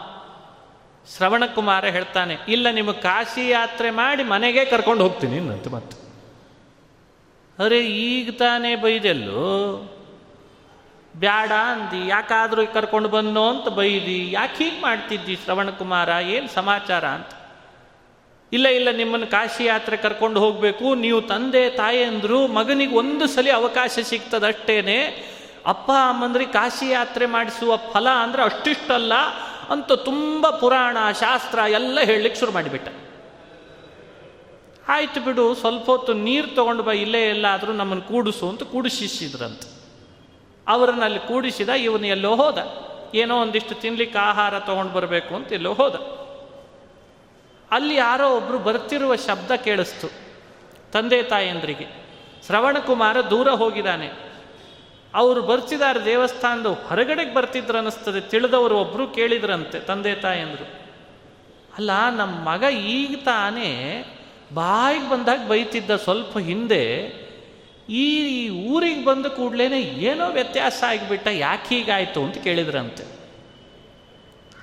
ಶ್ರವಣಕುಮಾರ 1.16 1.84
ಹೇಳ್ತಾನೆ, 1.84 2.34
ಇಲ್ಲ 2.48 2.70
ನಿಮಗೆ 2.70 3.00
ಕಾಶಿ 3.00 3.48
ಯಾತ್ರೆ 3.48 3.90
ಮಾಡಿ 3.90 4.22
ಮನೆಗೆ 4.22 4.64
ಕರ್ಕೊಂಡು 4.64 5.02
ಹೋಗ್ತೀನಿ 5.02 5.38
ಅಂತ 5.38 5.68
ಮತ್ತೆ 5.68 5.96
ಅರೆ, 7.58 7.78
ಈಗ 7.86 8.30
ತಾನೇ 8.38 8.76
ಬೈದೆಲ್ಲೋ? 8.76 9.44
ಬ್ಯಾಡ 11.24 11.52
ಅಂದಿ, 11.72 12.08
ಯಾಕಾದ್ರೂ 12.08 12.66
ಕರ್ಕೊಂಡು 12.66 13.08
ಬಂದೋ 13.08 13.44
ಅಂತ 13.50 13.68
ಬೈದಿ, 13.68 14.30
ಯಾಕೆ 14.32 14.64
ಹೀಗೆ 14.64 14.80
ಮಾಡ್ತಿದ್ದಿ 14.82 15.34
ಶ್ರವಣಕುಮಾರ 15.44 16.08
ಏನು 16.08 16.48
ಸಮಾಚಾರ 16.48 17.04
ಅಂತ. 17.04 17.30
ಇಲ್ಲ 18.52 18.66
ಇಲ್ಲ, 18.66 18.88
ನಿಮ್ಮನ್ನು 18.90 19.26
ಕಾಶಿ 19.26 19.64
ಯಾತ್ರೆ 19.64 19.96
ಕರ್ಕೊಂಡು 19.96 20.40
ಹೋಗಬೇಕು, 20.40 20.94
ನೀವು 20.94 21.20
ತಂದೆ, 21.20 21.70
ತಾಯಿ 21.70 22.02
ಅಂದರು 22.02 22.46
ಮಗನಿಗೆ 22.46 22.94
ಒಂದು 22.96 23.26
ಸಲ 23.26 23.48
ಅವಕಾಶ 23.54 23.98
ಸಿಗ್ತದಷ್ಟೇನೆ. 24.10 24.98
ಅಪ್ಪ 25.66 25.90
ಅಮ್ಮಂದ್ರಿಗೆ 26.08 26.52
ಕಾಶಿ 26.52 26.90
ಯಾತ್ರೆ 26.90 27.26
ಮಾಡಿಸುವ 27.26 27.76
ಫಲ 27.76 28.08
ಅಂದರೆ 28.08 28.42
ಅಷ್ಟಿಷ್ಟಲ್ಲ 28.42 29.14
ಅಂತ 29.70 29.92
ತುಂಬ 29.92 30.50
ಪುರಾಣ, 30.50 30.96
ಶಾಸ್ತ್ರ 31.20 31.58
ಎಲ್ಲ 31.68 31.98
ಹೇಳಲಿಕ್ಕೆ 32.00 32.40
ಶುರು 32.40 32.52
ಮಾಡಿಬಿಟ್ಟ. 32.52 32.88
ಆಯ್ತು 34.88 35.20
ಬಿಡು, 35.20 35.54
ಸ್ವಲ್ಪ 35.54 35.86
ಹೊತ್ತು 35.90 36.12
ನೀರು 36.12 36.48
ತಗೊಂಡು 36.54 36.82
ಬಾ, 36.82 36.92
ಇಲ್ಲೇ 36.92 37.28
ಎಲ್ಲಾದರೂ 37.28 37.72
ನಮ್ಮನ್ನು 37.72 38.04
ಕೂಡಿಸು 38.04 38.48
ಅಂತ 38.48 38.62
ಕೂಡಿಸಿದ್ರಂತೆ 38.62 39.77
ಅವರನ್ನು 40.68 41.02
ಅಲ್ಲಿ 41.02 41.18
ಕೂಡಿಸಿದ 41.18 41.68
ಇವನು 41.68 42.06
ಎಲ್ಲೋ 42.06 42.36
ಹೋದ. 42.36 42.58
ಏನೋ 43.14 43.42
ಒಂದಿಷ್ಟು 43.42 43.74
ತಿನ್ಲಿಕ್ಕೆ 43.74 44.18
ಆಹಾರ 44.18 44.60
ತೊಗೊಂಡು 44.60 44.92
ಬರಬೇಕು 44.92 45.34
ಅಂತ 45.34 45.52
ಎಲ್ಲೋ 45.52 45.74
ಹೋದ. 45.74 45.94
ಅಲ್ಲಿ 47.70 47.94
ಯಾರೋ 47.94 48.36
ಒಬ್ಬರು 48.36 48.58
ಬರ್ತಿರುವ 48.58 49.16
ಶಬ್ದ 49.16 49.50
ಕೇಳಿಸ್ತು. 49.50 50.08
ತಂದೆ 50.92 51.22
ತಾಯಂದ್ರಿಗೆ 51.22 51.86
ಶ್ರವಣಕುಮಾರ 52.46 53.20
ದೂರ 53.20 53.48
ಹೋಗಿದ್ದಾನೆ. 53.48 54.10
ಅವರು 55.14 55.42
ಬರ್ತಿದ್ದಾರೆ 55.42 56.04
ದೇವಸ್ಥಾನದ 56.04 56.66
ಹೊರಗಡೆಗೆ 56.66 57.34
ಬರ್ತಿದ್ರು 57.34 57.78
ಅನ್ನಿಸ್ತದೆ. 57.78 58.20
ತಿಳಿದವರು 58.20 58.78
ಒಬ್ಬರು 58.78 59.06
ಕೇಳಿದ್ರಂತೆ 59.06 59.80
ತಂದೆ 59.80 60.14
ತಾಯಂದರು. 60.14 60.78
ಅಲ್ಲ 61.76 61.90
ನಮ್ಮ 62.16 62.50
ಮಗ 62.50 62.62
ಈಗ 62.72 63.20
ತಾನೇ 63.24 64.04
ಬಾಯಿಗೆ 64.54 65.10
ಬಂದಾಗ 65.10 65.48
ಬೈತಿದ್ದ 65.48 65.96
ಸ್ವಲ್ಪ 65.96 66.38
ಹಿಂದೆ 66.38 67.12
ಈ 67.88 68.48
ಊರಿಗೆ 68.48 69.04
ಬಂದ 69.04 69.26
ಕೂಡಲೇ 69.26 69.80
ಏನೋ 69.80 70.30
ವ್ಯತ್ಯಾಸ 70.30 70.84
ಆಗಿಬಿಟ್ಟ, 70.88 71.26
ಯಾಕೆ 71.26 71.74
ಹೀಗಾಯಿತು 71.74 72.24
ಅಂತ 72.24 72.38
ಕೇಳಿದ್ರಂತೆ. 72.38 73.04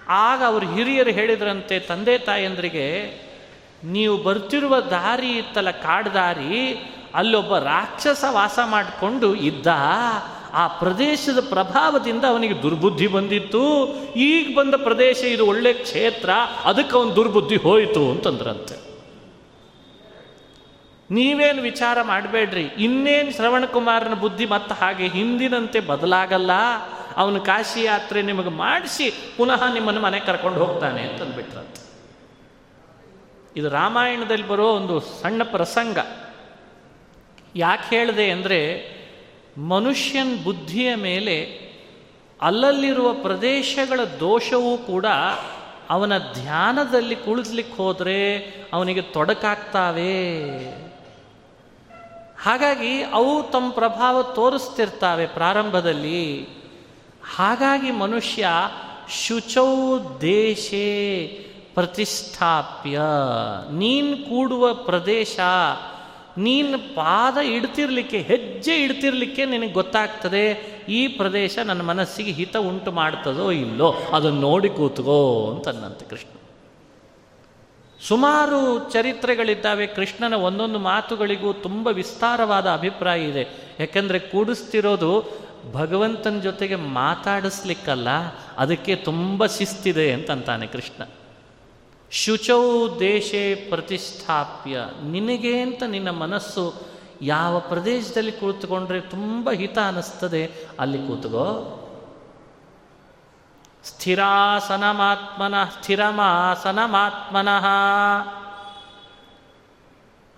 ಆಗ 0.10 0.44
ಅವರು 0.46 0.74
ಹಿರಿಯರು 0.74 1.10
ಹೇಳಿದ್ರಂತೆ, 1.10 1.80
ತಂದೆ 1.80 2.18
ತಾಯಂದ್ರಿಗೆ 2.18 2.88
ನೀವು 3.84 4.18
ಬರ್ತಿರುವ 4.18 4.80
ದಾರಿ 4.80 5.32
ಇತ್ತಲ್ಲ, 5.32 5.72
ಕಾಡು 5.72 6.14
ದಾರಿ, 6.14 6.74
ಅಲ್ಲೊಬ್ಬ 7.16 7.58
ರಾಕ್ಷಸ 7.58 8.26
ವಾಸ 8.30 8.60
ಮಾಡಿಕೊಂಡು 8.66 9.36
ಇದ್ದ, 9.36 9.68
ಆ 10.54 10.68
ಪ್ರದೇಶದ 10.68 11.40
ಪ್ರಭಾವದಿಂದ 11.50 12.26
ಅವನಿಗೆ 12.26 12.64
ದುರ್ಬುದ್ಧಿ 12.64 13.08
ಬಂದಿತ್ತು. 13.08 13.88
ಈಗ 14.16 14.58
ಬಂದ 14.58 14.74
ಪ್ರದೇಶ 14.76 15.24
ಇದು 15.24 15.46
ಒಳ್ಳೆ 15.46 15.74
ಕ್ಷೇತ್ರ, 15.74 16.30
ಅದಕ್ಕೆ 16.64 16.98
ಅವನು 16.98 17.16
ದುರ್ಬುದ್ಧಿ 17.16 17.56
ಹೋಯಿತು 17.56 18.12
ಅಂತಂದ್ರಂತೆ. 18.12 18.85
ನೀವೇನು 21.12 21.62
ವಿಚಾರ 21.62 22.02
ಮಾಡಬೇಡ್ರಿ. 22.02 22.64
ಇನ್ನೇನು 22.64 23.32
ಶ್ರವಣಕುಮಾರನ 23.32 24.14
ಬುದ್ಧಿ 24.14 24.46
ಮತ್ತೆ 24.46 24.74
ಹಾಗೆ 24.74 25.08
ಹಿಂದಿನಂತೆ 25.08 25.80
ಬದಲಾಗಲ್ಲ. 25.80 26.52
ಅವನು 27.16 27.42
ಕಾಶಿ 27.42 27.84
ಯಾತ್ರೆ 27.84 28.22
ನಿಮಗೆ 28.22 28.50
ಮಾಡಿಸಿ 28.50 29.14
ಪುನಃ 29.38 29.74
ನಿಮ್ಮನ್ನು 29.74 30.02
ಮನೆ 30.02 30.20
ಕರ್ಕೊಂಡು 30.20 30.66
ಹೋಗ್ತಾನೆ 30.66 31.02
ಅಂತಂದ್ಬಿಟ್ರಂತೆ 31.02 31.86
ಇದು 33.56 33.70
ರಾಮಾಯಣದಲ್ಲಿ 33.70 34.48
ಬರೋ 34.48 34.68
ಒಂದು 34.68 35.00
ಸಣ್ಣ 35.00 35.44
ಪ್ರಸಂಗ. 35.44 35.98
ಯಾಕೆ 37.56 37.96
ಹೇಳಿದೆ 37.96 38.32
ಅಂದರೆ 38.32 38.60
ಮನುಷ್ಯನ 39.58 40.28
ಬುದ್ಧಿಯ 40.44 40.96
ಮೇಲೆ 40.96 41.66
ಅಲ್ಲಲ್ಲಿರುವ 42.42 43.14
ಪ್ರದೇಶಗಳ 43.14 44.00
ದೋಷವೂ 44.20 44.78
ಕೂಡ 44.78 45.06
ಅವನ 45.90 46.18
ಧ್ಯಾನದಲ್ಲಿ 46.18 47.16
ಕುಳಿಸ್ಲಿಕ್ಕೆ 47.16 47.78
ಹೋದರೆ 47.78 48.38
ಅವನಿಗೆ 48.74 49.02
ತೊಡಕಾಗ್ತಾವೆ. 49.02 50.85
ಹಾಗಾಗಿ 52.46 53.04
ಅವು 53.04 53.52
ತಮ್ಮ 53.52 53.72
ಪ್ರಭಾವ 53.72 54.24
ತೋರಿಸ್ತಿರ್ತಾವೆ 54.24 55.28
ಪ್ರಾರಂಭದಲ್ಲಿ. 55.28 56.42
ಹಾಗಾಗಿ 57.36 57.92
ಮನುಷ್ಯ 57.92 58.48
ಶುಚೌ 59.26 60.00
ದೇಶೇ 60.22 61.28
ಪ್ರತಿಷ್ಠಾಪ್ಯ. 61.74 63.00
ನೀನು 63.72 64.18
ಕೂಡುವ 64.18 64.74
ಪ್ರದೇಶ, 64.74 65.40
ನೀನು 66.38 66.96
ಪಾದ 66.96 67.38
ಇಡ್ತಿರ್ಲಿಕ್ಕೆ, 67.38 68.18
ಹೆಜ್ಜೆ 68.18 68.84
ಇಡ್ತಿರ್ಲಿಕ್ಕೆ 68.84 69.46
ನಿನಗೆ 69.46 69.72
ಗೊತ್ತಾಗ್ತದೆ, 69.72 70.76
ಈ 70.90 71.08
ಪ್ರದೇಶ 71.08 71.60
ನನ್ನ 71.66 71.82
ಮನಸ್ಸಿಗೆ 71.82 72.32
ಹಿತ 72.32 72.58
ಉಂಟು 72.58 72.92
ಮಾಡ್ತದೋ 72.92 73.52
ಇಲ್ಲೋ? 73.52 73.96
ಅದನ್ನು 74.14 74.42
ನೋಡಿ 74.42 74.70
ಕೂತ್ಕೋ 74.70 75.52
ಅಂತನ್ನಂತೆ 75.56 76.10
ಕೃಷ್ಣ. 76.10 76.45
ಸುಮಾರು 78.08 78.92
ಚರಿತ್ರೆಗಳಿದ್ದಾವೆ. 78.92 79.88
ಕೃಷ್ಣನ 79.88 80.34
ಒಂದೊಂದು 80.34 80.80
ಮಾತುಗಳಿಗೂ 80.80 81.54
ತುಂಬ 81.54 81.88
ವಿಸ್ತಾರವಾದ 81.88 82.68
ಅಭಿಪ್ರಾಯ 82.68 83.24
ಇದೆ. 83.24 83.44
ಯಾಕೆಂದರೆ 83.80 84.20
ಕೂಡಿಸ್ತಿರೋದು 84.20 85.12
ಭಗವಂತನ 85.74 86.40
ಜೊತೆಗೆ 86.40 86.76
ಮಾತಾಡಿಸ್ಲಿಕ್ಕಲ್ಲ, 86.76 88.08
ಅದಕ್ಕೆ 88.58 88.96
ತುಂಬ 88.96 89.46
ಶಿಸ್ತಿದೆ 89.46 90.14
ಅಂತಂತಾನೆ 90.14 90.68
ಕೃಷ್ಣ. 90.68 91.04
ಶುಚೌ 92.12 92.62
ದೇಶೇ 93.00 93.56
ಪ್ರತಿಷ್ಠಾಪ್ಯ. 93.56 94.78
ನಿನಗೆ 95.06 95.62
ಅಂತ 95.62 95.84
ನಿನ್ನ 95.84 96.10
ಮನಸ್ಸು 96.10 96.76
ಯಾವ 97.22 97.60
ಪ್ರದೇಶದಲ್ಲಿ 97.60 98.32
ಕುಳಿತುಕೊಂಡ್ರೆ 98.32 99.02
ತುಂಬ 99.02 99.52
ಹಿತ 99.52 99.78
ಅನ್ನಿಸ್ತದೆ 99.78 100.44
ಅಲ್ಲಿ 100.80 100.98
ಕೂತ್ಕೋ. 100.98 101.82
ಸ್ಥಿರಾಸನಮಾತ್ಮನ, 103.86 105.64
ಸ್ಥಿರಮಾಸನಮಾತ್ಮನಃ. 105.64 107.66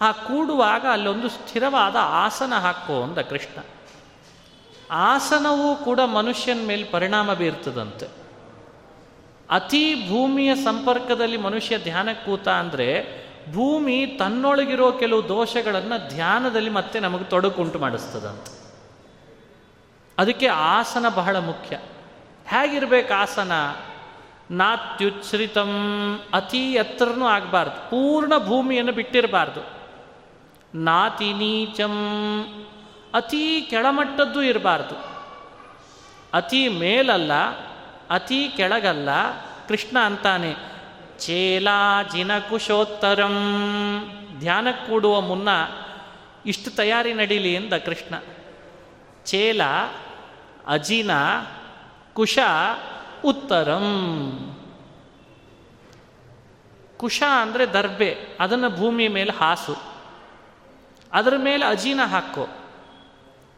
ಆ 0.02 0.12
ಕೂಡುವಾಗ 0.12 0.86
ಅಲ್ಲೊಂದು 0.92 1.30
ಸ್ಥಿರವಾದ 1.30 1.96
ಆಸನ 2.00 2.54
ಹಾಕು 2.54 3.04
ಅಂದ 3.04 3.18
ಕೃಷ್ಣ. 3.18 3.64
ಆಸನವೂ 4.92 5.76
ಕೂಡ 5.76 6.00
ಮನುಷ್ಯನ 6.00 6.58
ಮೇಲೆ 6.66 6.84
ಪರಿಣಾಮ 6.84 7.34
ಬೀರ್ತದಂತೆ. 7.34 8.08
ಅತಿ 9.50 10.10
ಭೂಮಿಯ 10.10 10.56
ಸಂಪರ್ಕದಲ್ಲಿ 10.56 11.38
ಮನುಷ್ಯ 11.38 11.78
ಧ್ಯಾನಕ್ಕೆ 11.78 12.26
ಕೂತ 12.26 12.48
ಅಂದರೆ 12.48 13.28
ಭೂಮಿ 13.54 14.16
ತನ್ನೊಳಗಿರೋ 14.20 14.92
ಕೆಲವು 14.92 15.28
ದೋಷಗಳನ್ನು 15.28 16.10
ಧ್ಯಾನದಲ್ಲಿ 16.10 16.70
ಮತ್ತೆ 16.70 17.00
ನಮಗೆ 17.00 17.24
ತೊಡಕುಂಟು 17.24 17.80
ಮಾಡಿಸ್ತದಂತೆ. 17.80 18.76
ಅದಕ್ಕೆ 20.18 20.48
ಆಸನ 20.48 21.10
ಬಹಳ 21.10 21.40
ಮುಖ್ಯ. 21.40 21.80
ಹೇಗಿರ್ಬೇಕು 22.48 23.14
ಆಸನ? 23.14 23.52
ನಾತ್ಯುಚ್ಛ್ರಿತಂ 24.52 25.72
ಅತಿ 26.34 26.74
ಎತ್ತರನೂ 26.74 27.26
ಆಗಬಾರ್ದು, 27.26 27.90
ಪೂರ್ಣ 27.90 28.34
ಭೂಮಿಯನ್ನು 28.38 28.92
ಬಿಟ್ಟಿರಬಾರ್ದು. 28.92 29.62
ನಾತಿ 30.76 31.34
ನೀಚಂ 31.34 31.96
ಅತಿ 33.14 33.62
ಕೆಳಮಟ್ಟದ್ದು 33.62 34.42
ಇರಬಾರ್ದು. 34.42 34.96
ಅತಿ 36.34 36.68
ಮೇಲಲ್ಲ, 36.68 37.32
ಅತಿ 38.10 38.50
ಕೆಳಗಲ್ಲ, 38.58 39.10
ಕೃಷ್ಣ 39.68 40.00
ಅಂತಾನೆ 40.00 40.56
ಚೇಲಾಜಿನ 41.20 42.40
ಕುಶೋತ್ತರಂ 42.40 43.36
ಧ್ಯಾನಕ್ಕೆ 44.40 44.88
ಕೂಡುವ 44.88 45.22
ಮುನ್ನ 45.22 45.50
ಇಷ್ಟು 46.46 46.72
ತಯಾರಿ 46.72 47.14
ನಡೀಲಿ 47.14 47.54
ಎಂದ 47.54 47.74
ಕೃಷ್ಣ. 47.74 48.16
ಚೇಲ, 49.26 49.62
ಅಜಿನ 50.68 51.12
ಕುಶ 52.18 52.40
ಉತ್ತರಂ. 53.26 53.82
ಕುಶ 56.98 57.24
ಅಂದರೆ 57.42 57.66
ದರ್ಬೆ, 57.66 58.18
ಅದನ್ನು 58.40 58.70
ಭೂಮಿ 58.70 59.08
ಮೇಲೆ 59.08 59.32
ಹಾಸು. 59.32 59.78
ಅದರ 61.14 61.34
ಮೇಲೆ 61.38 61.66
ಅಜೀನ 61.66 62.00
ಹಾಕೋ. 62.04 62.48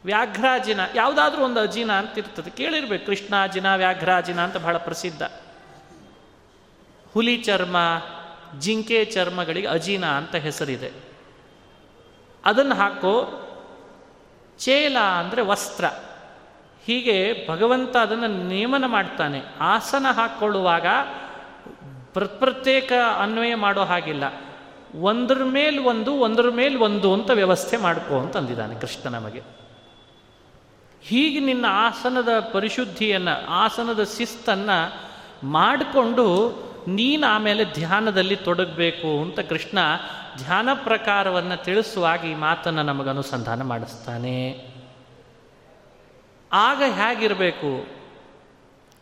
ವ್ಯಾಘ್ರಾಜಿನ, 0.06 0.80
ಯಾವುದಾದ್ರೂ 0.96 1.44
ಒಂದು 1.44 1.60
ಅಜೀನ 1.60 1.92
ಅಂತ 1.92 2.18
ಇರ್ತದೆ. 2.18 2.50
ಕೇಳಿರ್ಬೇಕು, 2.50 3.06
ಕೃಷ್ಣಾಜಿನ, 3.06 3.76
ವ್ಯಾಘ್ರಾಜಿನ 3.76 4.40
ಅಂತ 4.42 4.58
ಬಹಳ 4.58 4.78
ಪ್ರಸಿದ್ಧ. 4.78 5.22
ಹುಲಿ 7.14 7.38
ಚರ್ಮ, 7.38 7.78
ಜಿಂಕೆ 8.60 9.06
ಚರ್ಮಗಳಿಗೆ 9.06 9.68
ಅಜೀನ 9.68 10.06
ಅಂತ 10.06 10.36
ಹೆಸರಿದೆ. 10.36 10.92
ಅದನ್ನು 12.46 12.76
ಹಾಕೋ. 12.76 13.46
ಚೇಲ 14.60 14.98
ಅಂದರೆ 15.00 15.42
ವಸ್ತ್ರ. 15.42 15.86
ಹೀಗೆ 16.90 17.48
ಭಗವಂತ 17.50 17.98
ಅದನ್ನು 17.98 18.48
ನಿಯಮನ 18.48 18.84
ಮಾಡ್ತಾನೆ. 18.88 19.42
ಆಸನ 19.60 20.06
ಹಾಕ್ಕೊಳ್ಳುವಾಗ 20.12 20.86
ಪ್ರತ್ಯೇಕ 22.14 22.92
ಅನ್ವಯ 23.22 23.56
ಮಾಡೋ 23.56 23.82
ಹಾಗಿಲ್ಲ. 23.82 24.24
ಒಂದ್ರ 25.00 25.44
ಮೇಲೆ 25.44 25.78
ಒಂದು, 25.78 26.14
ಒಂದ್ರ 26.14 26.50
ಮೇಲೆ 26.50 26.76
ಒಂದು 26.76 27.14
ಅಂತ 27.14 27.30
ವ್ಯವಸ್ಥೆ 27.30 27.78
ಮಾಡ್ಕೋ 27.78 28.20
ಅಂತ 28.20 28.38
ಅಂದಿದ್ದಾನೆ 28.38 28.76
ಕೃಷ್ಣ 28.76 29.10
ನಮಗೆ. 29.10 29.42
ಹೀಗೆ 31.02 31.40
ನಿನ್ನ 31.40 31.66
ಆಸನದ 31.70 32.40
ಪರಿಶುದ್ಧಿಯನ್ನು, 32.54 33.50
ಆಸನದ 33.50 34.04
ಶಿಸ್ತನ್ನು 34.04 35.10
ಮಾಡಿಕೊಂಡು 35.48 36.50
ನೀನು 36.88 37.28
ಆಮೇಲೆ 37.28 37.66
ಧ್ಯಾನದಲ್ಲಿ 37.66 38.36
ತೊಡಗಬೇಕು 38.36 39.22
ಅಂತ 39.22 39.40
ಕೃಷ್ಣ 39.40 39.80
ಧ್ಯಾನ 40.38 40.70
ಪ್ರಕಾರವನ್ನು 40.74 41.64
ತಿಳಿಸುವಾಗ 41.64 42.26
ಈ 42.26 42.34
ಮಾತನ್ನು 42.34 42.84
ನಮಗೆ 42.84 43.10
ಅನುಸಂಧಾನ 43.10 43.62
ಮಾಡಿಸ್ತಾನೆ. 43.62 44.70
ಆಗ 46.54 46.84
ಹೇಗಿರಬೇಕು? 46.84 47.88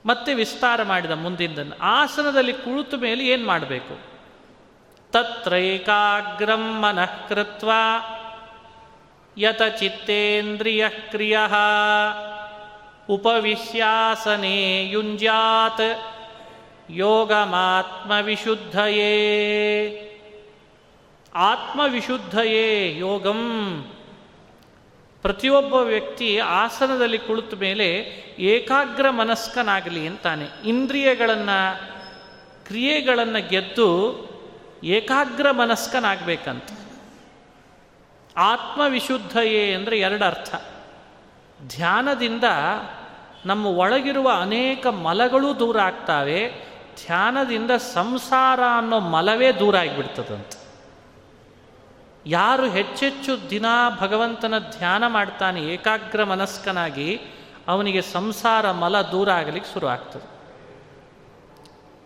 ಮತ್ತೆ 0.06 0.34
ವಿಸ್ತಾರ 0.34 0.84
ಮಾಡಿದ 0.84 1.12
ಮುಂದಿನ 1.12 1.72
ಆಸನದಲ್ಲಿ 1.82 2.54
ಕುಳಿತ 2.54 2.94
ಮೇಲೆ 2.94 3.28
ಏನು 3.28 3.48
ಮಾಡಬೇಕು? 3.48 4.00
ತತ್ರೈಕಾಗ್ರಂ 5.12 6.82
ಮನಃ 6.82 7.28
ಕೃತ್ವ 7.28 7.72
ಯತ 9.38 9.62
ಚಿತ್ತೇಂದ್ರಿಯ 9.80 10.90
ಕ್ರಿಯ 10.90 11.40
ಉಪವಿಶ್ಯಾಸನೆ 13.10 14.90
ಯುಂಜಾತ್ 14.90 16.06
ಯೋಗಮಾತ್ಮವಿಶುದ್ಧಯೇ. 16.90 17.84
ಆತ್ಮವಿಶುದ್ಧಯೇ 21.36 22.98
ಯೋಗಂ 22.98 23.86
ಪ್ರತಿಯೊಬ್ಬ 25.28 25.74
ವ್ಯಕ್ತಿ 25.74 26.38
ಆಸನದಲ್ಲಿ 26.38 27.18
ಕುಳಿತ 27.18 27.54
ಮೇಲೆ 27.54 27.88
ಏಕಾಗ್ರ 28.40 29.10
ಮನಸ್ಕನಾಗಲಿ 29.10 30.08
ಅಂತಾನೆ. 30.08 30.48
ಇಂದ್ರಿಯಗಳನ್ನು, 30.66 31.80
ಕ್ರಿಯೆಗಳನ್ನು 32.66 33.50
ಗೆದ್ದು 33.50 33.90
ಏಕಾಗ್ರ 34.84 35.52
ಮನಸ್ಕನಾಗಬೇಕಂತ. 35.52 36.64
ಆತ್ಮವಿಶುದ್ಧಯೇ 38.38 39.74
ಅಂದರೆ 39.74 40.00
ಎರಡು 40.00 40.26
ಅರ್ಥ 40.26 40.56
ಧ್ಯಾನದಿಂದ 41.76 42.44
ನಮ್ಮ 43.46 43.66
ಒಳಗಿರುವ 43.66 44.32
ಅನೇಕ 44.42 44.88
ಮಲಗಳು 44.88 45.60
ದೂರ 45.60 45.80
ಆಗ್ತಾವೆ. 45.80 46.52
ಧ್ಯಾನದಿಂದ 47.06 47.72
ಸಂಸಾರ 47.72 48.60
ಅನ್ನೋ 48.78 49.00
ಮಲವೇ 49.00 49.52
ದೂರ 49.52 49.78
ಆಗಿಬಿಡ್ತದಂತೆ. 49.78 50.57
ಯಾರು 52.28 52.70
ಹೆಚ್ಚೆಚ್ಚು 52.70 53.50
ದಿನ 53.50 53.66
ಭಗವಂತನ 54.00 54.58
ಧ್ಯಾನ 54.60 55.08
ಮಾಡ್ತಾನೆ 55.08 55.62
ಏಕಾಗ್ರ 55.62 56.24
ಮನಸ್ಕನಾಗಿ 56.24 57.22
ಅವನಿಗೆ 57.68 58.02
ಸಂಸಾರ 58.02 58.72
ಮಲ 58.72 59.02
ದೂರ 59.02 59.32
ಆಗಲಿಕ್ಕೆ 59.32 59.74
ಶುರು 59.74 59.88
ಆಗ್ತದೆ. 59.88 60.38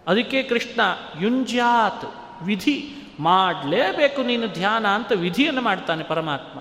ಅದಕ್ಕೆ 0.08 0.44
ಕೃಷ್ಣ 0.44 0.82
ಯುಂಜಾತ್ 1.22 2.06
ವಿಧಿ, 2.44 2.96
ಮಾಡಲೇಬೇಕು 3.20 4.22
ನೀನು 4.22 4.48
ಧ್ಯಾನ 4.48 4.88
ಅಂತ 4.88 5.12
ವಿಧಿಯನ್ನು 5.12 5.62
ಮಾಡ್ತಾನೆ 5.62 6.04
ಪರಮಾತ್ಮ. 6.04 6.60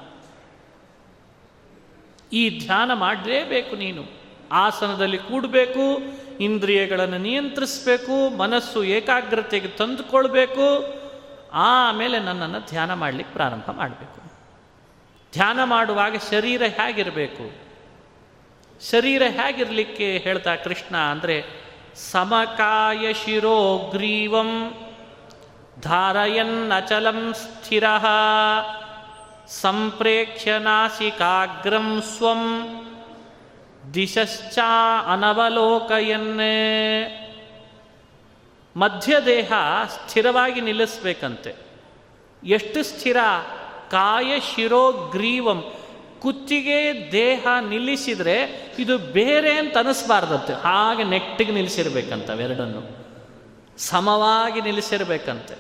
ಈ 2.33 2.67
ಧ್ಯಾನ 2.67 2.93
ಮಾಡಲೇಬೇಕು 2.93 3.77
ನೀನು. 3.77 4.05
ಆಸನದಲ್ಲಿ 4.53 5.19
ಕೂಡಬೇಕು, 5.19 6.03
ಇಂದ್ರಿಯಗಳನ್ನು 6.41 7.19
ನಿಯಂತ್ರಿಸಬೇಕು, 7.19 8.37
ಮನಸ್ಸು 8.37 8.85
ಏಕಾಗ್ರತೆಗೆ 8.85 9.69
ತಂದುಕೊಳ್ಬೇಕು 9.69 11.00
ಆಮೇಲೆ 11.53 12.19
ನನ್ನನ್ನು 12.19 12.61
ಧ್ಯಾನ 12.61 12.95
ಮಾಡಲಿಕ್ಕೆ 12.95 13.35
ಪ್ರಾರಂಭ 13.35 13.71
ಮಾಡಬೇಕು. 13.71 14.21
ಧ್ಯಾನ 15.33 15.65
ಮಾಡುವಾಗ 15.65 16.17
ಶರೀರ 16.31 16.63
ಹೇಗಿರಬೇಕು? 16.63 17.71
ಶರೀರ 18.91 19.23
ಹೇಗಿರಲಿಕ್ಕೆ 19.23 20.19
ಹೇಳ್ತಾ 20.19 20.57
ಕೃಷ್ಣ 20.57 20.97
ಅಂದರೆ, 20.97 21.45
ಸಮಕಾಯ 21.97 23.13
ಶಿರೋಗ್ರೀವಂ 23.13 24.75
ಧಾರಯನ್ನಚಲಂ 25.81 27.33
ಸ್ಥಿರ, 27.33 27.85
ಸಂಪ್ರೇಕ್ಷ್ಯ 29.49 30.59
ನಾಸಿಕಾಗ್ರಂ 30.59 32.03
ಸ್ವಂ 32.03 32.67
ದಿಶಶ್ಚ 33.95 34.59
ಅನವಲೋಕಯನ್ನೇ. 35.07 36.47
ಮಧ್ಯದೇಹ 38.77 39.53
ಸ್ಥಿರವಾಗಿ 39.89 40.61
ನಿಲ್ಲಿಸ್ಬೇಕಂತೆ. 40.61 41.55
ಎಷ್ಟು 42.45 42.83
ಸ್ಥಿರ? 42.83 43.16
ಕಾಯ 43.91 44.41
ಶಿರೋಗ್ರೀವಂ 44.41 45.73
ಕುತ್ತಿಗೆ 46.21 47.12
ದೇಹ 47.12 47.47
ನಿಲ್ಲಿಸಿದರೆ 47.68 48.66
ಇದು 48.79 48.99
ಬೇರೆ 48.99 49.59
ಅಂತ 49.59 49.79
ಅನಿಸ್ಬಾರ್ದಂತೆ. 49.79 50.53
ಹಾಗೆ 50.53 51.05
ನೆಟ್ಟಿಗೆ 51.05 51.53
ನಿಲ್ಲಿಸಿರ್ಬೇಕಂತ 51.53 52.31
ಎರಡನ್ನು 52.31 53.07
ಸಮವಾಗಿ 53.79 54.61
ನಿಲ್ಲಿಸಿರ್ಬೇಕಂತೆ. 54.61 55.55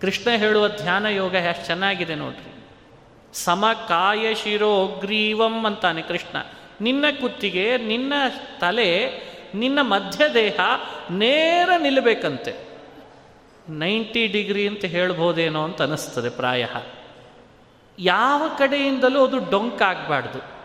ಕೃಷ್ಣ 0.00 0.30
ಹೇಳುವ 0.30 0.68
ಧ್ಯಾನ 0.68 1.06
ಯೋಗ 1.06 1.34
ಎಷ್ಟು 1.34 1.66
ಚೆನ್ನಾಗಿದೆ 1.66 2.14
ನೋಡ್ರಿ. 2.14 2.64
ಸಮ 3.32 3.64
ಕಾಯ 3.88 4.34
ಶಿರೋ 4.34 4.86
ಗ್ರೀವಂ 4.86 5.66
ಅಂತಾನೆ 5.66 6.02
ಕೃಷ್ಣ. 6.02 6.36
ನಿನ್ನ 6.80 7.04
ಕುತ್ತಿಗೆ, 7.20 7.78
ನಿನ್ನ 7.78 8.12
ತಲೆ 8.60 9.22
ನಿನ್ನ 9.54 9.78
ಮಧ್ಯ 9.82 10.24
ದೇಹ 10.34 10.60
ನೇರ 11.10 11.70
ನಿಲ್ಲಬೇಕಂತೆ. 11.78 12.70
ನೈಂಟಿ 13.68 14.26
ಡಿಗ್ರಿ 14.26 14.68
ಅಂತ 14.68 14.84
ಹೇಳ್ಬೋದೇನೋ 14.84 15.64
ಅಂತ 15.64 15.82
ಅನಿಸ್ತದೆ 15.82 16.30
ಪ್ರಾಯ. 16.30 16.66
ಯಾವ 17.98 18.42
ಕಡೆಯಿಂದಲೂ 18.58 19.26
ಅದು 19.26 19.50
ಡೊಂಕಾಗಬಾರ್ದು 19.50 20.60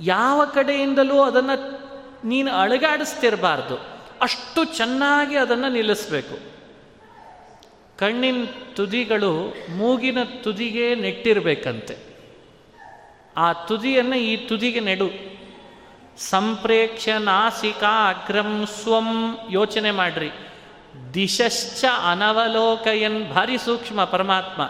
ಯಾವ 0.00 0.44
ಕಡೆಯಿಂದಲೂ 0.44 1.22
ಅದನ್ನು 1.22 1.88
ನೀನು 2.24 2.52
ಅಳಗಾಡಿಸ್ತಿರಬಾರ್ದು. 2.52 3.78
ಅಷ್ಟು 4.20 4.64
ಚೆನ್ನಾಗಿ 4.64 5.36
ಅದನ್ನು 5.36 5.72
ನಿಲ್ಲಿಸಬೇಕು. 5.72 6.38
ಕಣ್ಣಿನ 7.98 8.44
ತುದಿಗಳು 8.74 9.54
ಮೂಗಿನ 9.70 10.18
ತುದಿಗೆ 10.22 10.94
ನೆಟ್ಟಿರಬೇಕಂತೆ. 10.94 11.96
ಆ 13.36 13.52
ತುದಿಯನ್ನು 13.52 14.16
ಈ 14.16 14.36
ತುದಿಗೆ 14.36 14.80
ನೆಡು. 14.80 15.37
ಸಂಪ್ರೇಕ್ಷ 16.18 17.08
ನಾಸಿಕಾ 17.18 18.10
ಅಗ್ರಂ 18.10 18.66
ಸ್ವಂ. 18.66 19.38
ಯೋಚನೆ 19.50 19.90
ಮಾಡ್ರಿ. 19.90 20.30
ದಿಶಶ್ಚ 21.14 21.84
ಅನವಲೋಕಯನ್ 22.10 23.32
ಭಾರಿ 23.32 23.58
ಸೂಕ್ಷ್ಮ 23.58 24.04
ಪರಮಾತ್ಮ. 24.04 24.62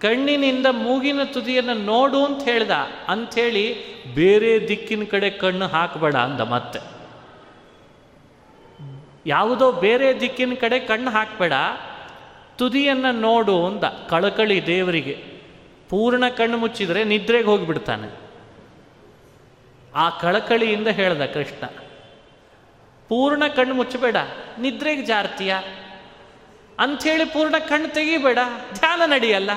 ಕಣ್ಣಿನಿಂದ 0.00 0.66
ಮೂಗಿನ 0.70 1.20
ತುದಿಯನ್ನು 1.24 1.74
ನೋಡು 1.74 2.24
ಅಂತ 2.24 2.42
ಹೇಳ್ದ. 2.42 2.70
ಅಂಥೇಳಿ 3.08 3.76
ಬೇರೆ 4.14 4.68
ದಿಕ್ಕಿನ 4.68 5.04
ಕಡೆ 5.04 5.30
ಕಣ್ಣು 5.30 5.66
ಹಾಕಬೇಡ 5.66 6.14
ಅಂದ 6.14 6.40
ಮತ್ತೆ. 6.40 6.80
ಯಾವುದೋ 9.26 9.72
ಬೇರೆ 9.72 10.20
ದಿಕ್ಕಿನ 10.20 10.52
ಕಡೆ 10.60 10.78
ಕಣ್ಣು 10.78 11.10
ಹಾಕಬೇಡ. 11.10 11.52
ತುದಿಯನ್ನು 12.56 13.20
ನೋಡು 13.20 13.66
ಅಂದ. 13.66 13.84
ಕಳಕಳಿ 13.84 14.66
ದೇವರಿಗೆ. 14.66 15.24
ಪೂರ್ಣ 15.88 16.28
ಕಣ್ಣು 16.28 16.58
ಮುಚ್ಚಿದರೆ 16.58 17.04
ನಿದ್ರೆಗೆ 17.04 17.46
ಹೋಗಿಬಿಡ್ತಾನೆ. 17.46 18.27
ಆ 19.94 20.10
ಕಳಕಳಿಯಿಂದ 20.10 20.88
ಹೇಳ್ದ 20.88 21.22
ಕೃಷ್ಣ, 21.22 21.66
ಪೂರ್ಣ 23.08 23.46
ಕಣ್ಣು 23.46 23.74
ಮುಚ್ಚಬೇಡ, 23.74 24.16
ನಿದ್ರೆಗೆ 24.58 25.02
ಜಾರ್ತೀಯ? 25.02 25.54
ಅಂಥೇಳಿ 26.78 27.24
ಪೂರ್ಣ 27.24 27.58
ಕಣ್ಣು 27.58 27.88
ತೆಗಿಬೇಡ, 27.94 28.38
ಧ್ಯಾನ 28.72 29.10
ನಡೆಯಲ್ಲ. 29.10 29.50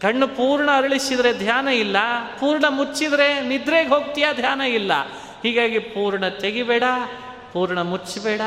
ಕಣ್ಣು 0.00 0.28
ಪೂರ್ಣ 0.28 0.70
ಅರಳಿಸಿದರೆ 0.76 1.38
ಧ್ಯಾನ 1.38 1.68
ಇಲ್ಲ, 1.68 1.96
ಪೂರ್ಣ 2.40 2.64
ಮುಚ್ಚಿದರೆ 2.68 3.40
ನಿದ್ರೆಗೆ 3.40 3.88
ಹೋಗ್ತೀಯ, 3.88 4.26
ಧ್ಯಾನ 4.34 4.60
ಇಲ್ಲ. 4.60 4.92
ಹೀಗಾಗಿ 5.42 5.78
ಪೂರ್ಣ 5.78 6.28
ತೆಗಿಬೇಡ, 6.28 6.82
ಪೂರ್ಣ 7.52 7.82
ಮುಚ್ಚಬೇಡ. 7.82 8.40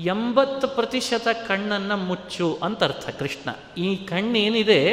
ಎಂಬತ್ತು 0.00 0.68
ಪ್ರತಿಶತ 0.68 1.28
ಕಣ್ಣನ್ನು 1.28 1.96
ಮುಚ್ಚು 1.96 2.58
ಅಂತ 2.62 2.84
ಅರ್ಥ 2.84 3.08
ಕೃಷ್ಣ. 3.08 3.50
ಈ 3.80 3.96
ಕಣ್ಣೇನಿದೆ, 3.96 4.84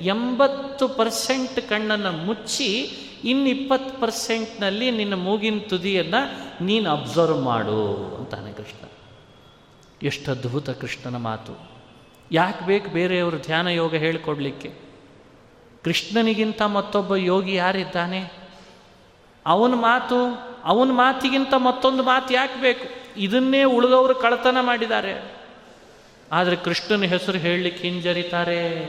ಎಂಬತ್ತು 0.00 0.88
ಪರ್ಸೆಂಟ್ 0.88 1.68
ಕಣ್ಣನ್ನು 1.68 2.12
ಮುಚ್ಚಿ 2.12 2.96
ಇನ್ನಿಪ್ಪತ್ತು 3.24 4.00
ಪರ್ಸೆಂಟ್ನಲ್ಲಿ 4.00 4.90
ನಿನ್ನ 4.90 5.14
ಮೂಗಿನ 5.14 5.58
ತುದಿಯನ್ನು 5.68 6.64
ನೀನು 6.64 6.90
ಅಬ್ಸರ್ವ್ 6.90 7.42
ಮಾಡು 7.42 7.96
ಅಂತಾನೆ 8.18 8.52
ಕೃಷ್ಣ. 8.52 8.88
ಎಷ್ಟು 10.02 10.30
ಅದ್ಭುತ 10.30 10.70
ಕೃಷ್ಣನ 10.70 11.16
ಮಾತು. 11.16 11.70
ಯಾಕೆ 12.32 12.66
ಬೇಕು 12.66 12.90
ಬೇರೆಯವರು 12.90 13.38
ಧ್ಯಾನ 13.38 13.66
ಯೋಗ 13.66 13.94
ಹೇಳಿಕೊಡ್ಲಿಕ್ಕೆ? 13.94 14.72
ಕೃಷ್ಣನಿಗಿಂತ 15.84 16.62
ಮತ್ತೊಬ್ಬ 16.62 17.16
ಯೋಗಿ 17.16 17.54
ಯಾರಿದ್ದಾನೆ? 17.54 18.32
ಅವನ 19.46 19.74
ಮಾತು, 19.74 20.16
ಅವನ 20.64 20.88
ಮಾತಿಗಿಂತ 20.90 21.54
ಮತ್ತೊಂದು 21.54 22.02
ಮಾತು 22.02 22.34
ಯಾಕೆ 22.34 22.60
ಬೇಕು? 22.60 22.84
ಇದನ್ನೇ 23.16 23.64
ಉಳಿದವರು 23.64 24.14
ಕಳತನ 24.14 24.56
ಮಾಡಿದ್ದಾರೆ. 24.60 25.40
ಆದರೆ 26.32 26.56
ಕೃಷ್ಣನ 26.56 27.02
ಹೆಸರು 27.02 27.38
ಹೇಳಲಿಕ್ಕೆ 27.38 27.88
ಹಿಂಜರಿತಾರೆ. 27.88 28.88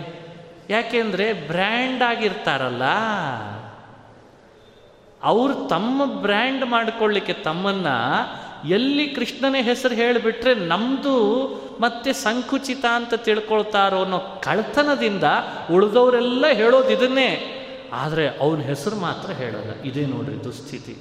ಯಾಕೆಂದರೆ 0.70 1.34
ಬ್ರ್ಯಾಂಡ್ 1.34 2.04
ಆಗಿರ್ತಾರಲ್ಲ. 2.04 2.82
ಅವರು 5.24 5.68
ತಮ್ಮ 5.68 6.06
ಬ್ರ್ಯಾಂಡ್ 6.06 6.66
ಮಾಡಿಕೊಳ್ಳಿಕ್ಕೆ 6.66 7.34
ತಮ್ಮನ್ನ 7.34 7.88
ಎಲ್ಲಿ 8.68 9.10
ಕೃಷ್ಣನೇ 9.10 9.62
ಹೆಸರು 9.62 9.96
ಹೇಳಿಬಿಟ್ರೆ 9.96 10.56
ನಮ್ಮದು 10.56 11.48
ಮತ್ತೆ 11.82 12.14
ಸಂಕುಚಿತ 12.14 12.86
ಅಂತ 12.96 13.14
ತಿಳ್ಕೊಳ್ತಾರೋ 13.14 14.02
ಅನ್ನೋ 14.02 14.20
ಕಳ್ತನದಿಂದ 14.20 15.24
ಉಳಿದವರೆಲ್ಲ 15.72 16.46
ಹೇಳೋದು 16.48 16.90
ಇದನ್ನೇ. 16.90 17.58
ಆದರೆ 17.94 18.28
ಅವನ 18.28 18.62
ಹೆಸರು 18.62 18.96
ಮಾತ್ರ 18.96 19.32
ಹೇಳೋಲ್ಲ. 19.32 19.82
ಇದೇ 19.82 20.06
ನೋಡ್ರಿ 20.06 20.44
ದುಸ್ಥಿತಿ. 20.44 20.98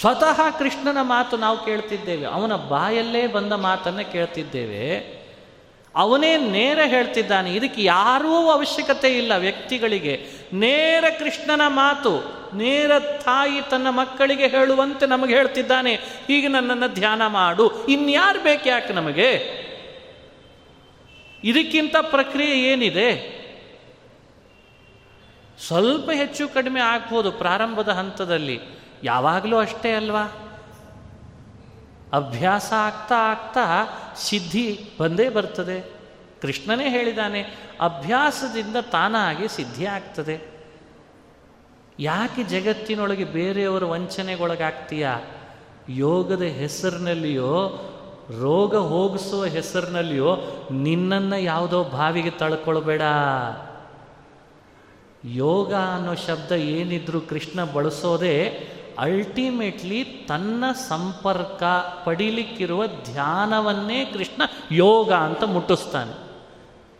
ಸ್ವತಃ 0.00 0.58
ಕೃಷ್ಣನ 0.58 0.98
ಮಾತು 1.00 1.36
ನಾವು 1.36 1.64
ಕೇಳ್ತಿದ್ದೇವೆ. 1.64 2.24
ಅವನ 2.24 2.56
ಬಾಯಲ್ಲೇ 2.56 3.26
ಬಂದ 3.26 3.52
ಮಾತನ್ನು 3.52 4.12
ಕೇಳ್ತಿದ್ದೇವೆ. 4.12 5.21
ಅವನೇ 5.96 6.36
ನೇರ 6.36 6.78
ಹೇಳ್ತಿದ್ದಾನೆ. 6.86 7.54
ಇದಕ್ಕೆ 7.54 7.82
ಯಾರೂ 7.84 8.50
ಅವಶ್ಯಕತೆ 8.50 9.18
ಇಲ್ಲ 9.18 9.32
ವ್ಯಕ್ತಿಗಳಿಗೆ. 9.36 10.26
ನೇರ 10.52 11.04
ಕೃಷ್ಣನ 11.18 11.60
ಮಾತು, 11.66 12.42
ನೇರ 12.56 12.98
ತಾಯಿ 12.98 13.70
ತನ್ನ 13.70 13.90
ಮಕ್ಕಳಿಗೆ 13.90 14.46
ಹೇಳುವಂತೆ 14.46 15.06
ನಮಗೆ 15.06 15.34
ಹೇಳ್ತಿದ್ದಾನೆ. 15.34 15.94
ಹೀಗೆ 15.94 16.48
ನನ್ನನ್ನು 16.48 16.94
ಧ್ಯಾನ 16.94 17.26
ಮಾಡು. 17.26 17.86
ಇನ್ಯಾರು 17.86 18.42
ಬೇಕು 18.42 18.68
ಯಾಕೆ 18.68 18.92
ನಮಗೆ? 18.92 19.62
ಇದಕ್ಕಿಂತ 21.44 21.96
ಪ್ರಕ್ರಿಯೆ 21.96 22.72
ಏನಿದೆ? 22.72 23.42
ಸ್ವಲ್ಪ 25.66 26.10
ಹೆಚ್ಚು 26.10 26.48
ಕಡಿಮೆ 26.48 26.80
ಆಗ್ಬೋದು 26.80 27.32
ಪ್ರಾರಂಭದ 27.32 27.88
ಹಂತದಲ್ಲಿ. 27.88 28.60
ಯಾವಾಗಲೂ 29.04 29.56
ಅಷ್ಟೇ 29.56 29.92
ಅಲ್ವಾ? 29.92 30.41
ಅಭ್ಯಾಸ 32.12 32.72
ಆಗ್ತಾ 32.76 33.14
ಆಗ್ತಾ 33.14 33.60
ಸಿದ್ಧಿ 34.16 34.90
ಬಂದೇ 35.00 35.28
ಬರ್ತದೆ. 35.28 35.90
ಕೃಷ್ಣನೇ 36.42 36.90
ಹೇಳಿದ್ದಾನೆ 36.90 37.42
ಅಭ್ಯಾಸದಿಂದ 37.80 38.76
ತಾನಾಗಿ 38.76 39.48
ಸಿದ್ಧಿ 39.48 39.86
ಆಗ್ತದೆ. 39.86 40.52
ಯಾಕೆ 41.98 42.44
ಜಗತ್ತಿನೊಳಗೆ 42.44 43.24
ಬೇರೆಯವರ 43.24 43.84
ವಂಚನೆಗೊಳಗಾಗ್ತೀಯ? 43.84 45.08
ಯೋಗದ 45.88 46.42
ಹೆಸರಿನಲ್ಲಿಯೋ, 46.42 47.68
ರೋಗ 48.40 48.76
ಹೋಗಿಸುವ 48.76 49.44
ಹೆಸರಿನಲ್ಲಿಯೋ 49.44 50.38
ನಿನ್ನನ್ನು 50.70 51.38
ಯಾವುದೋ 51.38 51.84
ಬಾವಿಗೆ 51.84 52.30
ತಳ್ಕೊಳ್ಬೇಡ. 52.30 53.02
ಯೋಗ 55.24 55.74
ಅನ್ನೋ 55.74 56.14
ಶಬ್ದ 56.14 56.52
ಏನಿದ್ರು 56.52 57.20
ಕೃಷ್ಣ 57.20 57.64
ಬಳಸೋದೇ 57.64 58.68
ಅಲ್ಟಿಮೇಟ್ಲಿ 58.98 60.04
ತನ್ನ 60.04 60.64
ಸಂಪರ್ಕ 60.88 61.62
ಪಡಿಲಿಕ್ಕಿರುವ 62.04 62.86
ಧ್ಯಾನವನ್ನೇ 62.86 64.04
ಕೃಷ್ಣ 64.04 64.42
ಯೋಗ 64.72 65.12
ಅಂತ 65.12 65.44
ಮುಟ್ಟಿಸ್ತಾನೆ. 65.44 66.32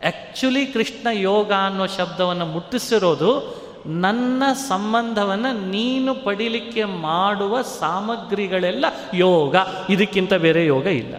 ಆ್ಯಕ್ಚುಲಿ 0.03 0.65
ಕೃಷ್ಣ 0.65 1.07
ಯೋಗ 1.11 1.51
ಅನ್ನೋ 1.51 1.87
ಶಬ್ದವನ್ನು 1.87 2.45
ಮುಟ್ಟಿಸಿರೋದು 2.45 3.63
ನನ್ನ 3.85 4.43
ಸಂಬಂಧವನ್ನು 4.53 5.69
ನೀನು 5.69 6.15
ಪಡಿಲಿಕ್ಕೆ 6.15 6.83
ಮಾಡುವ 6.83 7.61
ಸಾಮಗ್ರಿಗಳೆಲ್ಲ 7.61 8.85
ಯೋಗ, 9.13 9.55
ಇದಕ್ಕಿಂತ 9.89 10.33
ಬೇರೆ 10.33 10.65
ಯೋಗ 10.65 10.85
ಇಲ್ಲ. 10.85 11.15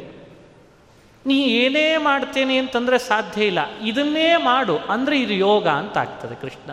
ನೀ 1.26 1.34
ಏನೇ 1.34 1.96
ಮಾಡ್ತೇನೆ 1.96 2.56
ಅಂತಂದರೆ 2.56 2.98
ಸಾಧ್ಯ 2.98 3.46
ಇಲ್ಲ. 3.46 3.58
ಇದನ್ನೇ 3.82 4.36
ಮಾಡು. 4.36 4.78
ಅಂದರೆ 4.78 5.20
ಇದು 5.20 5.34
ಯೋಗ 5.34 5.68
ಅಂತ 5.68 5.98
ಆಗ್ತದೆ 5.98 6.34
ಕೃಷ್ಣ. 6.34 6.70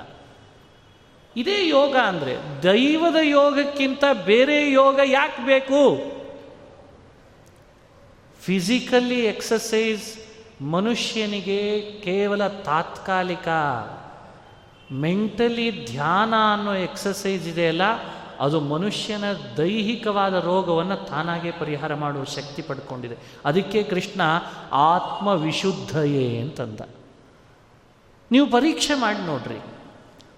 ಇದೇ 1.36 1.68
ಯೋಗ 1.68 1.96
ಅಂದರೆ 1.96 2.64
ದೈವದ 2.64 3.16
ಯೋಗಕ್ಕಿಂತ 3.22 4.04
ಬೇರೆ 4.26 4.72
ಯೋಗ 4.72 5.00
ಯಾಕೆ 5.06 5.46
ಬೇಕು? 5.46 6.12
ಫಿಸಿಕಲಿ 8.42 9.26
ಎಕ್ಸಸೈಸ್ 9.26 10.18
ಮನುಷ್ಯನಿಗೆ 10.64 11.82
ಕೇವಲ 11.82 12.48
ತಾತ್ಕಾಲಿಕ 12.48 13.48
ಮೆಂಟಲಿ 14.92 15.86
ಧ್ಯಾನ 15.86 16.34
ಅನ್ನೋ 16.54 16.74
ಎಕ್ಸಸೈಸ್ 16.74 17.48
ಇದೆಯಲ್ಲ 17.48 17.82
ಅದು 18.40 18.60
ಮನುಷ್ಯನ 18.60 19.24
ದೈಹಿಕವಾದ 19.58 20.34
ರೋಗವನ್ನು 20.34 20.98
ತಾನಾಗೆ 20.98 21.52
ಪರಿಹಾರ 21.52 21.94
ಮಾಡುವ 21.94 22.24
ಶಕ್ತಿ 22.24 22.62
ಪಡ್ಕೊಂಡಿದೆ. 22.62 23.16
ಅದಕ್ಕೆ 23.46 23.84
ಕೃಷ್ಣ 23.84 24.22
ಆತ್ಮವಿಶುದ್ಧಯೇ 24.72 26.42
ಅಂತಂದ. 26.42 26.80
ನೀವು 28.32 28.50
ಪರೀಕ್ಷೆ 28.50 28.94
ಮಾಡಿ 28.94 29.26
ನೋಡ್ರಿ. 29.26 29.81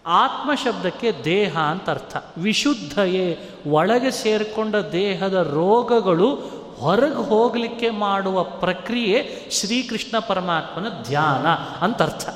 ಆತ್ಮ 0.07 0.55
ಶಬ್ದಕ್ಕೆ 0.55 1.11
ದೇಹ 1.23 1.57
ಅಂತ 1.57 1.89
ಅರ್ಥ. 1.89 2.17
ವಿಶುದ್ಧಯೇ, 2.37 3.49
ಒಳಗೆ 3.67 4.11
ಸೇರಿಕೊಂಡ 4.11 4.75
ದೇಹದ 4.75 5.33
ರೋಗಗಳು 5.33 6.35
ಹೊರಗೆ 6.79 7.15
ಹೋಗಲಿಕ್ಕೆ 7.15 7.89
ಮಾಡುವ 7.89 8.43
ಪ್ರಕ್ರಿಯೆ 8.43 9.47
ಶ್ರೀಕೃಷ್ಣ 9.51 10.19
ಪರಮಾತ್ಮನ 10.19 10.89
ಧ್ಯಾನ 10.89 11.47
ಅಂತ 11.85 12.01
ಅರ್ಥ. 12.01 12.29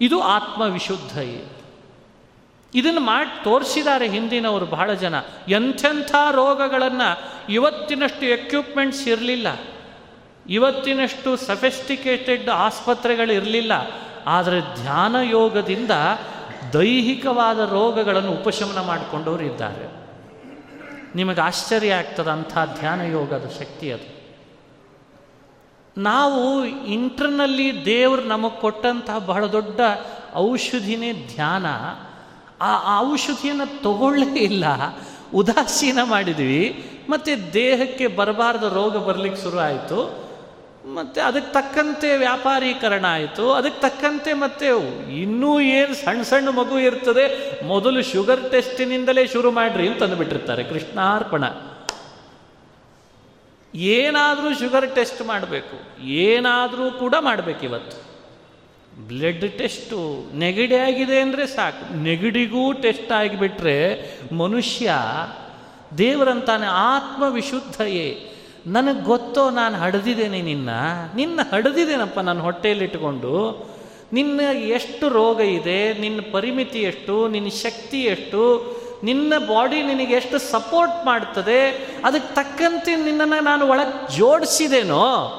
ಇದು 0.00 0.20
ಆತ್ಮ 0.20 0.62
ವಿಶುದ್ಧಯೇ 0.62 1.44
ಇದನ್ನು 2.74 3.00
ಮಾಡಿ 3.00 3.44
ತೋರಿಸಿದ್ದಾರೆ 3.44 4.08
ಹಿಂದಿನವರು 4.08 4.66
ಬಹಳ 4.66 4.92
ಜನ. 4.92 5.14
ಎಂಥೆಂಥ 5.48 6.14
ರೋಗಗಳನ್ನು 6.32 7.30
ಇವತ್ತಿನಷ್ಟು 7.52 8.26
ಎಕ್ವಿಪ್ಮೆಂಟ್ಸ್ 8.26 9.08
ಇರಲಿಲ್ಲ. 9.08 9.46
ಇವತ್ತಿನಷ್ಟು 10.48 11.36
ಸಫೆಸ್ಟಿಕೇಟೆಡ್ 11.36 12.50
ಆಸ್ಪತ್ರೆಗಳಿರಲಿಲ್ಲ 12.50 13.72
ಆದರೆ 14.26 14.60
ಧ್ಯಾನ 14.60 15.16
ಯೋಗದಿಂದ 15.22 15.90
ದೈಹಿಕವಾದ 16.72 17.58
ರೋಗಗಳನ್ನು 17.58 18.32
ಉಪಶಮನ 18.32 18.80
ಮಾಡಿಕೊಂಡವರು 18.80 19.44
ಇದ್ದಾರೆ. 19.44 20.00
ನಿಮಗೆ 21.14 21.40
ಆಶ್ಚರ್ಯ 21.40 21.94
ಆಗ್ತದೆ 21.94 22.30
ಅಂಥ 22.30 22.58
ಧ್ಯಾನ 22.78 23.00
ಯೋಗದ 23.00 23.52
ಶಕ್ತಿ 23.58 23.92
ಅದು. 23.92 24.20
ನಾವು 26.00 26.64
ಇಂಟರ್ನಲ್ಲಿ 26.64 27.84
ದೇವರು 27.84 28.22
ನಮಗೆ 28.22 28.60
ಕೊಟ್ಟಂತಹ 28.60 29.18
ಬಹಳ 29.18 29.46
ದೊಡ್ಡ 29.46 29.80
ಔಷಧಿನೇ 30.34 31.12
ಧ್ಯಾನ. 31.12 31.66
ಆ 32.60 32.98
ಔಷಧಿಯನ್ನು 32.98 33.82
ತಗೊಳ್ಳೇ 33.82 34.38
ಇಲ್ಲ. 34.38 34.64
ಉದಾಸೀನ 35.34 35.98
ಮಾಡಿದ್ವಿ. 36.02 36.90
ಮತ್ತು 37.10 37.54
ದೇಹಕ್ಕೆ 37.54 38.06
ಬರಬಾರ್ದ 38.06 38.62
ರೋಗ 38.62 38.96
ಬರಲಿಕ್ಕೆ 38.96 39.42
ಶುರು 39.42 39.58
ಆಯಿತು. 39.58 40.29
ಮತ್ತು 40.84 41.20
ಅದಕ್ಕೆ 41.20 41.52
ತಕ್ಕಂತೆ 41.52 42.16
ವ್ಯಾಪಾರೀಕರಣ 42.16 43.04
ಆಯಿತು. 43.08 43.52
ಅದಕ್ಕೆ 43.52 43.80
ತಕ್ಕಂತೆ 43.80 44.32
ಮತ್ತೆ 44.32 44.66
ಇನ್ನೂ 45.20 45.60
ಏನು 45.60 45.94
ಸಣ್ಣ 45.94 46.22
ಸಣ್ಣ 46.22 46.48
ಮಗು 46.48 46.78
ಇರ್ತದೆ, 46.78 47.24
ಮೊದಲು 47.64 48.02
ಶುಗರ್ 48.02 48.50
ಟೆಸ್ಟಿನಿಂದಲೇ 48.50 49.26
ಶುರು 49.26 49.50
ಮಾಡ್ರಿ 49.50 49.88
ಅಂತ 49.88 50.02
ಅಂದುಬಿಟ್ಟಿರ್ತಾರೆ. 50.02 50.64
ಕೃಷ್ಣಾರ್ಪಣ. 50.64 51.44
ಏನಾದರೂ 53.74 54.58
ಶುಗರ್ 54.58 54.94
ಟೆಸ್ಟ್ 54.94 55.22
ಮಾಡಬೇಕು. 55.22 56.04
ಏನಾದರೂ 56.04 56.90
ಕೂಡ 56.90 57.14
ಮಾಡಬೇಕು 57.20 57.64
ಇವತ್ತು. 57.64 58.10
ಬ್ಲಡ್ 59.08 59.58
ಟೆಸ್ಟು 59.58 60.30
ನೆಗಡಿ 60.38 60.76
ಆಗಿದೆ 60.76 61.20
ಅಂದರೆ 61.20 61.46
ಸಾಕು. 61.46 62.02
ನೆಗಡಿಗೂ 62.02 62.72
ಟೆಸ್ಟ್ 62.72 63.12
ಆಗಿಬಿಟ್ರೆ 63.12 64.10
ಮನುಷ್ಯ 64.34 64.92
ದೇವರಂತಾನೆ 65.98 66.66
ಆತ್ಮ 66.66 67.24
ವಿಶುದ್ಧಯೇ 67.28 68.32
ನನಗೆ 68.66 69.04
ಗೊತ್ತೋ 69.04 69.50
ನಾನು 69.50 69.78
ಹಡ್ದಿದ್ದೇನೆ 69.78 70.42
ನಿನ್ನ. 70.42 70.70
ನಿನ್ನ 71.16 71.40
ಹಡ್ದಿದ್ದೇನಪ್ಪ 71.54 72.20
ನಾನು 72.20 72.42
ಹೊಟ್ಟೆಯಲ್ಲಿಟ್ಟುಕೊಂಡು? 72.42 73.66
ನಿನ್ನ 74.12 74.40
ಎಷ್ಟು 74.54 75.08
ರೋಗ 75.08 75.40
ಇದೆ, 75.40 75.94
ನಿನ್ನ 75.94 76.20
ಪರಿಮಿತಿ 76.32 76.78
ಎಷ್ಟು, 76.78 77.28
ನಿನ್ನ 77.28 77.48
ಶಕ್ತಿ 77.48 78.02
ಎಷ್ಟು, 78.02 78.74
ನಿನ್ನ 79.04 79.32
ಬಾಡಿ 79.38 79.82
ನಿನಗೆ 79.82 80.14
ಎಷ್ಟು 80.14 80.38
ಸಪೋರ್ಟ್ 80.38 81.06
ಮಾಡ್ತದೆ, 81.06 81.70
ಅದಕ್ಕೆ 82.04 82.34
ತಕ್ಕಂತೆ 82.34 82.96
ನಿನ್ನನ್ನು 82.96 83.40
ನಾನು 83.40 83.66
ಒಳಗೆ 83.66 84.16
ಜೋಡಿಸಿದೇನೋ? 84.16 85.36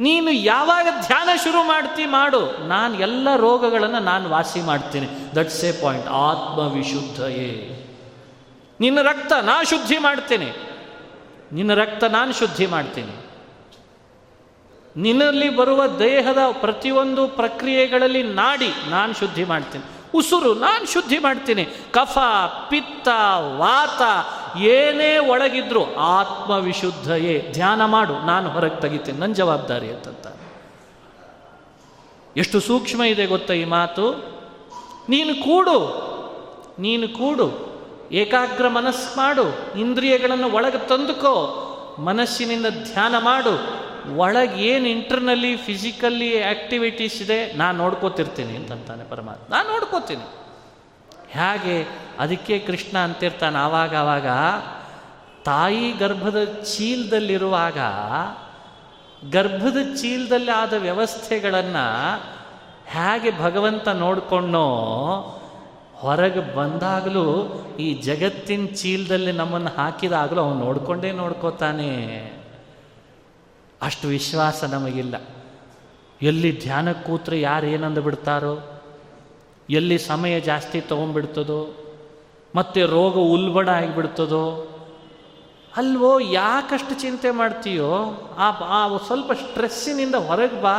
ನೀನು 0.00 0.30
ಯಾವಾಗ 0.30 0.86
ಧ್ಯಾನ 1.06 1.28
ಶುರು 1.44 1.64
ಮಾಡ್ತಿ 1.64 2.06
ಮಾಡು. 2.06 2.68
ನಾನು 2.68 2.94
ಎಲ್ಲ 3.00 3.28
ರೋಗಗಳನ್ನು 3.36 3.98
ನಾನು 3.98 4.30
ವಾಸಿ 4.30 4.60
ಮಾಡ್ತೀನಿ. 4.60 5.08
ದಟ್ಸ್ 5.36 5.64
ಎ 5.64 5.82
ಪಾಯಿಂಟ್ 5.82 6.08
ಆತ್ಮ 6.08 6.78
ಏ 7.26 7.74
ನಿನ್ನ 8.80 9.02
ರಕ್ತ 9.02 9.32
ನಾ 9.32 9.62
ಶುದ್ಧಿ 9.62 9.98
ಮಾಡ್ತೀನಿ. 9.98 10.67
ನಿನ್ನ 11.52 11.74
ರಕ್ತ 11.74 12.04
ನಾನು 12.04 12.32
ಶುದ್ಧಿ 12.32 12.66
ಮಾಡ್ತೀನಿ. 12.66 13.24
ನಿನ್ನಲ್ಲಿ 14.96 15.56
ಬರುವ 15.56 15.86
ದೇಹದ 15.86 16.38
ಪ್ರತಿಯೊಂದು 16.52 17.28
ಪ್ರಕ್ರಿಯೆಗಳಲ್ಲಿ 17.28 18.22
ನಾಡಿ 18.22 18.90
ನಾನು 18.90 19.14
ಶುದ್ಧಿ 19.14 19.44
ಮಾಡ್ತೀನಿ. 19.44 19.84
ಉಸುರು 20.14 20.54
ನಾನು 20.54 20.92
ಶುದ್ಧಿ 20.92 21.18
ಮಾಡ್ತೀನಿ. 21.18 21.64
ಕಫ, 21.64 22.18
ಪಿತ್ತ, 22.70 23.08
ವಾತ, 23.56 24.02
ಏನೇ 24.58 25.18
ಒಳಗಿದ್ರು 25.18 25.94
ಆತ್ಮವಿಶುದ್ಧಯೇ. 25.94 27.48
ಧ್ಯಾನ 27.52 27.84
ಮಾಡು, 27.84 28.14
ನಾನು 28.14 28.50
ಹೊರಗೆ 28.50 28.80
ತೆಗಿತೀನಿ. 28.80 29.18
ನನ್ನ 29.18 29.32
ಜವಾಬ್ದಾರಿ 29.32 29.88
ಅಂತಂತ. 29.88 30.26
ಎಷ್ಟು 32.36 32.60
ಸೂಕ್ಷ್ಮ 32.60 33.02
ಇದೆ 33.02 33.26
ಗೊತ್ತ 33.26 33.50
ಈ 33.50 33.64
ಮಾತು? 33.64 34.12
ನೀನು 35.08 35.44
ಕೂಡು 35.44 36.08
ನೀನು 36.78 37.08
ಕೂಡು. 37.08 37.67
ಏಕಾಗ್ರ 38.12 38.68
ಮನಸ್ಸು 38.68 39.16
ಮಾಡು, 39.16 39.78
ಇಂದ್ರಿಯಗಳನ್ನು 39.78 40.52
ಒಳಗೆ 40.52 40.88
ತಂದುಕೋ, 40.88 41.64
ಮನಸ್ಸಿನಿಂದ 41.98 42.66
ಧ್ಯಾನ 42.66 43.14
ಮಾಡು. 43.18 43.78
ಒಳಗೆ 44.16 44.62
ಏನು 44.62 44.88
ಇಂಟರ್ನಲ್ಲಿ 44.88 45.56
ಫಿಸಿಕಲ್ಲಿ 45.56 46.42
ಆ್ಯಕ್ಟಿವಿಟೀಸ್ 46.42 47.22
ಇದೆ, 47.22 47.52
ನಾನು 47.52 47.78
ನೋಡ್ಕೋತಿರ್ತೀನಿ 47.78 48.56
ಅಂತಂತಾನೆ 48.56 49.04
ಪರಮಾತ್ಮ. 49.04 49.54
ನಾನು 49.54 49.68
ನೋಡ್ಕೋತೀನಿ. 49.68 50.22
ಹೇಗೆ? 51.28 51.88
ಅದಕ್ಕೆ 52.18 52.58
ಕೃಷ್ಣ 52.58 52.98
ಅಂತಿರ್ತಾನೆ 52.98 53.58
ಆವಾಗ 53.58 53.96
ಆವಾಗ, 53.96 54.26
ತಾಯಿ 55.44 55.92
ಗರ್ಭದ 55.92 56.44
ಚೀಲದಲ್ಲಿರುವಾಗ, 56.44 57.78
ಗರ್ಭದ 59.30 59.76
ಚೀಲದಲ್ಲಿ 60.00 60.50
ಆದ 60.50 60.72
ವ್ಯವಸ್ಥೆಗಳನ್ನು 60.72 62.16
ಹೇಗೆ 62.86 63.38
ಭಗವಂತ 63.38 63.88
ನೋಡ್ಕೊಂಡೋ 63.88 64.66
ಹೊರಗೆ 65.98 66.56
ಬಂದಾಗಲೂ 66.56 67.26
ಈ 67.78 67.94
ಜಗತ್ತಿನ 67.94 68.66
ಚೀಲದಲ್ಲಿ 68.76 69.32
ನಮ್ಮನ್ನು 69.32 69.70
ಹಾಕಿದಾಗಲೂ 69.76 70.40
ಅವನು 70.40 70.60
ನೋಡ್ಕೊಂಡೇ 70.64 71.12
ನೋಡ್ಕೋತಾನೆ. 71.12 71.90
ಅಷ್ಟು 73.82 74.08
ವಿಶ್ವಾಸ 74.08 74.64
ನಮಗಿಲ್ಲ. 74.64 75.14
ಎಲ್ಲಿ 76.22 76.60
ಧ್ಯಾನ 76.60 76.92
ಕೂತ್ರೆ 76.92 77.40
ಯಾರು 77.40 77.66
ಏನಂದು 77.66 78.02
ಬಿಡ್ತಾರೋ, 78.02 78.54
ಎಲ್ಲಿ 79.70 79.98
ಸಮಯ 79.98 80.40
ಜಾಸ್ತಿ 80.40 80.80
ತೊಗೊಂಡ್ಬಿಡ್ತದೋ, 80.80 81.60
ಮತ್ತೆ 82.54 82.82
ರೋಗ 82.82 83.14
ಉಲ್ಬಣ 83.14 83.68
ಆಗಿಬಿಡ್ತದೋ, 83.68 84.44
ಅಲ್ವೋ 85.76 86.18
ಯಾಕಷ್ಟು 86.18 86.94
ಚಿಂತೆ 86.94 87.30
ಮಾಡ್ತೀಯೋ, 87.30 87.90
ಆ 88.38 88.96
ಸ್ವಲ್ಪ 89.06 89.32
ಸ್ಟ್ರೆಸ್ಸಿನಿಂದ 89.32 90.14
ಹೊರಗೆ 90.14 90.62
ಬಾ. 90.62 90.78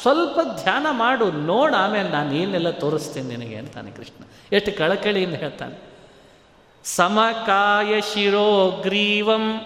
ಸ್ವಲ್ಪ 0.00 0.40
ಧ್ಯಾನ 0.62 0.86
ಮಾಡು, 0.90 1.30
ನೋಡು 1.30 1.76
ಆಮೇಲೆ 1.76 2.08
ನಾನು 2.08 2.32
ಏನೆಲ್ಲ 2.32 2.70
ತೋರಿಸ್ತೀನಿ 2.70 3.28
ನಿನಗೆ 3.28 3.56
ಅಂತಾನೆ 3.56 3.90
ಕೃಷ್ಣ. 3.90 4.24
ಎಷ್ಟು 4.52 4.78
ಕಳಕಳಿಯಿಂದ 4.78 5.34
ಹೇಳ್ತಾನೆ. 5.34 5.92
ಸಮಕಾಯ 6.84 8.00
ಶಿರೋ 8.00 8.70
ಗ್ರೀವಂ 8.82 9.60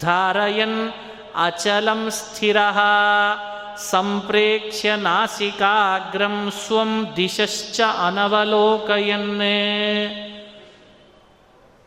ಧಾರಯನ್ 0.00 0.92
ಅಚಲಂ 1.36 2.10
ಸ್ಥಿರ, 2.10 2.56
ಸಂಪ್ರೇಕ್ಷ್ಯ 3.76 4.96
ನಾಸಿಕಾಗ್ರಂ 4.96 6.52
ಸ್ವಂ 6.66 7.06
ದಿಶಶ್ಚ 7.16 7.80
ಅನವಲೋಕಯನ್ನೇ. 8.06 9.58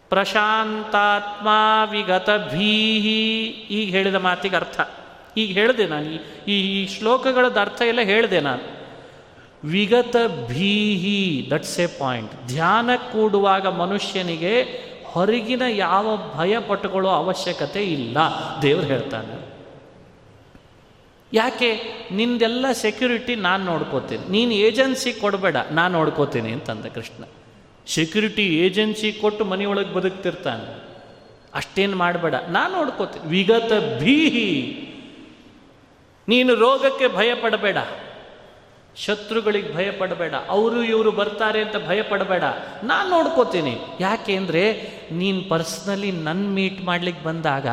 ಪ್ರಶಾಂತಾತ್ಮ 0.10 1.48
ವಿಗತ 1.92 2.30
ಭೀಹಿ, 2.30 3.46
ಈಗ 3.70 3.92
ಹೇಳಿದ 3.92 4.16
ಮಾತಿಗೆ 4.16 4.56
ಅರ್ಥ. 4.56 4.80
ಈಗ 5.38 5.50
ಹೇಳಿದೆ 5.60 5.86
ನಾನು. 5.88 6.10
ಈ 6.54 6.56
ಈ 6.78 6.82
ಶ್ಲೋಕಗಳದ 6.96 7.58
ಅರ್ಥ 7.58 7.82
ಎಲ್ಲ 7.92 8.02
ಹೇಳಿದೆ 8.12 8.40
ನಾನು. 8.40 8.66
ವಿಗತ 9.76 10.16
ಭೀಹಿ 10.50 11.48
ದಟ್ಸ್ 11.52 11.80
ಎ 11.80 11.88
ಪಾಯಿಂಟ್ 12.00 12.34
ಧ್ಯಾನ 12.48 12.90
ಕೂಡುವಾಗ 13.12 13.66
ಮನುಷ್ಯನಿಗೆ 13.68 14.54
ಹೊರಗಿನ 15.14 15.64
ಯಾವ 15.68 16.08
ಭಯ 16.38 16.54
ಪಟ್ಟುಕೊಳ್ಳೋ 16.60 17.10
ಅವಶ್ಯಕತೆ 17.10 17.82
ಇಲ್ಲ, 17.98 18.18
ದೇವ್ರು 18.62 18.88
ಹೇಳ್ತಾನೆ. 18.88 19.36
ಯಾಕೆ? 21.34 21.70
ನಿಂದೆಲ್ಲ 22.12 22.66
ಸೆಕ್ಯೂರಿಟಿ 22.72 23.34
ನಾನು 23.36 23.64
ನೋಡ್ಕೋತೀನಿ. 23.66 24.26
ನೀನು 24.30 24.52
ಏಜೆನ್ಸಿ 24.68 25.12
ಕೊಡಬೇಡ, 25.22 25.56
ನಾನು 25.72 25.92
ನೋಡ್ಕೋತೀನಿ 25.98 26.52
ಅಂತಂದ 26.52 26.86
ಕೃಷ್ಣ. 26.98 27.24
ಸೆಕ್ಯೂರಿಟಿ 27.88 28.46
ಏಜೆನ್ಸಿ 28.66 29.12
ಕೊಟ್ಟು 29.12 29.46
ಮನೆಯೊಳಗೆ 29.46 29.94
ಬದುಕ್ತಿರ್ತಾನೆ. 29.94 30.68
ಅಷ್ಟೇನು 31.54 31.98
ಮಾಡಬೇಡ, 31.98 32.36
ನಾನು 32.50 32.72
ನೋಡ್ಕೋತೀನಿ. 32.78 33.26
ವಿಗತ 33.30 33.72
ಭೀಹಿ 34.04 34.50
ನೀನು 36.28 36.56
ರೋಗಕ್ಕೆ 36.56 37.08
ಭಯ 37.08 37.36
ಪಡಬೇಡ 37.36 37.78
ಶತ್ರುಗಳಿಗೆ 38.98 39.76
ಭಯ 39.76 39.92
ಪಡಬೇಡ 39.92 40.34
ಅವರು 40.50 40.84
ಇವರು 40.84 41.12
ಬರ್ತಾರೆ 41.12 41.62
ಅಂತ 41.62 41.76
ಭಯ 41.88 42.02
ಪಡಬೇಡ 42.02 42.44
ನಾನು 42.84 43.10
ನೋಡ್ಕೋತೀನಿ. 43.10 43.78
ಯಾಕೆ 44.00 44.36
ಅಂದರೆ 44.36 44.92
ನೀನು 45.12 45.50
ಪರ್ಸ್ನಲಿ 45.50 46.12
ನನ್ನ 46.12 46.48
ಮೀಟ್ 46.48 46.82
ಮಾಡ್ಲಿಕ್ಕೆ 46.82 47.24
ಬಂದಾಗ 47.24 47.68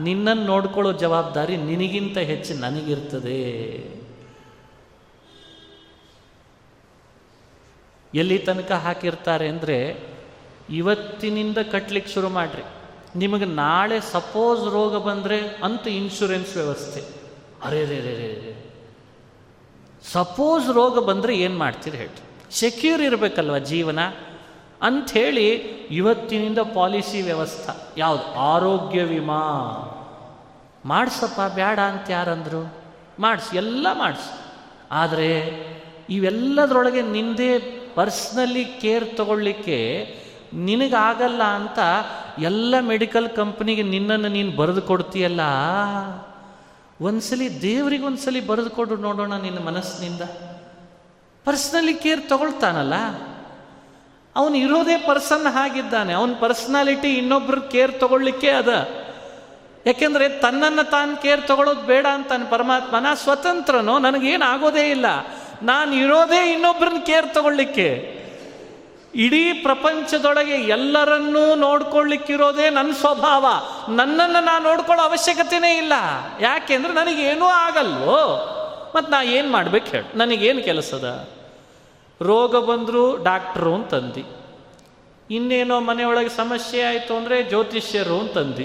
ನಿನ್ನನ್ನು 0.00 0.44
ನೋಡ್ಕೊಳ್ಳೋ 0.44 0.92
ಜವಾಬ್ದಾರಿ 0.92 1.56
ನಿನಗಿಂತ 1.56 2.18
ಹೆಚ್ಚು 2.18 2.54
ನನಗಿರ್ತದೆ. 2.54 3.42
ಎಲ್ಲಿ 8.14 8.38
ತನಕ 8.38 8.72
ಹಾಕಿರ್ತಾರೆ 8.72 9.48
ಅಂದರೆ 9.48 10.00
ಇವತ್ತಿನಿಂದ 10.70 11.58
ಕಟ್ಲಿಕ್ಕೆ 11.58 12.12
ಶುರು 12.12 12.28
ಮಾಡಿರಿ. 12.28 12.62
ನಿಮಗೆ 13.18 13.44
ನಾಳೆ 13.44 14.00
ಸಪೋಸ್ 14.00 14.72
ರೋಗ 14.72 14.96
ಬಂದರೆ 14.96 15.40
ಅಂತೂ 15.62 15.90
ಇನ್ಶೂರೆನ್ಸ್ 15.90 16.56
ವ್ಯವಸ್ಥೆ. 16.56 17.15
ಅರೇ 17.64 17.84
ರೇ 17.84 18.00
ರೇ 18.00 18.52
ಸಪೋಸ್ 20.12 20.70
ರೋಗ 20.70 21.04
ಬಂದರೆ 21.04 21.36
ಏನು 21.36 21.58
ಮಾಡ್ತೀರಿ 21.58 21.96
ಹೇಳಿ 21.96 22.26
ಸೆಕ್ಯೂರ್ 22.50 23.02
ಇರಬೇಕಲ್ವ 23.02 23.58
ಜೀವನ? 23.58 23.98
ಅಂಥೇಳಿ 24.82 25.50
ಇವತ್ತಿನಿಂದ 25.90 26.58
ಪಾಲಿಸಿ 26.58 27.22
ವ್ಯವಸ್ಥೆ. 27.22 28.00
ಯಾವುದು? 28.00 28.34
ಆರೋಗ್ಯ 28.34 29.02
ವಿಮಾ. 29.02 29.42
ಮಾಡಿಸಪ್ಪ 30.84 31.40
ಬೇಡ 31.54 31.78
ಅಂತ 31.78 32.10
ಯಾರಂದರು? 32.10 32.74
ಮಾಡಿಸಿ, 33.18 33.56
ಎಲ್ಲ 33.56 33.86
ಮಾಡಿಸಿ. 33.92 34.40
ಆದರೆ 34.90 35.46
ಇವೆಲ್ಲದರೊಳಗೆ 36.10 37.02
ನಿಂದೇ 37.02 37.58
ಪರ್ಸ್ನಲಿ 37.94 38.64
ಕೇರ್ 38.64 39.16
ತಗೊಳ್ಳಿಕ್ಕೆ 39.16 40.06
ನಿನಗಾಗಲ್ಲ 40.52 41.42
ಅಂತ 41.42 41.78
ಎಲ್ಲ 42.38 42.74
ಮೆಡಿಕಲ್ 42.80 43.28
ಕಂಪ್ನಿಗೆ 43.28 43.82
ನಿನ್ನನ್ನು 43.82 44.28
ನೀನು 44.28 44.56
ಬರೆದು 44.56 44.82
ಕೊಡ್ತೀಯಲ್ಲ? 44.82 45.40
ಒಂದ್ಸಲಿ 47.00 47.62
ದೇವರಿಗೊಂದ್ಸಲಿ 47.62 48.46
ಬರೆದು 48.46 48.70
ಕೊಡು 48.70 48.96
ನೋಡೋಣ 48.96 49.36
ನಿನ್ನ 49.36 49.58
ಮನಸ್ಸಿನಿಂದ. 49.58 50.20
ಪರ್ಸ್ನಲಿ 51.44 51.94
ಕೇರ್ 51.94 52.28
ತಗೊಳ್ತಾನಲ್ಲ? 52.28 52.94
ಅವನು 54.36 54.54
ಇರೋದೇ 54.54 54.96
ಪರ್ಸನ್ 54.96 55.46
ಹಾಗಿದ್ದಾನೆ. 55.46 56.12
ಅವನ 56.12 56.32
ಪರ್ಸ್ನಾಲಿಟಿ 56.40 57.08
ಇನ್ನೊಬ್ರ 57.14 57.58
ಕೇರ್ 57.58 58.00
ತಗೊಳ್ಳಿಕ್ಕೆ 58.00 58.50
ಅದ. 58.50 58.88
ಯಾಕೆಂದರೆ 59.86 60.28
ತನ್ನನ್ನು 60.28 60.90
ತಾನು 60.90 61.22
ಕೇರ್ 61.22 61.48
ತಗೊಳ್ಳೋದು 61.48 61.80
ಬೇಡ 61.80 62.06
ಅಂತಾನೆ 62.06 62.50
ಪರಮಾತ್ಮ. 62.50 62.98
ನಾ 62.98 63.14
ಸ್ವತಂತ್ರನೋ? 63.14 63.98
ನನಗೇನು 63.98 64.44
ಆಗೋದೇ 64.44 64.90
ಇಲ್ಲ. 64.90 65.06
ನಾನು 65.62 65.94
ಇರೋದೇ 65.94 66.52
ಇನ್ನೊಬ್ರನ್ನ 66.52 66.98
ಕೇರ್ 66.98 67.34
ತಗೊಳ್ಳಿಕ್ಕೆ. 67.34 68.15
ಇಡೀ 69.16 69.52
ಪ್ರಪಂಚದೊಳಗೆ 69.52 70.52
ಎಲ್ಲರನ್ನೂ 70.52 71.54
ನೋಡ್ಕೊಳ್ಳಿಕ್ಕಿರೋದೇ 71.54 72.70
ನನ್ನ 72.70 72.92
ಸ್ವಭಾವ. 72.92 73.46
ನನ್ನನ್ನು 73.88 74.44
ನಾನು 74.44 74.64
ನೋಡ್ಕೊಳ್ಳೋ 74.64 75.04
ಅವಶ್ಯಕತೆನೇ 75.04 75.78
ಇಲ್ಲ. 75.78 75.92
ಯಾಕೆಂದ್ರೆ 76.40 76.92
ನನಗೇನೂ 76.92 77.44
ಆಗಲ್ವೋ. 77.44 78.52
ಮತ್ತು 78.96 79.12
ನಾ 79.12 79.22
ಏನು 79.22 79.50
ಮಾಡ್ಬೇಕು 79.50 79.86
ಹೇಳಿ. 79.86 80.18
ನನಗೇನು 80.18 80.62
ಕೆಲಸದ? 80.62 81.28
ರೋಗ 82.22 82.56
ಬಂದರೂ 82.64 83.16
ಡಾಕ್ಟ್ರು 83.16 83.74
ಅಂತಂದು. 83.74 84.36
ಇನ್ನೇನೋ 85.30 85.80
ಮನೆಯೊಳಗೆ 85.80 86.28
ಸಮಸ್ಯೆ 86.28 86.82
ಆಯಿತು 86.82 87.16
ಅಂದರೆ 87.16 87.42
ಜ್ಯೋತಿಷ್ಯರು 87.42 88.20
ಅಂತಂದು. 88.20 88.64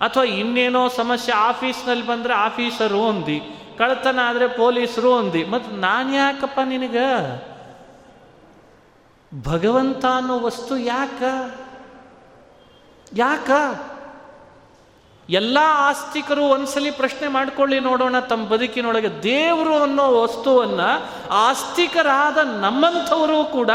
ಅಥವಾ 0.00 0.24
ಇನ್ನೇನೋ 0.24 0.88
ಸಮಸ್ಯೆ 0.88 1.34
ಆಫೀಸ್ನಲ್ಲಿ 1.34 2.06
ಬಂದರೆ 2.06 2.34
ಆಫೀಸರು 2.34 3.08
ಅಂದು. 3.08 3.58
ಕಳ್ತನ 3.78 4.18
ಆದರೆ 4.22 4.48
ಪೊಲೀಸರು 4.48 5.14
ಅಂದು. 5.14 5.50
ಮತ್ತು 5.50 5.76
ನಾನು 5.76 6.14
ಯಾಕಪ್ಪ 6.14 6.60
ನಿನಗೆ? 6.64 7.55
ಭಗವಂತ 9.42 10.04
ಅನ್ನೋ 10.04 10.40
ವಸ್ತು 10.40 10.78
ಯಾಕ? 10.78 11.22
ಯಾಕ? 13.12 13.50
ಎಲ್ಲ 15.30 15.58
ಆಸ್ತಿಕರು 15.62 16.44
ಒಂದ್ಸಲಿ 16.44 16.90
ಪ್ರಶ್ನೆ 16.90 17.28
ಮಾಡ್ಕೊಳ್ಳಿ 17.28 17.80
ನೋಡೋಣ 17.80 18.18
ತಮ್ಮ 18.18 18.46
ಬದುಕಿನೊಳಗೆ. 18.46 19.22
ದೇವರು 19.22 19.82
ಅನ್ನೋ 19.82 20.22
ವಸ್ತುವನ್ನ 20.22 20.80
ಆಸ್ತಿಕರಾದ 21.30 22.38
ನಮ್ಮಂಥವರು 22.60 23.44
ಕೂಡ 23.44 23.70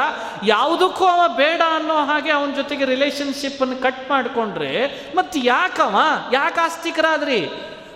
ಯಾವುದಕ್ಕೂ 0.45 1.05
ಅವ 1.05 1.35
ಬೇಡ 1.35 1.61
ಅನ್ನೋ 1.75 2.05
ಹಾಗೆ 2.05 2.31
ಅವನ 2.31 2.51
ಜೊತೆಗೆ 2.51 2.85
ರಿಲೇಶನ್ಶಿಪ್ 2.85 3.61
ಅನ್ನು 3.61 3.81
ಕಟ್ 3.81 4.09
ಮಾಡಿಕೊಂಡ್ರೆ 4.09 4.87
ಮತ್ತೆ 5.15 5.39
ಯಾಕವ 5.43 5.99
ಯಾಕೆ 6.33 6.59
ಆಸ್ತಿಕರಾದ್ರಿ? 6.59 7.49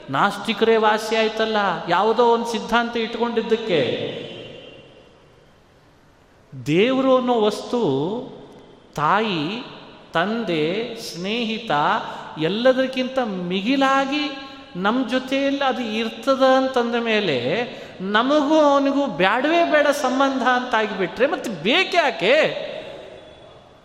ನಾಸ್ತಿಕರೇ 0.09 0.77
ವಾಸಿ 0.77 1.15
ಆಯ್ತಲ್ಲ. 1.15 1.57
ಯಾವುದೋ 1.87 2.25
ಒಂದು 2.25 2.45
ಸಿದ್ಧಾಂತ 2.45 2.97
ಇಟ್ಕೊಂಡಿದ್ದಕ್ಕೆ. 2.97 4.34
ದೇವರು 6.63 7.17
ಅನ್ನೋ 7.17 7.41
ವಸ್ತು 7.41 7.79
ತಾಯಿ, 8.95 9.63
ತಂದೆ, 10.13 10.95
ಸ್ನೇಹಿತ 10.95 11.71
ಎಲ್ಲದಕ್ಕಿಂತ 12.37 13.19
ಮಿಗಿಲಾಗಿ 13.23 14.29
ನಮ್ಮ 14.75 15.09
ಜೊತೆಯಲ್ಲಿ 15.09 15.63
ಅದು 15.63 15.81
ಇರ್ತದ 15.81 16.43
ಅಂತಂದ 16.43 16.95
ಮೇಲೆ 16.95 17.37
ನಮಗೂ 18.01 18.59
ಅವನಿಗೂ 18.59 19.05
ಬೇಡವೇ 19.05 19.71
ಬೇಡ 19.71 19.87
ಸಂಬಂಧ 19.87 20.43
ಅಂತ 20.47 20.75
ಆಗಿಬಿಟ್ರೆ 20.75 21.27
ಮತ್ತೆ 21.27 21.49
ಬೇಕ್ಯಾಕೆ 21.63 22.35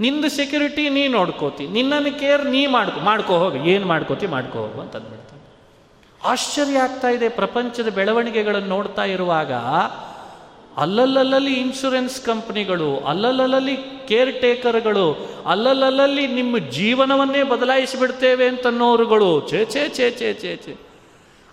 ನಿಂದು 0.01 0.31
ಸೆಕ್ಯೂರಿಟಿ 0.31 0.89
ನೀ 0.89 1.09
ನೋಡ್ಕೋತಿ, 1.09 1.67
ನಿನ್ನನ್ನು 1.67 2.19
ಕೇರ್ 2.19 2.47
ನೀ 2.47 2.67
ಮಾಡ್ಕೊ, 2.67 3.01
ಮಾಡ್ಕೋ 3.01 3.39
ಹೋಗು, 3.39 3.57
ಏನು 3.57 3.87
ಮಾಡ್ಕೋತಿ 3.87 4.27
ಮಾಡ್ಕೋ 4.27 4.59
ಹೋಗು 4.59 4.81
ಅಂತ 4.81 4.97
ಅಂದ್ಬಿಡ್ತಾನೆ 4.97 5.43
ಆಶ್ಚರ್ಯ 6.25 6.79
ಆಗ್ತಾ 6.79 7.09
ಇದೆ 7.09 7.29
ಪ್ರಪಂಚದ 7.29 7.89
ಬೆಳವಣಿಗೆಗಳನ್ನು 7.89 8.69
ನೋಡ್ತಾ 8.69 9.05
ಇರುವಾಗ 9.05 9.53
ಅಲ್ಲಲ್ಲಲ್ಲಿ 10.77 11.55
ಇನ್ಶೂರೆನ್ಸ್ 11.55 12.21
ಕಂಪ್ನಿಗಳು, 12.21 12.99
ಅಲ್ಲಲ್ಲಲ್ಲಿ 12.99 13.77
ಕೇರ್ 14.09 14.41
ಟೇಕರ್ಗಳು 14.41 15.29
ಅಲ್ಲಲ್ಲಲ್ಲಿ 15.47 16.27
ನಿಮ್ಮ 16.27 16.59
ಜೀವನವನ್ನೇ 16.59 17.43
ಬದಲಾಯಿಸಿಬಿಡ್ತೇವೆ 17.43 18.49
ಅಂತನ್ನೋರುಗಳು. 18.49 19.49
ಛೇ 19.51 19.65
ಛೇ 19.65 19.89
ಛೇ 19.89 20.11
ಛೇ 20.11 20.35
ಛೇ 20.35 20.57
ಛೇ. 20.57 20.77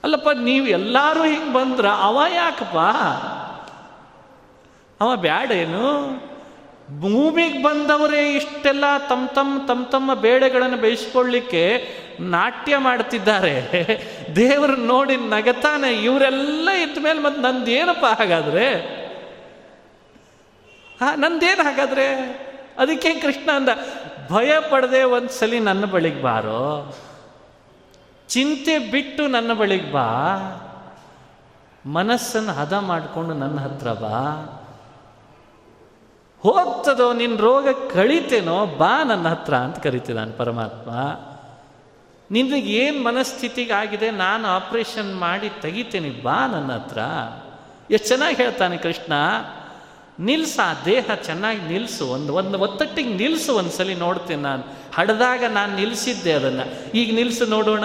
ಅಲ್ಲಪ್ಪ, 0.03 0.29
ನೀವು 0.29 0.67
ಎಲ್ಲರೂ 0.67 1.23
ಹಿಂಗೆ 1.23 1.53
ಬಂದ್ರ 1.53 1.85
ಅವ 1.87 2.21
ಯಾಕಪ್ಪ? 2.33 2.77
ಅವ 5.01 5.15
ಬ್ಯಾಡೇನು 5.15 5.87
ಭೂಮಿಗೆ 7.01 7.63
ಬಂದವರೇ 7.63 8.33
ಇಷ್ಟೆಲ್ಲ 8.33 8.83
ತಮ್ಮ 9.09 9.27
ತಮ್ಮ 9.27 9.67
ತಮ್ಮ 9.67 9.85
ತಮ್ಮ 9.85 10.13
ಬೇಳೆಗಳನ್ನು 10.13 10.77
ಬೇಯಿಸ್ಕೊಳ್ಳಿಕ್ಕೆ 10.77 11.87
ನಾಟ್ಯ 12.19 12.77
ಮಾಡ್ತಿದ್ದಾರೆ. 12.77 13.55
ದೇವರು 14.35 14.75
ನೋಡಿ 14.75 15.15
ನಗತಾನೆ, 15.15 15.93
ಇವರೆಲ್ಲ 15.93 16.69
ಇದ್ದ 16.69 16.97
ಮೇಲೆ 17.01 17.19
ಮತ್ತೆ 17.19 17.41
ನಂದೇನಪ್ಪ 17.41 18.05
ಹಾಗಾದ್ರೆ? 18.05 18.96
ಹಾ, 20.99 21.15
ನಂದೇನು 21.15 21.63
ಹಾಗಾದ್ರೆ? 21.63 22.15
ಅದಕ್ಕೆ 22.77 23.13
ಕೃಷ್ಣ 23.13 23.51
ಅಂದ, 23.55 23.69
ಭಯ 24.31 24.51
ಪಡದೆ 24.69 25.03
ಒಂದ್ಸಲಿ 25.03 25.59
ನನ್ನ 25.59 25.85
ಬಳಿಗೆ 25.85 26.21
ಬಾರೋ. 26.21 26.95
ಚಿಂತೆ 28.27 28.79
ಬಿಟ್ಟು 28.79 29.27
ನನ್ನ 29.27 29.53
ಬಳಿಗೆ 29.53 29.91
ಬಾ. 29.91 30.07
ಮನಸ್ಸನ್ನು 31.85 32.51
ಹದ 32.51 32.73
ಮಾಡಿಕೊಂಡು 32.73 33.33
ನನ್ನ 33.33 33.59
ಹತ್ರ 33.59 33.93
ಬಾ. 33.93 34.43
ಹೋಗ್ತದೋ 36.39 37.13
ನಿನ್ನ 37.13 37.37
ರೋಗ 37.37 37.67
ಕಳಿತೇನೋ, 37.93 38.65
ಬಾ 38.65 39.03
ನನ್ನ 39.03 39.27
ಹತ್ರ 39.27 39.53
ಅಂತ 39.53 39.79
ಕರಿತಿದ್ದಾನೆ 39.79 40.31
ಪರಮಾತ್ಮ. 40.31 40.91
ನಿನಗೆ 42.31 42.59
ಏನು 42.59 43.03
ಮನಸ್ಥಿತಿಗೆ 43.03 43.73
ಆಗಿದೆ, 43.73 44.11
ನಾನು 44.11 44.47
ಆಪರೇಷನ್ 44.47 45.19
ಮಾಡಿ 45.19 45.51
ತೆಗಿತೇನೆ, 45.61 46.09
ಬಾ 46.09 46.47
ನನ್ನ 46.47 46.71
ಹತ್ರ. 46.71 46.97
ಎಷ್ಟು 47.91 48.07
ಚೆನ್ನಾಗಿ 48.07 48.35
ಹೇಳ್ತಾನೆ 48.35 48.77
ಕೃಷ್ಣ. 48.77 49.13
ನಿಲ್ಸ, 50.19 50.59
ಆ 50.63 50.73
ದೇಹ 50.85 51.15
ಚೆನ್ನಾಗಿ 51.23 51.61
ನಿಲ್ಲಿಸು 51.61 52.07
ಒಂದು 52.07 52.33
ಒಂದು 52.33 52.59
ಒತ್ತಟ್ಟಿಗೆ 52.59 53.13
ನಿಲ್ಲಿಸು 53.13 53.53
ಒಂದ್ಸಲಿ 53.53 53.95
ನೋಡ್ತೀನಿ 53.95 54.41
ನಾನು. 54.41 54.63
ಹಡ್ದಾಗ 54.93 55.43
ನಾನು 55.43 55.75
ನಿಲ್ಲಿಸಿದ್ದೆ 55.75 56.31
ಅದನ್ನು. 56.31 56.91
ಈಗ 56.97 57.15
ನಿಲ್ಲಿಸು 57.15 57.45
ನೋಡೋಣ. 57.45 57.83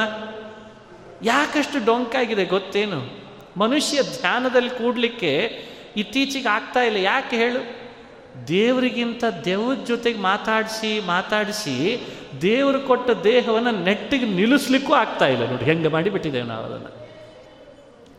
ಯಾಕಷ್ಟು 1.23 1.85
ಡೊಂಕಾಗಿದೆ 1.85 2.45
ಗೊತ್ತೇನು? 2.45 3.23
ಮನುಷ್ಯ 3.57 4.03
ಧ್ಯಾನದಲ್ಲಿ 4.03 4.71
ಕೂಡಲಿಕ್ಕೆ 4.71 5.65
ಇತ್ತೀಚೆಗೆ 5.97 6.49
ಆಗ್ತಾ 6.49 6.81
ಇಲ್ಲ. 6.81 6.97
ಯಾಕೆ 6.97 7.37
ಹೇಳು? 7.37 7.83
ದೇವರಿಗಿಂತ 8.49 9.25
ದೆವ್ವದ 9.45 9.85
ಜೊತೆಗೆ 9.85 10.19
ಮಾತಾಡಿಸಿ 10.19 11.07
ಮಾತಾಡಿಸಿ 11.07 12.01
ದೇವರು 12.43 12.81
ಕೊಟ್ಟ 12.81 13.11
ದೇಹವನ್ನು 13.11 13.85
ನೆಟ್ಟಿಗೆ 13.85 14.27
ನಿಲ್ಲಿಸ್ಲಿಕ್ಕೂ 14.27 14.93
ಆಗ್ತಾ 14.93 15.27
ಇಲ್ಲ 15.27 15.51
ನೋಡಿ. 15.51 15.65
ಹೆಂಗೆ 15.65 15.89
ಮಾಡಿಬಿಟ್ಟಿದ್ದೇವೆ 15.89 16.47
ನಾವು 16.47 16.65
ಅದನ್ನು 16.65 17.09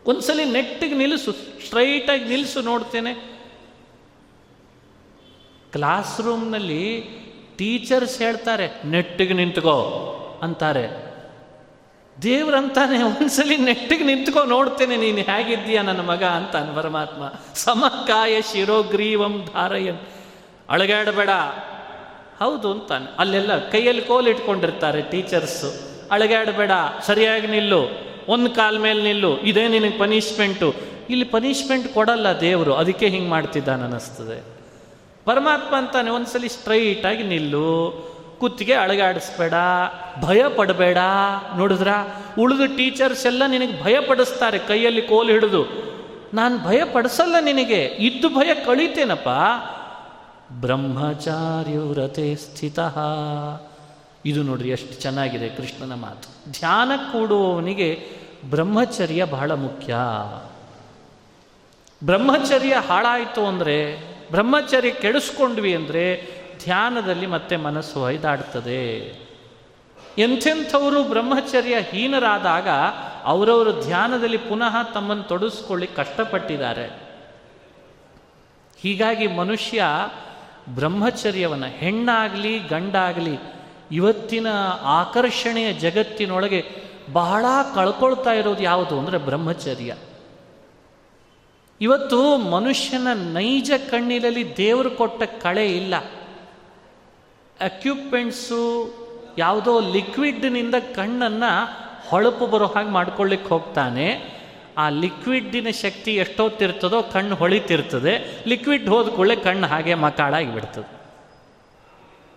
ಒಂದ್ಸಲಿ 0.05 0.45
ನೆಟ್ಟಿಗೆ 0.45 0.95
ನಿಲ್ಲಿಸು 0.95 1.31
ಸ್ಟ್ರೈಟಾಗಿ 1.31 2.23
ನಿಲ್ಲಿಸು 2.23 2.61
ನೋಡ್ತೇನೆ. 2.61 3.32
ಕ್ಲಾಸ್ 5.73 6.21
ರೂಮ್ನಲ್ಲಿ 6.21 7.01
ಟೀಚರ್ಸ್ 7.57 8.19
ಹೇಳ್ತಾರೆ, 8.19 8.69
ನೆಟ್ಟಿಗೆ 8.85 9.33
ನಿಂತ್ಕೋ 9.33 10.09
ಅಂತಾರೆ. 10.43 11.13
ದೇವ್ರಂತಾನೆ 12.21 13.03
ಒಂದ್ಸಲಿ 13.03 13.57
ನೆಟ್ಟಿಗೆ 13.57 14.03
ನಿಂತ್ಕೋ, 14.03 14.43
ನೋಡ್ತೇನೆ 14.43 14.97
ನೀನು 14.97 15.17
ಹೇಗಿದ್ದೀಯ 15.17 15.81
ನನ್ನ 15.81 15.99
ಮಗ 15.99 16.23
ಅಂತಾನೆ 16.23 16.75
ಪರಮಾತ್ಮ. 16.75 17.33
ಸಮಕಾಯ 17.55 18.41
ಶಿರೋಗ್ರೀವಂ 18.41 19.47
ಧಾರಯನ್. 19.53 19.97
ಅಳಗಾಡಬೇಡ. 20.69 21.29
ಹೌದು 22.39 22.71
ಅಂತಾನೆ. 22.71 23.15
ಅಲ್ಲೆಲ್ಲ 23.19 23.69
ಕೈಯಲ್ಲಿ 23.69 24.01
ಕೋಲ್ 24.01 24.27
ಇಟ್ಕೊಂಡಿರ್ತಾರೆ 24.27 25.01
ಟೀಚರ್ಸು 25.01 25.73
ಅಳಗಾಡಬೇಡ. 26.11 26.71
ಸರಿಯಾಗಿ 27.01 27.47
ನಿಲ್ಲು. 27.47 27.89
ಒಂದು 28.27 28.49
ಕಾಲ್ 28.49 28.79
ಮೇಲೆ 28.79 29.03
ನಿಲ್ಲು. 29.03 29.39
ಇದೇ 29.39 29.67
ನಿನಗೆ 29.67 29.97
ಪನಿಷ್ಮೆಂಟು 29.97 30.75
ಇಲ್ಲಿ 31.09 31.25
ಪನಿಷ್ಮೆಂಟ್ 31.25 31.93
ಕೊಡಲ್ಲ 31.93 32.39
ದೇವರು. 32.41 32.73
ಅದಕ್ಕೆ 32.73 33.07
ಹಿಂಗೆ 33.07 33.29
ಮಾಡ್ತಿದ್ದಾನೆ 33.29 33.83
ಅನ್ನಿಸ್ತದೆ 33.83 34.52
ಪರಮಾತ್ಮ 35.25 35.75
ಅಂತಾನೆ 35.75 36.09
ಒಂದ್ಸಲಿ 36.09 36.49
ಸ್ಟ್ರೈಟಾಗಿ 36.49 37.23
ನಿಲ್ಲು. 37.23 38.13
ಕುತ್ತಿಗೆ 38.39 38.73
ಅಳಗಾಡಿಸ್ಬೇಡ. 38.73 39.53
ಭಯ 40.21 40.47
ಪಡಬೇಡ. 40.55 40.97
ನೋಡಿದ್ರ? 41.57 41.87
ಉಳಿದು 42.39 42.77
ಟೀಚರ್ಸ್ 42.77 43.25
ಎಲ್ಲ 43.25 43.43
ನಿನಗೆ 43.47 43.83
ಭಯ 43.83 43.99
ಪಡಿಸ್ತಾರೆ, 43.99 44.59
ಕೈಯಲ್ಲಿ 44.59 45.01
ಕೋಲು 45.01 45.29
ಹಿಡಿದು. 45.29 45.93
ನಾನು 46.33 46.57
ಭಯ 46.57 46.83
ಪಡಿಸಲ್ಲ 46.93 47.35
ನಿನಗೆ. 47.41 47.83
ಇದ್ದು 47.83 48.29
ಭಯ 48.29 48.53
ಕಳೀತೇನಪ್ಪ? 48.53 49.29
ಬ್ರಹ್ಮಚಾರ್ಯ 50.51 51.77
ವ್ರತೆ 51.77 52.35
ಸ್ಥಿತ. 52.35 52.79
ಇದು 54.25 54.43
ನೋಡ್ರಿ 54.43 54.69
ಎಷ್ಟು 54.69 55.01
ಚೆನ್ನಾಗಿದೆ 55.01 55.49
ಕೃಷ್ಣನ 55.49 55.93
ಮಾತು. 55.93 56.51
ಧ್ಯಾನ 56.51 56.91
ಕೂಡುವವನಿಗೆ 57.11 58.07
ಬ್ರಹ್ಮಚರ್ಯ 58.49 59.25
ಬಹಳ 59.25 59.51
ಮುಖ್ಯ. 59.51 59.95
ಬ್ರಹ್ಮಚರ್ಯ 62.05 62.75
ಹಾಳಾಯಿತು 62.87 63.45
ಅಂದರೆ 63.47 64.12
ಬ್ರಹ್ಮಚರ್ಯ 64.31 64.91
ಕೆಡಿಸ್ಕೊಂಡ್ವಿ 64.91 65.75
ಅಂದರೆ 65.75 66.27
ಧ್ಯಾನದಲ್ಲಿ 66.63 67.27
ಮತ್ತೆ 67.27 67.57
ಮನಸ್ಸು 67.57 67.99
ಹೊಯ್ದಾಡ್ತದೆ 67.99 69.01
ಎಂಥೆಂಥವರು 70.17 71.03
ಬ್ರಹ್ಮಚರ್ಯ 71.03 71.75
ಹೀನರಾದಾಗ 71.81 72.67
ಅವರವರು 73.23 73.81
ಧ್ಯಾನದಲ್ಲಿ 73.81 74.37
ಪುನಃ 74.37 74.83
ತಮ್ಮನ್ನು 74.93 75.23
ತೊಡಸ್ಕೊಳ್ಳಿ 75.23 75.87
ಕಷ್ಟಪಟ್ಟಿದ್ದಾರೆ. 75.87 76.85
ಹೀಗಾಗಿ 78.81 79.27
ಮನುಷ್ಯ 79.27 79.83
ಬ್ರಹ್ಮಚರ್ಯವನ್ನು 80.69 81.65
ಹೆಣ್ಣಾಗಲಿ 81.65 82.59
ಗಂಡಾಗಲಿ 82.59 83.37
ಇವತ್ತಿನ 83.91 84.47
ಆಕರ್ಷಣೆಯ 84.81 85.73
ಜಗತ್ತಿನೊಳಗೆ 85.73 86.65
ಬಹಳ 87.13 87.45
ಕಳ್ಕೊಳ್ತಾ 87.75 88.31
ಇರೋದು 88.31 88.63
ಯಾವುದು 88.63 88.99
ಅಂದರೆ 88.99 89.17
ಬ್ರಹ್ಮಚರ್ಯ. 89.17 89.95
ಇವತ್ತು 91.83 92.37
ಮನುಷ್ಯನ 92.37 93.07
ನೈಜ 93.13 93.71
ಕಣ್ಣಿನಲ್ಲಿ 93.89 94.57
ದೇವರು 94.57 94.91
ಕೊಟ್ಟ 94.91 95.23
ಕಳೆ 95.23 95.77
ಇಲ್ಲ. 95.77 95.95
ಅಕ್ಯುಪ್ಮೆಂಟ್ಸು 97.61 98.93
ಯಾವುದೋ 99.37 99.79
ಲಿಕ್ವಿಡ್ನಿಂದ 99.79 100.75
ಕಣ್ಣನ್ನು 100.75 101.67
ಹೊಳಪು 102.09 102.47
ಬರೋ 102.47 102.65
ಹಾಗೆ 102.65 102.89
ಮಾಡ್ಕೊಳ್ಳಿಕ್ಕೆ 102.89 103.49
ಹೋಗ್ತಾನೆ. 103.49 104.33
ಆ 104.77 104.89
ಲಿಕ್ವಿಡ್ಡಿನ 104.89 105.67
ಶಕ್ತಿ 105.69 106.15
ಎಷ್ಟೊತ್ತಿರ್ತದೋ 106.15 107.01
ಕಣ್ಣು 107.01 107.35
ಹೊಳಿತಿರ್ತದೆ. 107.35 108.43
ಲಿಕ್ವಿಡ್ 108.47 108.89
ಹೋದ 108.89 109.07
ಕೂಡಲೇ 109.07 109.35
ಕಣ್ಣು 109.35 109.67
ಹಾಗೆ 109.67 109.93
ಮಕಾಳಾಗಿ 109.93 110.53
ಬಿಡ್ತದೆ 110.53 111.01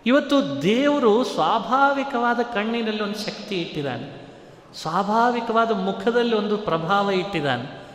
ಇವತ್ತು 0.05 0.61
ದೇವರು 0.61 1.23
ಸ್ವಾಭಾವಿಕವಾದ 1.23 2.39
ಕಣ್ಣಿನಲ್ಲಿ 2.53 3.03
ಒಂದು 3.03 3.19
ಶಕ್ತಿ 3.19 3.61
ಇಟ್ಟಿದ್ದಾನೆ. 3.61 4.21
ಸ್ವಾಭಾವಿಕವಾದ 4.81 5.71
ಮುಖದಲ್ಲಿ 5.71 6.35
ಒಂದು 6.35 6.57
ಪ್ರಭಾವ 6.57 7.11
ಇಟ್ಟಿದ್ದಾನೆ. 7.11 7.86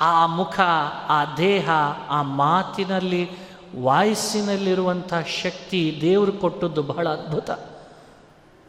ಆ 0.00 0.26
ಮುಖ, 0.26 0.60
ಆ 1.08 1.34
ದೇಹ, 1.34 1.70
ಆ 2.08 2.22
ಮಾತಿನಲ್ಲಿ, 2.22 3.30
ವಾಯ್ಸಿನಲ್ಲಿರುವಂಥ 3.80 5.14
ಶಕ್ತಿ 5.42 5.98
ದೇವರು 6.00 6.32
ಕೊಟ್ಟದ್ದು 6.32 6.82
ಬಹಳ 6.82 7.08
ಅದ್ಭುತ. 7.08 7.50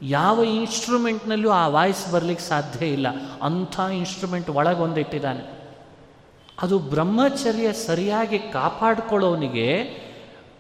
ಯಾವ 0.02 0.44
ಇನ್ಸ್ಟ್ರೂಮೆಂಟ್ನಲ್ಲೂ 0.44 1.50
ಆ 1.50 1.68
ವಾಯ್ಸ್ 1.68 2.12
ಬರಲಿಕ್ಕೆ 2.12 2.46
ಸಾಧ್ಯ 2.46 2.86
ಇಲ್ಲ. 2.86 3.08
ಅಂಥ 3.42 3.80
ಇನ್ಸ್ಟ್ರೂಮೆಂಟ್ 3.80 4.50
ಒಳಗೊಂದಿಟ್ಟಿದ್ದಾನೆ. 4.50 5.56
ಅದು 6.62 6.80
ಬ್ರಹ್ಮಚರ್ಯ 6.80 7.74
ಸರಿಯಾಗಿ 7.74 8.40
ಕಾಪಾಡಿಕೊಳ್ಳೋವನಿಗೆ 8.40 10.00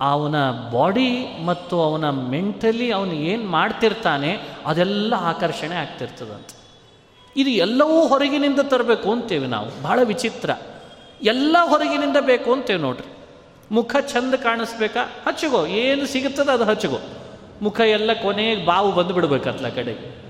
ಅವನ 0.01 0.51
ಬಾಡಿ 0.51 1.43
ಮತ್ತು 1.45 1.81
ಅವನ 1.83 2.09
ಮೆಂಟಲಿ 2.09 2.91
ಅವನು 2.91 3.11
ಏನು 3.11 3.47
ಮಾಡ್ತಿರ್ತಾನೆ 3.47 4.37
ಅದೆಲ್ಲ 4.65 5.13
ಆಕರ್ಷಣೆ 5.17 5.75
ಆಗ್ತಿರ್ತದಂತೆ. 5.75 6.64
ಇದು 7.35 7.49
ಎಲ್ಲವೂ 7.49 8.07
ಹೊರಗಿನಿಂದ 8.07 8.59
ತರಬೇಕು 8.59 9.11
ಅಂತೇವೆ 9.11 9.47
ನಾವು. 9.47 9.81
ಬಹಳ 9.81 9.99
ವಿಚಿತ್ರ. 10.03 10.49
ಎಲ್ಲ 11.21 11.57
ಹೊರಗಿನಿಂದ 11.63 12.17
ಬೇಕು 12.19 12.53
ಅಂತೇವೆ 12.53 12.79
ನೋಡ್ರಿ. 12.79 13.17
ಮುಖ 13.71 13.95
ಚಂದ 14.01 14.33
ಕಾಣಿಸ್ಬೇಕಾ? 14.33 14.99
ಹಚ್ಚಗೋ. 15.27 15.65
ಏನು 15.65 16.05
ಸಿಗುತ್ತದೆ 16.05 16.51
ಅದು 16.51 16.63
ಹಚ್ಚಗೋ. 16.63 16.97
ಮುಖ 17.61 17.79
ಎಲ್ಲ 17.79 18.13
ಕೊನೆಗೆ 18.13 18.65
ಬಾವು 18.65 18.91
ಬಂದು 18.91 19.13
ಬಿಡ್ಬೇಕತ್ಲ 19.13 19.69
ಕಡೆಗೆ 19.69 20.25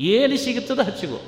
ಏನು 0.00 0.36
ಸಿಗುತ್ತದೆ 0.36 0.82
ಹಚ್ಚಗೋ. 0.82 1.20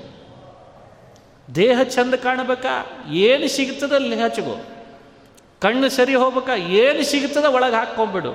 ದೇಹ 1.54 1.82
ಚಂದ 1.82 2.14
ಕಾಣಬೇಕಾ? 2.14 3.04
ಏನು 3.12 3.48
ಸಿಗುತ್ತದೆ 3.48 3.94
ಅಲ್ಲಿ 3.94 4.20
ಹಚ್ಚಗೋ. 4.20 4.66
ಕಣ್ಣು 5.60 5.88
ಸರಿ 5.88 6.14
ಹೋಗ್ಬೇಕಾ? 6.14 6.54
ಏನು 6.54 7.02
ಸಿಗುತ್ತದ 7.02 7.44
ಒಳಗೆ 7.44 7.74
ಹಾಕ್ಕೊಂಬಿಡು. 7.74 8.32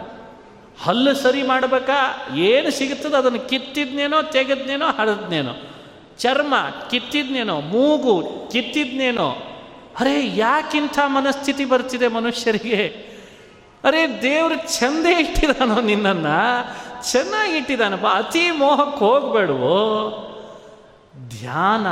ಹಲ್ಲು 0.81 1.15
ಸರಿ 1.15 1.43
ಮಾಡಬೇಕಾ? 1.43 2.27
ಏನು 2.35 2.71
ಸಿಗುತ್ತದೆ 2.71 3.15
ಅದನ್ನು 3.17 3.39
ಕಿತ್ತಿದ್ನೇನೋ, 3.39 4.21
ತೆಗೆದ್ನೇನೋ, 4.21 4.85
ಹರಿದ್ನೇನೋ. 4.85 5.51
ಚರ್ಮ 6.19 6.53
ಕಿತ್ತಿದ್ನೇನೋ, 6.89 7.61
ಮೂಗು 7.61 8.23
ಕಿತ್ತಿದ್ನೇನೋ, 8.51 9.29
ಅರೆ 9.99 10.35
ಯಾಕಿಂಥ 10.37 10.99
ಮನಸ್ಥಿತಿ 11.05 11.65
ಬರ್ತಿದೆ 11.65 12.07
ಮನುಷ್ಯರಿಗೆ? 12.07 13.13
ಅರೆ 13.83 14.21
ದೇವರು 14.21 14.79
ಚಂದೇ 14.79 15.19
ಇಟ್ಟಿದಾನೋ 15.19 15.81
ನಿನ್ನನ್ನು? 15.81 17.11
ಚೆನ್ನಾಗಿ 17.11 17.57
ಇಟ್ಟಿದ್ದಾನಪ್ಪ 17.57 18.05
ಅತಿ 18.05 18.51
ಮೋಹಕ್ಕೆ 18.51 18.99
ಹೋಗ್ಬೇಡವೋ? 18.99 20.29
ಧ್ಯಾನ 21.29 21.87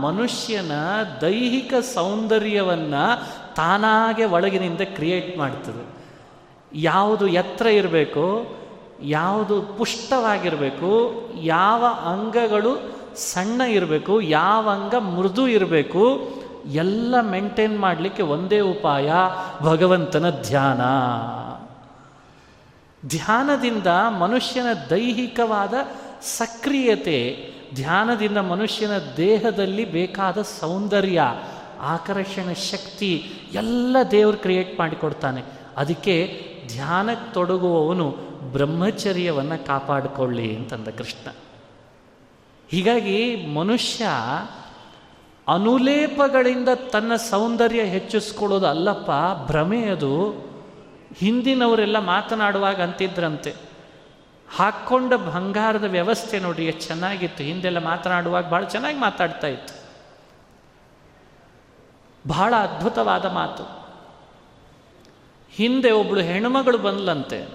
ಮನುಷ್ಯನ 0.00 0.72
ದೈಹಿಕ 1.20 1.74
ಸೌಂದರ್ಯವನ್ನು 1.74 3.26
ತಾನಾಗೆ 3.54 4.24
ಒಳಗಿನಿಂದ 4.24 4.80
ಕ್ರಿಯೇಟ್ 4.80 5.38
ಮಾಡ್ತದೆ. 5.38 6.02
ಯಾವುದು 6.74 7.28
ಎತ್ತರ 7.28 7.66
ಇರಬೇಕು, 7.66 8.46
ಯಾವುದು 9.02 9.62
ಪುಷ್ಟವಾಗಿರಬೇಕು, 9.62 11.22
ಯಾವ 11.42 11.86
ಅಂಗಗಳು 11.86 13.01
ಸಣ್ಣ 13.16 13.60
ಇರಬೇಕು, 13.60 14.20
ಯಾವ 14.20 14.68
ಅಂಗ 14.68 14.94
ಮೃದು 14.94 15.48
ಇರಬೇಕು, 15.48 16.30
ಎಲ್ಲ 16.66 17.14
ಮೇಂಟೈನ್ 17.20 17.78
ಮಾಡಲಿಕ್ಕೆ 17.78 18.22
ಒಂದೇ 18.22 18.60
ಉಪಾಯ, 18.60 19.12
ಭಗವಂತನ 19.62 20.30
ಧ್ಯಾನ. 20.30 20.80
ಧ್ಯಾನದಿಂದ 23.08 23.86
ಮನುಷ್ಯನ 24.18 24.66
ದೈಹಿಕವಾದ 24.90 25.74
ಸಕ್ರಿಯತೆ, 26.22 27.48
ಧ್ಯಾನದಿಂದ 27.74 28.38
ಮನುಷ್ಯನ 28.38 28.90
ದೇಹದಲ್ಲಿ 29.16 29.84
ಬೇಕಾದ 29.84 30.42
ಸೌಂದರ್ಯ, 30.42 31.22
ಆಕರ್ಷಣ 31.80 32.52
ಶಕ್ತಿ, 32.52 33.32
ಎಲ್ಲ 33.52 33.96
ದೇವರು 34.10 34.36
ಕ್ರಿಯೇಟ್ 34.36 34.78
ಮಾಡಿಕೊಡ್ತಾನೆ. 34.78 35.42
ಅದಕ್ಕೆ 35.76 36.46
ಧ್ಯಾನಕ್ಕೆ 36.68 37.34
ತೊಡಗುವವನು 37.34 38.16
ಬ್ರಹ್ಮಚರ್ಯವನ್ನು 38.52 39.66
ಕಾಪಾಡಿಕೊಳ್ಳಿ 39.66 40.56
ಅಂತಂದ 40.56 40.88
ಕೃಷ್ಣ. 40.88 41.30
ಹೀಗಾಗಿ 42.72 43.46
ಮನುಷ್ಯ 43.46 44.04
ಅನುಲೇಪಗಳಿಂದ 45.48 46.68
ತನ್ನ 46.92 47.16
ಸೌಂದರ್ಯ 47.16 47.82
ಹೆಚ್ಚಿಸ್ಕೊಳ್ಳೋದು 47.82 48.66
ಅಲ್ಲಪ್ಪ, 48.66 49.10
ಭ್ರಮೆ 49.46 49.84
ಅದು. 49.84 50.30
ಹಿಂದಿನವರೆಲ್ಲ 51.16 51.98
ಮಾತನಾಡುವಾಗ 51.98 52.82
ಅಂತಿದ್ರಂತೆ, 52.82 53.54
ಹಾಕ್ಕೊಂಡ 54.56 55.14
ಬಂಗಾರದ 55.14 55.84
ವ್ಯವಸ್ಥೆ 55.84 56.38
ನೋಡಿ 56.38 56.64
ಎಷ್ಟು 56.64 56.82
ಚೆನ್ನಾಗಿತ್ತು. 56.82 57.42
ಹಿಂದೆಲ್ಲ 57.44 57.84
ಮಾತನಾಡುವಾಗ 57.84 58.48
ಭಾಳ 58.48 58.64
ಚೆನ್ನಾಗಿ 58.64 58.98
ಮಾತಾಡ್ತಾ 58.98 59.46
ಇತ್ತು. 59.46 59.74
ಬಹಳ 62.28 62.54
ಅದ್ಭುತವಾದ 62.56 63.24
ಮಾತು. 63.24 63.62
ಹಿಂದೆ 65.50 65.90
ಒಬ್ಬಳು 65.90 66.20
ಹೆಣ್ಮಗಳು 66.20 66.78
ಬಂದ್ಲಂತೆ. 66.78 67.48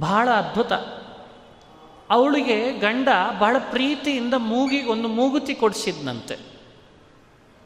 ಬಹಳ 0.00 0.30
ಅದ್ಭುತ. 0.30 0.72
ಅವಳಿಗೆ 2.12 2.78
ಗಂಡ 2.78 3.08
ಬಹಳ 3.38 3.56
ಪ್ರೀತಿಯಿಂದ 3.70 4.34
ಮೂಗಿಗೆ 4.36 4.88
ಒಂದು 4.88 5.08
ಮೂಗುತಿ 5.08 5.54
ಕೊಡಿಸಿದ್ನಂತೆ. 5.54 6.38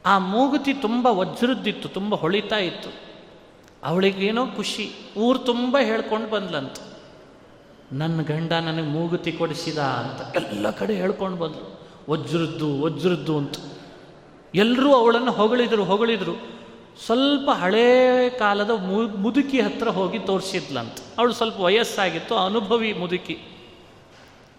ಆ 0.07 0.19
ಮೂಗುತಿ 0.19 0.75
ತುಂಬ 0.75 1.07
ವಜ್ರದ್ದಿತ್ತು, 1.07 1.89
ತುಂಬ 1.89 2.15
ಹೊಳಿತಾ 2.15 2.57
ಇತ್ತು. 2.57 2.89
ಅವಳಿಗೇನೋ 3.85 4.47
ಖುಷಿ, 4.47 4.91
ಊರು 5.17 5.39
ತುಂಬ 5.39 5.79
ಹೇಳ್ಕೊಂಡು 5.79 6.31
ಬಂದ್ಲಂತ. 6.31 6.77
ನನ್ನ 7.93 8.23
ಗಂಡ 8.23 8.53
ನನಗೆ 8.53 8.83
ಮೂಗುತಿ 8.83 9.33
ಕೊಡಿಸಿದ 9.33 9.79
ಅಂತ 9.79 10.37
ಎಲ್ಲ 10.37 10.71
ಕಡೆ 10.71 10.95
ಹೇಳ್ಕೊಂಡು 10.95 11.37
ಬಂದ್ಲು. 11.37 11.89
ವಜ್ರದ್ದು 12.11 12.83
ವಜ್ರದ್ದು 12.83 13.39
ಅಂತ. 13.39 13.55
ಎಲ್ಲರೂ 14.55 14.95
ಅವಳನ್ನು 14.95 15.33
ಹೊಗಳಿದ್ರು 15.33 15.85
ಹೊಗಳಿದ್ರು. 15.85 16.33
ಸ್ವಲ್ಪ 17.07 17.51
ಹಳೇ 17.51 18.31
ಕಾಲದ 18.39 18.71
ಮುದುಕಿ 19.17 19.61
ಹತ್ರ 19.61 19.89
ಹೋಗಿ 19.89 20.19
ತೋರಿಸಿದ್ಲಂತ. 20.19 20.95
ಅವಳು 21.19 21.33
ಸ್ವಲ್ಪ 21.33 21.61
ವಯಸ್ಸಾಗಿತ್ತು, 21.61 22.37
ಅನುಭವಿ 22.37 22.93
ಮುದುಕಿ. 22.93 23.39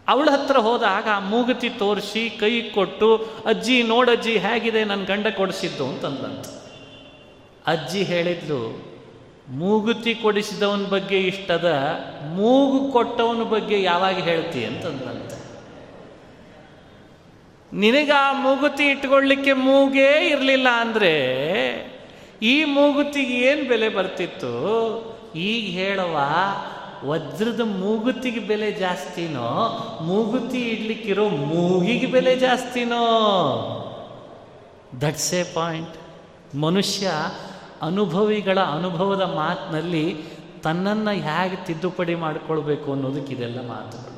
ಅವಳ 0.08 0.28
ಹತ್ರ 0.34 0.58
ಹೋದಾಗ 0.68 1.08
ಮೂಗುತಿ 1.30 1.70
ತೋರಿಸಿ 1.80 2.24
ಕೈ 2.39 2.51
ಕೊಟ್ಟು, 2.76 3.10
ಅಜ್ಜಿ 3.45 3.78
ನೋಡಜ್ಜಿ 3.84 4.34
ಹೇಗಿದೆ 4.38 4.82
ನನ್ನ 4.84 5.03
ಗಂಡ 5.03 5.28
ಕೊಡಿಸಿದ್ದು? 5.38 5.86
ಅಂತಂದಂತ 5.86 6.45
ಅಜ್ಜಿ 7.68 8.01
ಹೇಳಿದ್ಲು, 8.03 8.62
ಮೂಗುತಿ 9.62 10.14
ಕೊಡಿಸಿದವನ 10.14 10.86
ಬಗ್ಗೆ 10.86 11.20
ಇಷ್ಟದ, 11.22 11.68
ಮೂಗು 12.38 12.80
ಕೊಟ್ಟವನ 12.91 13.43
ಬಗ್ಗೆ 13.55 13.78
ಯಾವಾಗ 13.84 14.18
ಹೇಳ್ತಿ? 14.30 14.62
ಅಂತಂದಂತ 14.66 15.34
ನಿನಗ 17.72 18.12
ಆ 18.20 18.28
ಮೂಗುತಿ 18.41 18.86
ಇಟ್ಕೊಳ್ಳಿಕ್ಕೆ 18.88 19.53
ಮೂಗೇ 19.53 20.12
ಇರಲಿಲ್ಲ 20.30 20.68
ಅಂದರೆ, 20.84 21.14
ಈ 22.43 22.55
ಮೂಗುತಿಗೆ 22.76 23.36
ಏನು 23.49 23.64
ಬೆಲೆ 23.70 23.89
ಬರ್ತಿತ್ತು? 23.89 24.53
ಈಗ 25.36 25.64
ಹೇಳುವ 25.80 26.16
ವಜ್ರದ 27.05 27.61
ಮೂಗುತಿಗೆ 27.61 28.39
ಬೆಲೆ 28.39 28.71
ಜಾಸ್ತಿನೋ, 28.71 29.49
ಮೂಗುತಿ 30.01 30.69
ಇಡ್ಲಿಕ್ಕಿರೋ 30.69 31.29
ಮೂಗಿಗೆ 31.29 32.05
ಬೆಲೆ 32.05 32.35
ಜಾಸ್ತಿನೋ. 32.35 33.03
ದಟ್ಸ್ 35.01 35.33
ಎ 35.33 35.43
ಪಾಯಿಂಟ್ 35.53 35.97
ಮನುಷ್ಯ 36.55 37.11
ಅನುಭವಿಗಳ 37.81 38.59
ಅನುಭವದ 38.59 39.21
ಮಾತಿನಲ್ಲಿ 39.21 40.23
ತನ್ನನ್ನು 40.63 41.11
ಹೇಗೆ 41.11 41.65
ತಿದ್ದುಪಡಿ 41.65 42.15
ಮಾಡಿಕೊಳ್ಬೇಕು 42.15 42.93
ಅನ್ನೋದಕ್ಕೆ 42.93 43.33
ಇದೆಲ್ಲ 43.33 43.67
ಮಾತುಗಳು 43.67 44.17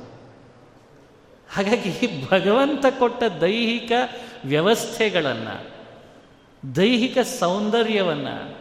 ಹಾಗಾಗಿ 1.56 2.26
ಭಗವಂತ 2.32 2.86
ಕೊಟ್ಟ 3.00 3.24
ದೈಹಿಕ 3.24 3.92
ವ್ಯವಸ್ಥೆಗಳನ್ನು, 4.46 5.70
ದೈಹಿಕ 6.76 7.18
ಸೌಂದರ್ಯವನ್ನು 7.40 8.59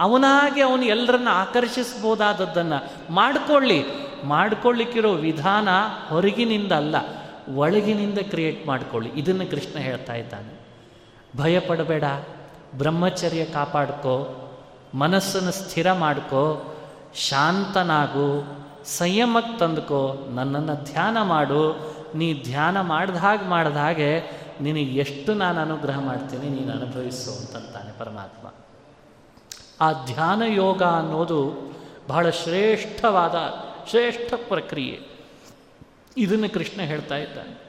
ಅವನಾಗಿ 0.00 0.60
ಅವನು 0.60 0.84
ಎಲ್ಲರನ್ನ 0.84 1.28
ಆಕರ್ಷಿಸ್ಬೋದಾದದ್ದನ್ನು 1.32 2.78
ಮಾಡಿಕೊಳ್ಳಿ. 3.12 3.80
ಮಾಡ್ಕೊಳ್ಳಿಕ್ಕಿರೋ 4.24 5.12
ವಿಧಾನ 5.12 5.68
ಹೊರಗಿನಿಂದ 6.08 6.72
ಅಲ್ಲ, 6.72 6.96
ಒಳಗಿನಿಂದ 7.54 8.18
ಕ್ರಿಯೇಟ್ 8.18 8.66
ಮಾಡಿಕೊಳ್ಳಿ. 8.66 9.10
ಇದನ್ನು 9.10 9.50
ಕೃಷ್ಣ 9.50 9.78
ಹೇಳ್ತಾ 9.78 10.14
ಇದ್ದಾನೆ. 10.14 10.52
ಭಯ 11.36 11.60
ಪಡಬೇಡ 11.60 12.04
ಬ್ರಹ್ಮಚರ್ಯ 12.78 13.44
ಕಾಪಾಡ್ಕೋ, 13.44 14.16
ಮನಸ್ಸನ್ನು 14.94 15.52
ಸ್ಥಿರ 15.52 15.92
ಮಾಡ್ಕೋ, 15.92 16.42
ಶಾಂತನಾಗು, 17.14 18.28
ಸಂಯಮಕ್ಕೆ 18.84 19.58
ತಂದುಕೋ, 19.58 20.02
ನನ್ನನ್ನು 20.34 20.74
ಧ್ಯಾನ 20.84 21.22
ಮಾಡು. 21.22 21.62
ನೀ 22.14 22.42
ಧ್ಯಾನ 22.42 22.80
ಮಾಡಿದ 22.80 23.16
ಹಾಗೆ 23.16 23.46
ಮಾಡಿದ 23.48 23.76
ಹಾಗೆ 23.76 24.10
ನಿನಗೆ 24.60 24.94
ಎಷ್ಟು 25.00 25.34
ನಾನು 25.34 25.60
ಅನುಗ್ರಹ 25.60 26.00
ಮಾಡ್ತೀನಿ, 26.00 26.48
ನೀನು 26.48 26.72
ಅನುಭವಿಸು 26.72 27.30
ಅಂತಂತಾನೆ 27.40 27.98
ಪರಮಾತ್ಮ. 27.98 28.46
ಆ 29.80 29.92
ಧ್ಯಾನ 29.92 30.42
ಯೋಗ 30.42 30.82
ಅನ್ನೋದು 30.82 31.70
ಬಹಳ 32.08 32.30
ಶ್ರೇಷ್ಠವಾದ, 32.30 33.34
ಶ್ರೇಷ್ಠ 33.90 34.34
ಪ್ರಕ್ರಿಯೆ. 34.34 35.00
ಇದನ್ನು 36.16 36.48
ಕೃಷ್ಣ 36.48 36.80
ಹೇಳ್ತಾ 36.80 37.16
ಇದ್ದಾನೆ. 37.16 37.60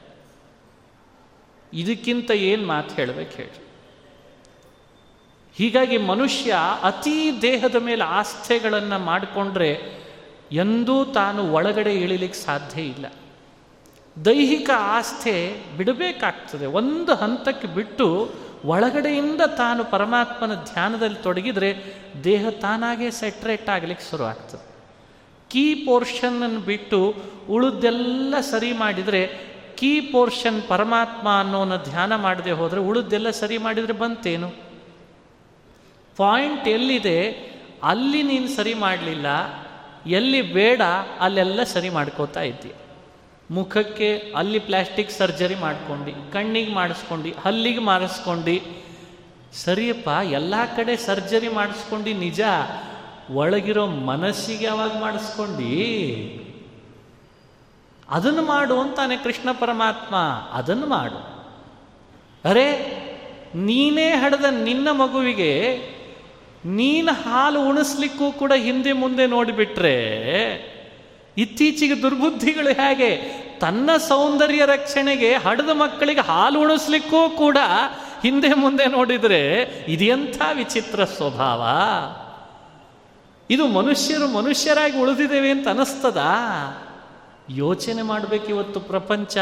ಇದಕ್ಕಿಂತ 1.74 2.32
ಏನು 2.32 2.68
ಮಾತು 2.68 2.96
ಹೇಳಬೇಕು 2.96 3.36
ಹೇಳಿ. 3.36 3.62
ಹೀಗಾಗಿ 5.56 5.98
ಮನುಷ್ಯ 5.98 6.56
ಅತೀ 6.84 7.42
ದೇಹದ 7.42 7.76
ಮೇಲೆ 7.76 8.04
ಆಸ್ಥೆಗಳನ್ನು 8.04 9.00
ಮಾಡಿಕೊಂಡ್ರೆ 9.00 10.02
ಎಂದೂ 10.52 11.06
ತಾನು 11.06 11.54
ಒಳಗಡೆ 11.54 11.96
ಇಳಿಲಿಕ್ಕೆ 11.96 12.40
ಸಾಧ್ಯ 12.40 12.82
ಇಲ್ಲ. 12.82 13.06
ದೈಹಿಕ 14.26 14.70
ಆಸ್ಥೆ 14.78 15.64
ಬಿಡಬೇಕಾಗ್ತದೆ. 15.78 16.66
ಒಂದು 16.66 17.16
ಹಂತಕ್ಕೆ 17.16 17.68
ಬಿಟ್ಟು 17.68 18.32
ಒಳಗಡೆಯಿಂದ 18.66 19.42
ತಾನು 19.42 19.84
ಪರಮಾತ್ಮನ 19.86 20.54
ಧ್ಯಾನದಲ್ಲಿ 20.54 21.16
ತೊಡಗಿದರೆ 21.16 21.70
ದೇಹ 22.24 22.50
ತಾನಾಗೇ 22.50 23.10
ಸೆಟ್ರೇಟ್ 23.12 23.70
ಆಗಲಿಕ್ಕೆ 23.70 24.10
ಶುರು 24.10 24.24
ಆಗ್ತದೆ. 24.24 24.66
ಕೀ 25.50 25.76
ಪೋರ್ಷನ್ನನ್ನು 25.76 26.60
ಬಿಟ್ಟು 26.60 27.16
ಉಳಿದೆಲ್ಲ 27.50 28.40
ಸರಿ 28.40 28.72
ಮಾಡಿದರೆ 28.74 29.22
ಕೀ 29.76 30.02
ಪೋರ್ಷನ್ 30.02 30.62
ಪರಮಾತ್ಮ 30.68 31.40
ಅನ್ನೋನ 31.40 31.76
ಧ್ಯಾನ 31.84 32.16
ಮಾಡದೆ 32.16 32.52
ಹೋದರೆ 32.52 32.80
ಉಳಿದೆಲ್ಲ 32.80 33.30
ಸರಿ 33.30 33.58
ಮಾಡಿದರೆ 33.58 33.94
ಬಂತೇನು? 33.94 34.50
ಪಾಯಿಂಟ್ 36.18 36.68
ಎಲ್ಲಿದೆ? 36.68 37.18
ಅಲ್ಲಿ 37.84 38.24
ನೀನು 38.24 38.48
ಸರಿ 38.48 38.74
ಮಾಡಲಿಲ್ಲ, 38.74 39.28
ಎಲ್ಲಿ 40.08 40.42
ಬೇಡ, 40.42 40.82
ಅಲ್ಲೆಲ್ಲ 41.20 41.64
ಸರಿ 41.64 41.90
ಮಾಡ್ಕೋತಾ 41.90 42.42
ಇದ್ದೀಯ. 42.42 42.72
ಮುಖಕ್ಕೆ 43.52 44.34
ಅಲ್ಲಿ 44.36 44.60
ಪ್ಲಾಸ್ಟಿಕ್ 44.60 45.12
ಸರ್ಜರಿ 45.12 45.56
ಮಾಡ್ಕೊಂಡು, 45.56 46.34
ಕಣ್ಣಿಗೆ 46.34 46.74
ಮಾಡಿಸ್ಕೊಂಡು, 46.74 47.30
ಹಲ್ಲಿಗೆ 47.42 47.80
ಮಾಡಿಸ್ಕೊಂಡು. 47.80 48.82
ಸರಿಯಪ್ಪ, 49.54 50.10
ಎಲ್ಲ 50.32 50.54
ಕಡೆ 50.78 50.96
ಸರ್ಜರಿ 50.98 51.48
ಮಾಡಿಸ್ಕೊಂಡು 51.48 52.20
ನಿಜ, 52.20 52.42
ಒಳಗಿರೋ 53.32 53.86
ಮನಸ್ಸಿಗೆ 53.86 54.66
ಯಾವಾಗ 54.66 55.02
ಮಾಡಿಸ್ಕೊಂಡು? 55.02 55.64
ಅದನ್ನು 58.10 58.42
ಮಾಡು 58.42 58.80
ಅಂತಾನೆ 58.80 59.18
ಕೃಷ್ಣ 59.18 59.52
ಪರಮಾತ್ಮ, 59.52 60.16
ಅದನ್ನು 60.52 60.86
ಮಾಡು. 60.86 61.20
ಅರೆ, 62.50 62.68
ನೀನೇ 63.56 64.10
ಹಡೆದ 64.10 64.46
ನಿನ್ನ 64.64 64.92
ಮಗುವಿಗೆ, 64.92 65.76
ನೀನು 66.66 67.12
ಹಾಲು 67.12 67.70
ಉಣಿಸ್ಲಿಕ್ಕೂ 67.70 68.32
ಕೂಡ 68.32 68.52
ಹಿಂದೆ 68.56 68.92
ಮುಂದೆ 68.92 69.26
ನೋಡಿಬಿಟ್ರೆ, 69.28 69.98
ಇತ್ತೀಚೆಗೆ 71.38 72.02
ದುರ್ಬುದ್ಧಿಗಳು 72.02 72.74
ಹೇಗೆ 72.74 73.41
ತನ್ನ 73.62 73.98
ಸೌಂದರ್ಯ 73.98 74.66
ರಕ್ಷಣೆಗೆ 74.66 75.38
ಹಡದ 75.38 75.70
ಮಕ್ಕಳಿಗೆ 75.70 76.22
ಹಾಲು 76.22 76.62
ಉಣಿಸ್ಲಿಕ್ಕೂ 76.62 77.30
ಕೂಡ 77.30 77.58
ಹಿಂದೆ 78.22 78.54
ಮುಂದೆ 78.54 78.86
ನೋಡಿದರೆ 78.86 79.62
ಇದೆಂಥ 79.88 80.42
ವಿಚಿತ್ರ 80.54 81.04
ಸ್ವಭಾವ. 81.04 81.64
ಇದು 83.50 83.68
ಮನುಷ್ಯರು 83.68 84.28
ಮನುಷ್ಯರಾಗಿ 84.28 85.02
ಉಳಿದಿದ್ದೇವೆ 85.02 85.50
ಅಂತ 85.50 85.68
ಅನಿಸ್ತದ? 85.68 86.22
ಯೋಚನೆ 87.50 88.02
ಮಾಡಬೇಕು 88.02 88.48
ಇವತ್ತು 88.48 88.80
ಪ್ರಪಂಚ. 88.80 89.38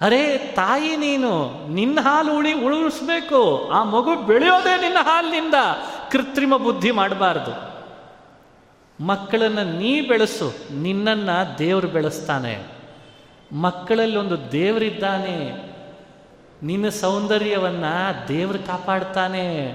ಅರೇ, 0.00 0.52
ತಾಯಿ 0.56 0.96
ನೀನು, 0.96 1.64
ನಿನ್ನ 1.68 2.00
ಹಾಲು 2.00 2.38
ಉಳಿ, 2.38 2.52
ಉಳಿಸ್ಬೇಕು. 2.52 3.70
ಆ 3.72 3.82
ಮಗು 3.82 4.14
ಬೆಳೆಯೋದೇ 4.14 4.80
ನಿನ್ನ 4.80 4.96
ಹಾಲಿನಿಂದ 5.02 5.54
ಕೃತ್ರಿಮ 6.10 6.56
ಬುದ್ಧಿ 6.56 6.90
ಮಾಡಬಾರ್ದು. 6.90 7.73
ಮಕ್ಕಳನ್ನು 9.00 9.78
ನೀ 9.78 10.00
ಬೆಳೆಸು, 10.00 10.54
ನಿನ್ನನ್ನು 10.74 11.58
ದೇವರು 11.58 11.88
ಬೆಳೆಸ್ತಾನೆ. 11.88 12.62
ಮಕ್ಕಳಲ್ಲಿ 13.52 14.16
ಒಂದು 14.16 14.52
ದೇವರಿದ್ದಾನೆ. 14.52 15.52
ನಿನ್ನ 16.62 16.88
ಸೌಂದರ್ಯವನ್ನು 16.88 18.28
ದೇವರು 18.28 18.58
ಕಾಪಾಡ್ತಾನೆ. 18.58 19.74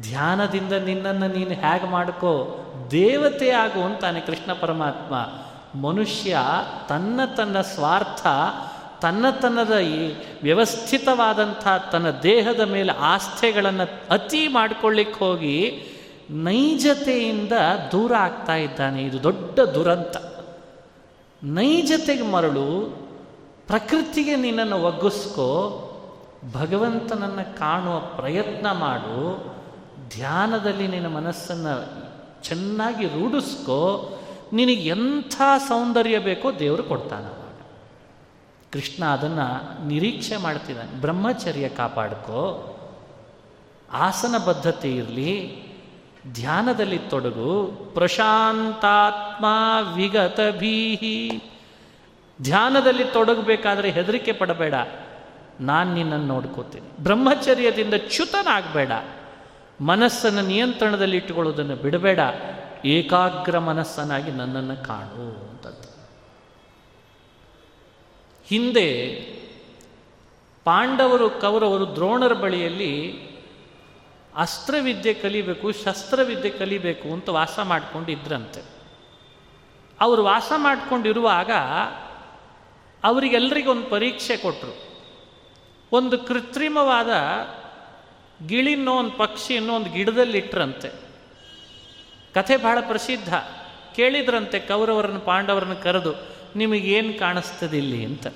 ಧ್ಯಾನದಿಂದ 0.00 0.72
ನಿನ್ನನ್ನು 0.72 1.28
ನೀನು 1.28 1.50
ಹೇಗೆ 1.50 1.90
ಮಾಡ್ಕೋ, 1.90 2.60
ದೇವತೆ 2.90 3.50
ಆಗು 3.50 3.80
ಅಂತಾನೆ 3.80 4.20
ಕೃಷ್ಣ 4.20 4.52
ಪರಮಾತ್ಮ. 4.52 5.14
ಮನುಷ್ಯ 5.80 6.38
ತನ್ನ 6.88 7.20
ತನ್ನ 7.36 7.60
ಸ್ವಾರ್ಥ, 7.60 8.26
ತನ್ನ 9.00 9.30
ತನ್ನದ 9.30 9.78
ಈ 9.78 10.14
ವ್ಯವಸ್ಥಿತವಾದಂಥ 10.42 11.68
ತನ್ನ 11.92 12.10
ದೇಹದ 12.10 12.60
ಮೇಲೆ 12.60 12.92
ಆಸ್ಥೆಗಳನ್ನು 12.92 14.08
ಅತಿ 14.10 14.48
ಮಾಡ್ಕೊಳ್ಳಿಕ್ಕೆ 14.48 15.24
ಹೋಗಿ 15.24 15.86
ನೈಜತೆಯಿಂದ 16.30 17.52
ದೂರ 17.92 18.14
ಆಗ್ತಾ 18.14 18.54
ಇದ್ದಾನೆ. 18.54 19.02
ಇದು 19.02 19.22
ದೊಡ್ಡ 19.22 19.60
ದುರಂತ. 19.60 20.16
ನೈಜತೆಗೆ 21.44 22.22
ಮರಳು, 22.22 22.98
ಪ್ರಕೃತಿಗೆ 23.66 24.36
ನಿನ್ನನ್ನು 24.36 24.82
ಒಗ್ಗಿಸ್ಕೋ 24.82 25.80
ಭಗವಂತನನ್ನು 26.52 27.58
ಕಾಣುವ 27.58 27.98
ಪ್ರಯತ್ನ 27.98 28.72
ಮಾಡು, 28.72 29.54
ಧ್ಯಾನದಲ್ಲಿ 30.08 30.88
ನಿನ್ನ 30.88 31.06
ಮನಸ್ಸನ್ನು 31.06 32.04
ಚೆನ್ನಾಗಿ 32.42 33.06
ರೂಢಿಸ್ಕೋ, 33.06 34.10
ನಿನಗೆ 34.52 34.88
ಎಂಥ 34.88 35.42
ಸೌಂದರ್ಯ 35.68 36.18
ಬೇಕೋ 36.18 36.52
ದೇವರು 36.52 36.82
ಕೊಡ್ತಾನೆ 36.82 37.44
ಕೃಷ್ಣ 38.72 39.04
ಅದನ್ನು 39.04 39.86
ನಿರೀಕ್ಷೆ 39.86 40.36
ಮಾಡ್ತಿದ್ದಾನೆ. 40.36 41.00
ಬ್ರಹ್ಮಚರ್ಯ 41.00 41.68
ಕಾಪಾಡ್ಕೋ. 41.68 42.70
ಆಸನ 43.92 44.44
ಬದ್ಧತೆ 44.44 44.96
ಇರಲಿ. 44.96 45.63
ಧ್ಯಾನದಲ್ಲಿ 46.32 46.98
ತೊಡಗು 46.98 47.66
ಪ್ರಶಾಂತಾತ್ಮ 47.94 49.44
ವಿಗತ 49.94 50.40
ಭೀಹಿ 50.58 51.42
ಧ್ಯಾನದಲ್ಲಿ 52.42 53.04
ತೊಡಗಬೇಕಾದ್ರೆ 53.04 53.90
ಹೆದರಿಕೆ 53.90 54.32
ಪಡಬೇಡ. 54.32 54.74
ನಾನು 55.60 55.94
ನಿನ್ನನ್ನು 55.94 56.26
ನೋಡ್ಕೋತೀನಿ. 56.26 57.02
ಬ್ರಹ್ಮಚರ್ಯದಿಂದ 57.02 57.94
ಚ್ಯುತನಾಗಬೇಡ. 57.94 58.92
ಮನಸ್ಸನ್ನು 59.80 60.40
ನಿಯಂತ್ರಣದಲ್ಲಿ 60.40 61.16
ಇಟ್ಟುಕೊಳ್ಳೋದನ್ನು 61.16 61.76
ಬಿಡಬೇಡ. 61.76 62.18
ಏಕಾಗ್ರ 62.84 63.58
ಮನಸ್ಸನ್ನಾಗಿ 63.58 64.30
ನನ್ನನ್ನು 64.30 64.84
ಕಾಣು 64.84 65.50
ಅಂತದ್ದು 65.50 65.94
ಹಿಂದೆ 68.46 69.06
ಪಾಂಡವರು, 70.64 71.30
ಕೌರವರು 71.30 71.94
ದ್ರೋಣರ 71.94 72.32
ಬಳಿಯಲ್ಲಿ 72.32 73.24
ಅಸ್ತ್ರವಿದ್ಯೆ 74.36 75.14
ಕಲಿಬೇಕು, 75.14 75.72
ಶಸ್ತ್ರವಿದ್ಯೆ 75.72 76.50
ಕಲಿಬೇಕು 76.50 77.12
ಅಂತ 77.12 77.28
ವಾಸ 77.28 77.58
ಮಾಡ್ಕೊಂಡು 77.58 78.12
ಇದ್ರಂತೆ 78.12 78.62
ಅವರು 80.00 80.24
ವಾಸ 80.24 80.52
ಮಾಡ್ಕೊಂಡಿರುವಾಗ 80.56 81.50
ಅವರಿಗೆಲ್ಲರಿಗೊಂದು 83.04 83.86
ಪರೀಕ್ಷೆ 83.86 84.36
ಕೊಟ್ಟರು 84.36 85.02
ಒಂದು 85.92 86.18
ಕೃತ್ರಿಮವಾದ 86.18 87.08
ಗಿಳಿನೋ 88.46 88.92
ಒಂದು 88.92 89.10
ಪಕ್ಷಿಯನ್ನೋ 89.10 89.76
ಒಂದು 89.76 89.90
ಗಿಡದಲ್ಲಿ 89.90 90.38
ಇಟ್ರಂತೆ 90.38 90.88
ಕಥೆ 92.34 92.56
ಬಹಳ 92.56 92.78
ಪ್ರಸಿದ್ಧ. 92.80 93.34
ಕೇಳಿದ್ರಂತೆ 93.96 94.60
ಕೌರವರನ್ನು, 94.60 95.20
ಪಾಂಡವರನ್ನು 95.20 95.76
ಕರೆದು, 95.76 96.14
ನಿಮಗೇನು 96.56 97.18
ಕಾಣಿಸ್ತದಿಲ್ಲಿ? 97.18 98.04
ಅಂತ. 98.04 98.26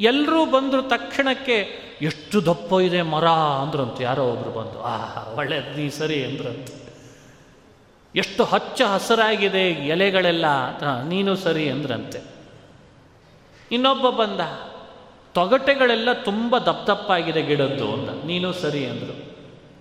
ಎಲ್ಲರೂ 0.00 0.46
ಬಂದರು 0.46 0.82
ತಕ್ಷಣಕ್ಕೆ 0.82 1.83
ಎಷ್ಟು 2.02 2.44
ದಪ್ಪ 2.44 2.80
ಇದೆ 2.80 3.02
ಮರ 3.02 3.28
ಅಂದ್ರಂತ. 3.28 4.00
ಯಾರೋ 4.00 4.24
ಒಬ್ರು 4.24 4.50
ಬಂದು, 4.50 4.82
ಆ, 4.82 4.96
ಒಳ್ಳೇದು 5.34 5.76
ನೀ 5.76 5.88
ಸರಿ 5.88 6.24
ಅಂದ್ರಂತ. 6.24 6.68
ಎಷ್ಟು 8.16 8.44
ಹಚ್ಚ 8.44 8.82
ಹಸರಾಗಿದೆ 8.82 9.70
ಎಲೆಗಳೆಲ್ಲ. 9.70 10.44
ನೀನು 11.02 11.36
ಸರಿ 11.36 11.70
ಅಂದ್ರಂತೆ. 11.70 12.20
ಇನ್ನೊಬ್ಬ 13.72 14.10
ಬಂದ, 14.10 14.40
ತೊಗಟೆಗಳೆಲ್ಲ 15.34 16.12
ತುಂಬ 16.12 16.58
ದಪ್ಪ 16.58 16.90
ದಪ್ಪಾಗಿದೆ 16.90 17.42
ಗಿಡದ್ದು 17.42 17.92
ಅಂತ 17.92 18.24
ನೀನು 18.24 18.52
ಸರಿ 18.52 18.86
ಅಂದರು. 18.86 19.36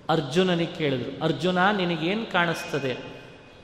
ಅರ್ಜುನನಿಗೆ 0.09 0.75
ಕೇಳಿದ್ರು, 0.75 1.23
ಅರ್ಜುನ, 1.23 1.71
ನಿನಗೇನು 1.71 2.31
ಕಾಣಿಸ್ತದೆ? 2.31 2.97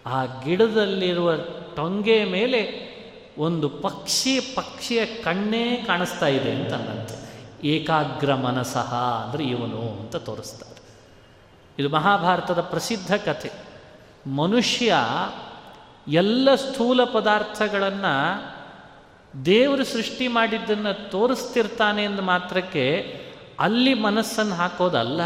ಆ 0.06 0.26
ಗಿಡದಲ್ಲಿರುವ 0.26 1.32
ಟೊಂಗೆ 1.76 2.26
ಮೇಲೆ 2.26 2.90
ಒಂದು 3.38 3.70
ಪಕ್ಷಿ 3.70 4.40
ಪಕ್ಷಿಯ 4.40 5.06
ಕಣ್ಣೇ 5.06 5.84
ಕಾಣಿಸ್ತಾ 5.88 6.28
ಇದೆ 6.28 6.52
ಅಂತ 6.52 6.74
ಏಕಾಗ್ರ 7.64 8.36
ಮನಸಃ 8.36 8.96
ಅಂದರೆ 8.96 9.44
ಇವನು 9.44 9.82
ಅಂತ 9.82 10.16
ತೋರಿಸ್ತಾರೆ. 10.16 10.80
ಇದು 11.80 11.90
ಮಹಾಭಾರತದ 11.90 12.62
ಪ್ರಸಿದ್ಧ 12.62 13.14
ಕಥೆ. 13.14 13.52
ಮನುಷ್ಯ 14.28 14.96
ಎಲ್ಲ 16.08 16.56
ಸ್ಥೂಲ 16.56 17.04
ಪದಾರ್ಥಗಳನ್ನು 17.04 18.44
ದೇವರು 19.46 19.84
ಸೃಷ್ಟಿ 19.84 20.28
ಮಾಡಿದ್ದನ್ನು 20.28 21.12
ತೋರಿಸ್ತಿರ್ತಾನೆ 21.12 22.04
ಎಂದು 22.04 22.22
ಮಾತ್ರಕ್ಕೆ 22.22 23.16
ಅಲ್ಲಿ 23.60 23.94
ಮನಸ್ಸನ್ನು 23.94 24.56
ಹಾಕೋದಲ್ಲ. 24.56 25.22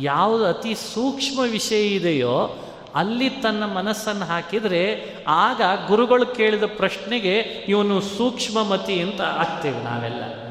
ಯಾವುದು 0.00 0.46
ಅತಿ 0.46 0.74
ಸೂಕ್ಷ್ಮ 0.74 1.40
ವಿಷಯ 1.40 1.86
ಇದೆಯೋ 1.86 2.58
ಅಲ್ಲಿ 2.94 3.30
ತನ್ನ 3.30 3.64
ಮನಸ್ಸನ್ನು 3.64 4.24
ಹಾಕಿದರೆ 4.24 5.14
ಆಗ 5.28 5.60
ಗುರುಗಳು 5.86 6.26
ಕೇಳಿದ 6.26 6.62
ಪ್ರಶ್ನೆಗೆ 6.76 7.38
ಇವನು 7.68 8.00
ಸೂಕ್ಷ್ಮಮತಿ 8.00 9.00
ಅಂತ 9.00 9.20
ಆಗ್ತೇವೆ 9.20 9.82
ನಾವೆಲ್ಲ. 9.82 10.45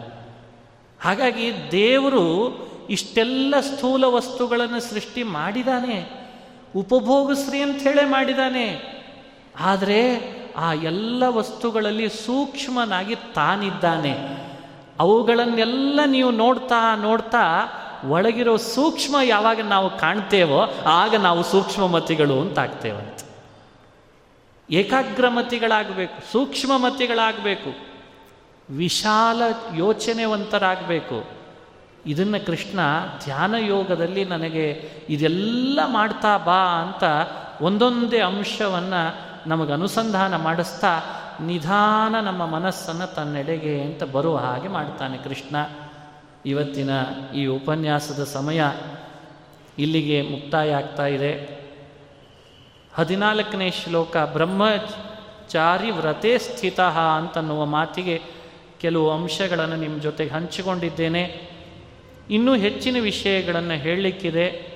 ಹಾಗಾಗಿ 1.05 1.71
ದೇವರು 1.71 2.25
ಇಷ್ಟೆಲ್ಲ 2.89 3.55
ಸ್ಥೂಲ 3.59 4.03
ವಸ್ತುಗಳನ್ನು 4.03 4.79
ಸೃಷ್ಟಿ 4.79 5.23
ಮಾಡಿದಾನೆ 5.23 6.09
ಉಪಭೋಗಶ್ರೀ 6.75 7.59
ಅಂತ 7.61 7.83
ಹೇಳೇ 7.83 8.05
ಮಾಡಿದಾನೆ. 8.05 8.95
ಆದರೆ 9.59 9.99
ಆ 10.57 10.73
ಎಲ್ಲ 10.73 11.23
ವಸ್ತುಗಳಲ್ಲಿ 11.27 12.09
ಸೂಕ್ಷ್ಮನಾಗಿ 12.09 13.15
ತಾನಿದ್ದಾನೆ. 13.15 14.13
ಅವುಗಳನ್ನೆಲ್ಲ 14.99 15.99
ನೀವು 16.05 16.31
ನೋಡ್ತಾ 16.31 16.95
ನೋಡ್ತಾ 16.95 17.43
ಒಳಗಿರೋ 18.07 18.57
ಸೂಕ್ಷ್ಮ 18.57 19.15
ಯಾವಾಗ 19.23 19.61
ನಾವು 19.61 19.97
ಕಾಣ್ತೇವೋ 19.97 20.73
ಆಗ 20.85 21.15
ನಾವು 21.15 21.43
ಸೂಕ್ಷ್ಮಮತಿಗಳು 21.43 22.39
ಅಂತ 22.39 22.59
ಆಗ್ತೇವಂತ 22.59 23.21
ಏಕಾಗ್ರಮತಿಗಳಾಗಬೇಕು, 24.71 26.31
ಸೂಕ್ಷ್ಮಮತಿಗಳಾಗಬೇಕು. 26.31 27.94
ವಿಶಾಲ 28.69 29.41
ಯೋಚನೆವಂತರಾಗಬೇಕು. 29.75 31.23
ಇದನ್ನು 32.05 32.45
ಕೃಷ್ಣ 32.45 32.79
ಧ್ಯಾನ 33.23 33.55
ಯೋಗದಲ್ಲಿ 33.59 34.25
ನನಗೆ 34.25 34.89
ಇದೆಲ್ಲ 35.09 35.79
ಮಾಡ್ತಾ 35.85 36.37
ಬಾ 36.37 36.81
ಅಂತ 36.81 37.03
ಒಂದೊಂದೇ 37.61 38.19
ಅಂಶವನ್ನು 38.19 39.25
ನಮಗೆ 39.49 39.73
ಅನುಸಂಧಾನ 39.73 40.35
ಮಾಡಿಸ್ತಾ 40.35 40.99
ನಿಧಾನ 41.41 42.19
ನಮ್ಮ 42.19 42.45
ಮನಸ್ಸನ್ನು 42.45 43.15
ತನ್ನೆಡೆಗೆ 43.15 43.81
ಅಂತ 43.81 44.03
ಬರುವ 44.03 44.37
ಹಾಗೆ 44.37 44.67
ಮಾಡ್ತಾನೆ 44.67 45.17
ಕೃಷ್ಣ. 45.17 45.55
ಇವತ್ತಿನ 46.45 46.89
ಈ 47.35 47.45
ಉಪನ್ಯಾಸದ 47.45 48.23
ಸಮಯ 48.23 48.63
ಇಲ್ಲಿಗೆ 49.79 50.21
ಮುಕ್ತಾಯ 50.21 50.71
ಆಗ್ತಾ 50.71 51.05
ಇದೆ. 51.05 51.59
ಹದಿನಾಲ್ಕನೇ 52.95 53.71
ಶ್ಲೋಕ 53.71 54.17
ಬ್ರಹ್ಮಚಾರಿ 54.17 55.91
ವ್ರತೆ 55.91 56.37
ಸ್ಥಿತ 56.37 56.79
ಅಂತನ್ನುವ 56.79 57.65
ಮಾತಿಗೆ 57.65 58.44
ಕೆಲವು 58.81 59.11
ಅಂಶಗಳನ್ನು 59.11 59.75
ನಿಮ್ಮ 59.75 60.01
ಜೊತೆಗೆ 60.01 60.31
ಹಂಚಿಕೊಂಡಿದ್ದೇನೆ. 60.31 61.49
ಇನ್ನೂ 62.29 62.55
ಹೆಚ್ಚಿನ 62.55 62.97
ವಿಷಯಗಳನ್ನು 63.01 63.73
ಹೇಳಲಿಕ್ಕಿದೆ. 63.73 64.75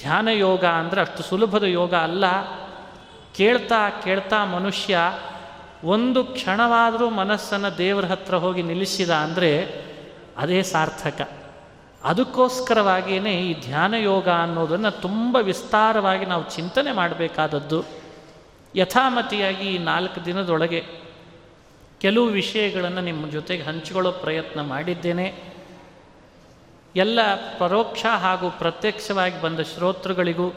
ಧ್ಯಾನ 0.00 0.28
ಯೋಗ 0.28 0.64
ಅಂದರೆ 0.64 1.00
ಅಷ್ಟು 1.00 1.22
ಸುಲಭದ 1.22 1.62
ಯೋಗ 1.62 1.94
ಅಲ್ಲ. 1.94 2.24
ಕೇಳ್ತಾ 3.34 3.90
ಕೇಳ್ತಾ 3.90 4.44
ಮನುಷ್ಯ 4.44 4.98
ಒಂದು 5.84 6.24
ಕ್ಷಣವಾದರೂ 6.24 7.10
ಮನಸ್ಸನ್ನು 7.10 7.78
ದೇವರ 7.78 8.04
ಹತ್ರ 8.04 8.34
ಹೋಗಿ 8.34 8.62
ನಿಲ್ಲಿಸಿದ 8.62 9.10
ಅಂದರೆ 9.10 9.68
ಅದೇ 10.36 10.62
ಸಾರ್ಥಕ. 10.62 11.30
ಅದಕ್ಕೋಸ್ಕರವಾಗಿಯೇ 12.04 13.32
ಈ 13.32 13.60
ಧ್ಯಾನ 13.60 13.94
ಯೋಗ 13.94 14.28
ಅನ್ನೋದನ್ನು 14.28 14.90
ತುಂಬ 14.90 15.36
ವಿಸ್ತಾರವಾಗಿ 15.36 16.24
ನಾವು 16.24 16.50
ಚಿಂತನೆ 16.50 16.92
ಮಾಡಬೇಕಾದದ್ದು. 16.92 17.84
ಯಥಾಮತಿಯಾಗಿ 18.76 19.74
ಈ 19.74 19.78
ನಾಲ್ಕು 19.78 20.24
ದಿನದೊಳಗೆ 20.24 21.05
ಕೆಲವು 22.00 22.24
ವಿಷಯಗಳನ್ನು 22.24 23.00
ನಿಮ್ಮ 23.00 23.30
ಜೊತೆಗೆ 23.30 23.62
ಹಂಚಿಕೊಳ್ಳೋ 23.62 24.12
ಪ್ರಯತ್ನ 24.12 24.60
ಮಾಡಿದ್ದೇನೆ. 24.60 25.56
ಎಲ್ಲ 26.96 27.20
ಪರೋಕ್ಷ 27.58 28.06
ಹಾಗೂ 28.06 28.50
ಪ್ರತ್ಯಕ್ಷವಾಗಿ 28.50 29.42
ಬಂದ 29.42 29.60
ಶ್ರೋತೃಗಳಿಗೂ 29.60 30.52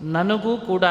ನನಗೂ 0.00 0.56
ಕೂಡ 0.56 0.84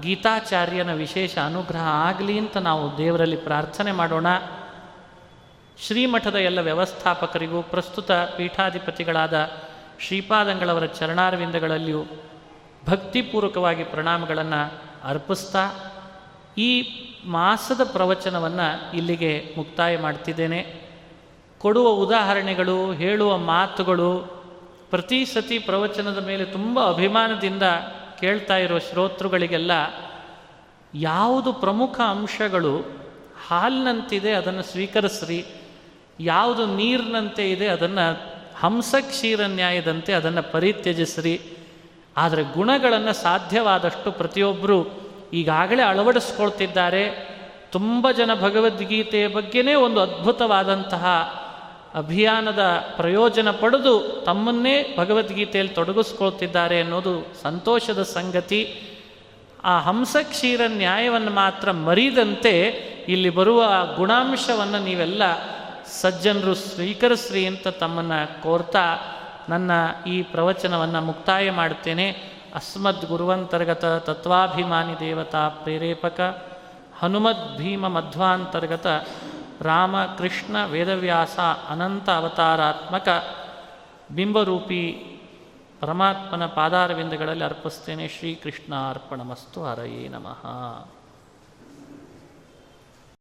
ಗೀತಾಚಾರ್ಯನ 0.00 0.94
ವಿಶೇಷ 0.94 1.38
ಅನುಗ್ರಹ 1.38 1.82
ಆಗಲಿ 1.82 2.38
ಅಂತ 2.38 2.56
ನಾವು 2.56 2.98
ದೇವರಲ್ಲಿ 2.98 3.36
ಪ್ರಾರ್ಥನೆ 3.36 3.92
ಮಾಡೋಣ. 3.92 4.26
ಶ್ರೀಮಠದ 5.86 6.34
ಎಲ್ಲ 6.34 6.60
ವ್ಯವಸ್ಥಾಪಕರಿಗೂ, 6.60 7.62
ಪ್ರಸ್ತುತ 7.62 8.12
ಪೀಠಾಧಿಪತಿಗಳಾದ 8.12 9.50
ಶ್ರೀಪಾದಂಗಳವರ 10.00 10.86
ಚರಣಾರವಿಂದಗಳಲ್ಲಿಯೂ 10.86 12.04
ಭಕ್ತಿಪೂರ್ವಕವಾಗಿ 12.90 13.84
ಪ್ರಣಾಮಗಳನ್ನು 13.84 14.72
ಅರ್ಪಿಸ್ತಾ, 15.04 15.70
ಈ 16.58 16.82
ಮಾಸದ 17.24 17.80
ಪ್ರವಚನವನ್ನು 17.92 18.96
ಇಲ್ಲಿಗೆ 18.96 19.54
ಮುಕ್ತಾಯ 19.56 19.98
ಮಾಡ್ತಿದ್ದೇನೆ. 19.98 20.82
ಕೊಡುವ 21.58 21.88
ಉದಾಹರಣೆಗಳು, 21.88 22.92
ಹೇಳುವ 22.92 23.38
ಮಾತುಗಳು, 23.38 24.18
ಪ್ರತಿ 24.90 25.24
ಸತಿ 25.24 25.58
ಪ್ರವಚನದ 25.58 26.26
ಮೇಲೆ 26.26 26.44
ತುಂಬ 26.44 26.88
ಅಭಿಮಾನದಿಂದ 26.88 27.62
ಕೇಳ್ತಾ 28.20 28.56
ಇರೋ 28.56 28.78
ಶ್ರೋತೃಗಳಿಗೆಲ್ಲ 28.78 29.72
ಯಾವುದು 30.94 31.52
ಪ್ರಮುಖ 31.52 32.00
ಅಂಶಗಳು? 32.08 32.78
ಹಾಲಿನಂತಿದೆ, 33.48 34.32
ಅದನ್ನು 34.32 34.62
ಸ್ವೀಕರಿಸ್ರಿ. 34.62 35.46
ಯಾವುದು 36.20 36.66
ನೀರಿನಂತೆ 36.66 37.50
ಇದೆ, 37.50 37.66
ಅದನ್ನು 37.66 38.32
ಹಂಸ 38.56 38.94
ಕ್ಷೀರ 39.00 39.40
ನ್ಯಾಯದಂತೆ 39.46 40.12
ಅದನ್ನು 40.12 40.52
ಪರಿತ್ಯಜಿಸ್ರಿ. 40.52 41.40
ಆದರೆ 42.16 42.42
ಗುಣಗಳನ್ನು 42.42 43.12
ಸಾಧ್ಯವಾದಷ್ಟು 43.12 44.12
ಪ್ರತಿಯೊಬ್ಬರು 44.12 45.01
ಈಗಾಗಲೇ 45.32 45.82
ಅಳವಡಿಸ್ಕೊಳ್ತಿದ್ದಾರೆ. 45.82 47.32
ತುಂಬ 47.72 48.10
ಜನ 48.10 48.30
ಭಗವದ್ಗೀತೆಯ 48.34 49.28
ಬಗ್ಗೆನೇ 49.28 49.74
ಒಂದು 49.74 50.00
ಅದ್ಭುತವಾದಂತಹ 50.00 51.04
ಅಭಿಯಾನದ 51.94 52.60
ಪ್ರಯೋಜನ 52.96 53.50
ಪಡೆದು 53.50 54.22
ತಮ್ಮನ್ನೇ 54.26 54.96
ಭಗವದ್ಗೀತೆಯಲ್ಲಿ 54.98 55.74
ತೊಡಗಿಸ್ಕೊಳ್ತಿದ್ದಾರೆ 55.74 56.80
ಅನ್ನೋದು 56.80 57.42
ಸಂತೋಷದ 57.42 58.02
ಸಂಗತಿ. 58.02 58.82
ಆ 59.64 59.80
ಹಂಸಕ್ಷೀರ 59.80 60.60
ನ್ಯಾಯವನ್ನು 60.66 61.30
ಮಾತ್ರ 61.30 61.70
ಮರಿದಂತೆ 61.70 62.58
ಇಲ್ಲಿ 63.08 63.30
ಬರುವ 63.30 63.64
ಗುಣಾಂಶವನ್ನು 63.96 64.84
ನೀವೆಲ್ಲ 64.84 65.22
ಸಜ್ಜನರು 65.86 66.54
ಸ್ವೀಕರಿಸ್ರಿ 66.54 67.46
ಅಂತ 67.46 67.68
ತಮ್ಮನ್ನು 67.68 68.42
ಕೋರ್ತಾ 68.42 68.98
ನನ್ನ 69.48 69.70
ಈ 70.06 70.22
ಪ್ರವಚನವನ್ನು 70.22 71.00
ಮುಕ್ತಾಯ 71.00 71.50
ಮಾಡ್ತೇನೆ. 71.50 72.31
ಅಸ್ಮದ್ 72.54 73.04
ಗುರುವಂತರ್ಗತ 73.06 73.84
ತತ್ವಾಭಿಮಾನಿ 73.84 75.00
ದೇವತಾ 75.00 75.48
ಪ್ರೇರೇಪಕ, 75.48 76.20
ಹನುಮದ್ 76.98 77.58
ಭೀಮ 77.58 77.88
ಮಧ್ವಾಂತರ್ಗತ 77.88 78.86
ರಾಮ 79.62 80.04
ಕೃಷ್ಣ 80.04 80.64
ವೇದವ್ಯಾಸ 80.64 81.38
ಅನಂತ 81.68 82.10
ಅವತಾರಾತ್ಮಕ 82.10 83.08
ಬಿಂಬರೂಪಿ 84.14 85.08
ಪರಮಾತ್ಮನ 85.80 86.46
ಪಾದಾರವಿಂದಗಳಲ್ಲಿ 86.46 87.44
ಅರ್ಪಿಸ್ತೇನೆ 87.44 88.08
ಶ್ರೀಕೃಷ್ಣ 88.08 88.74
ಅರ್ಪಣಮಸ್ತು 88.90 89.64
ಹರಯೇ 89.64 90.08
ನಮಃ. 90.08 90.42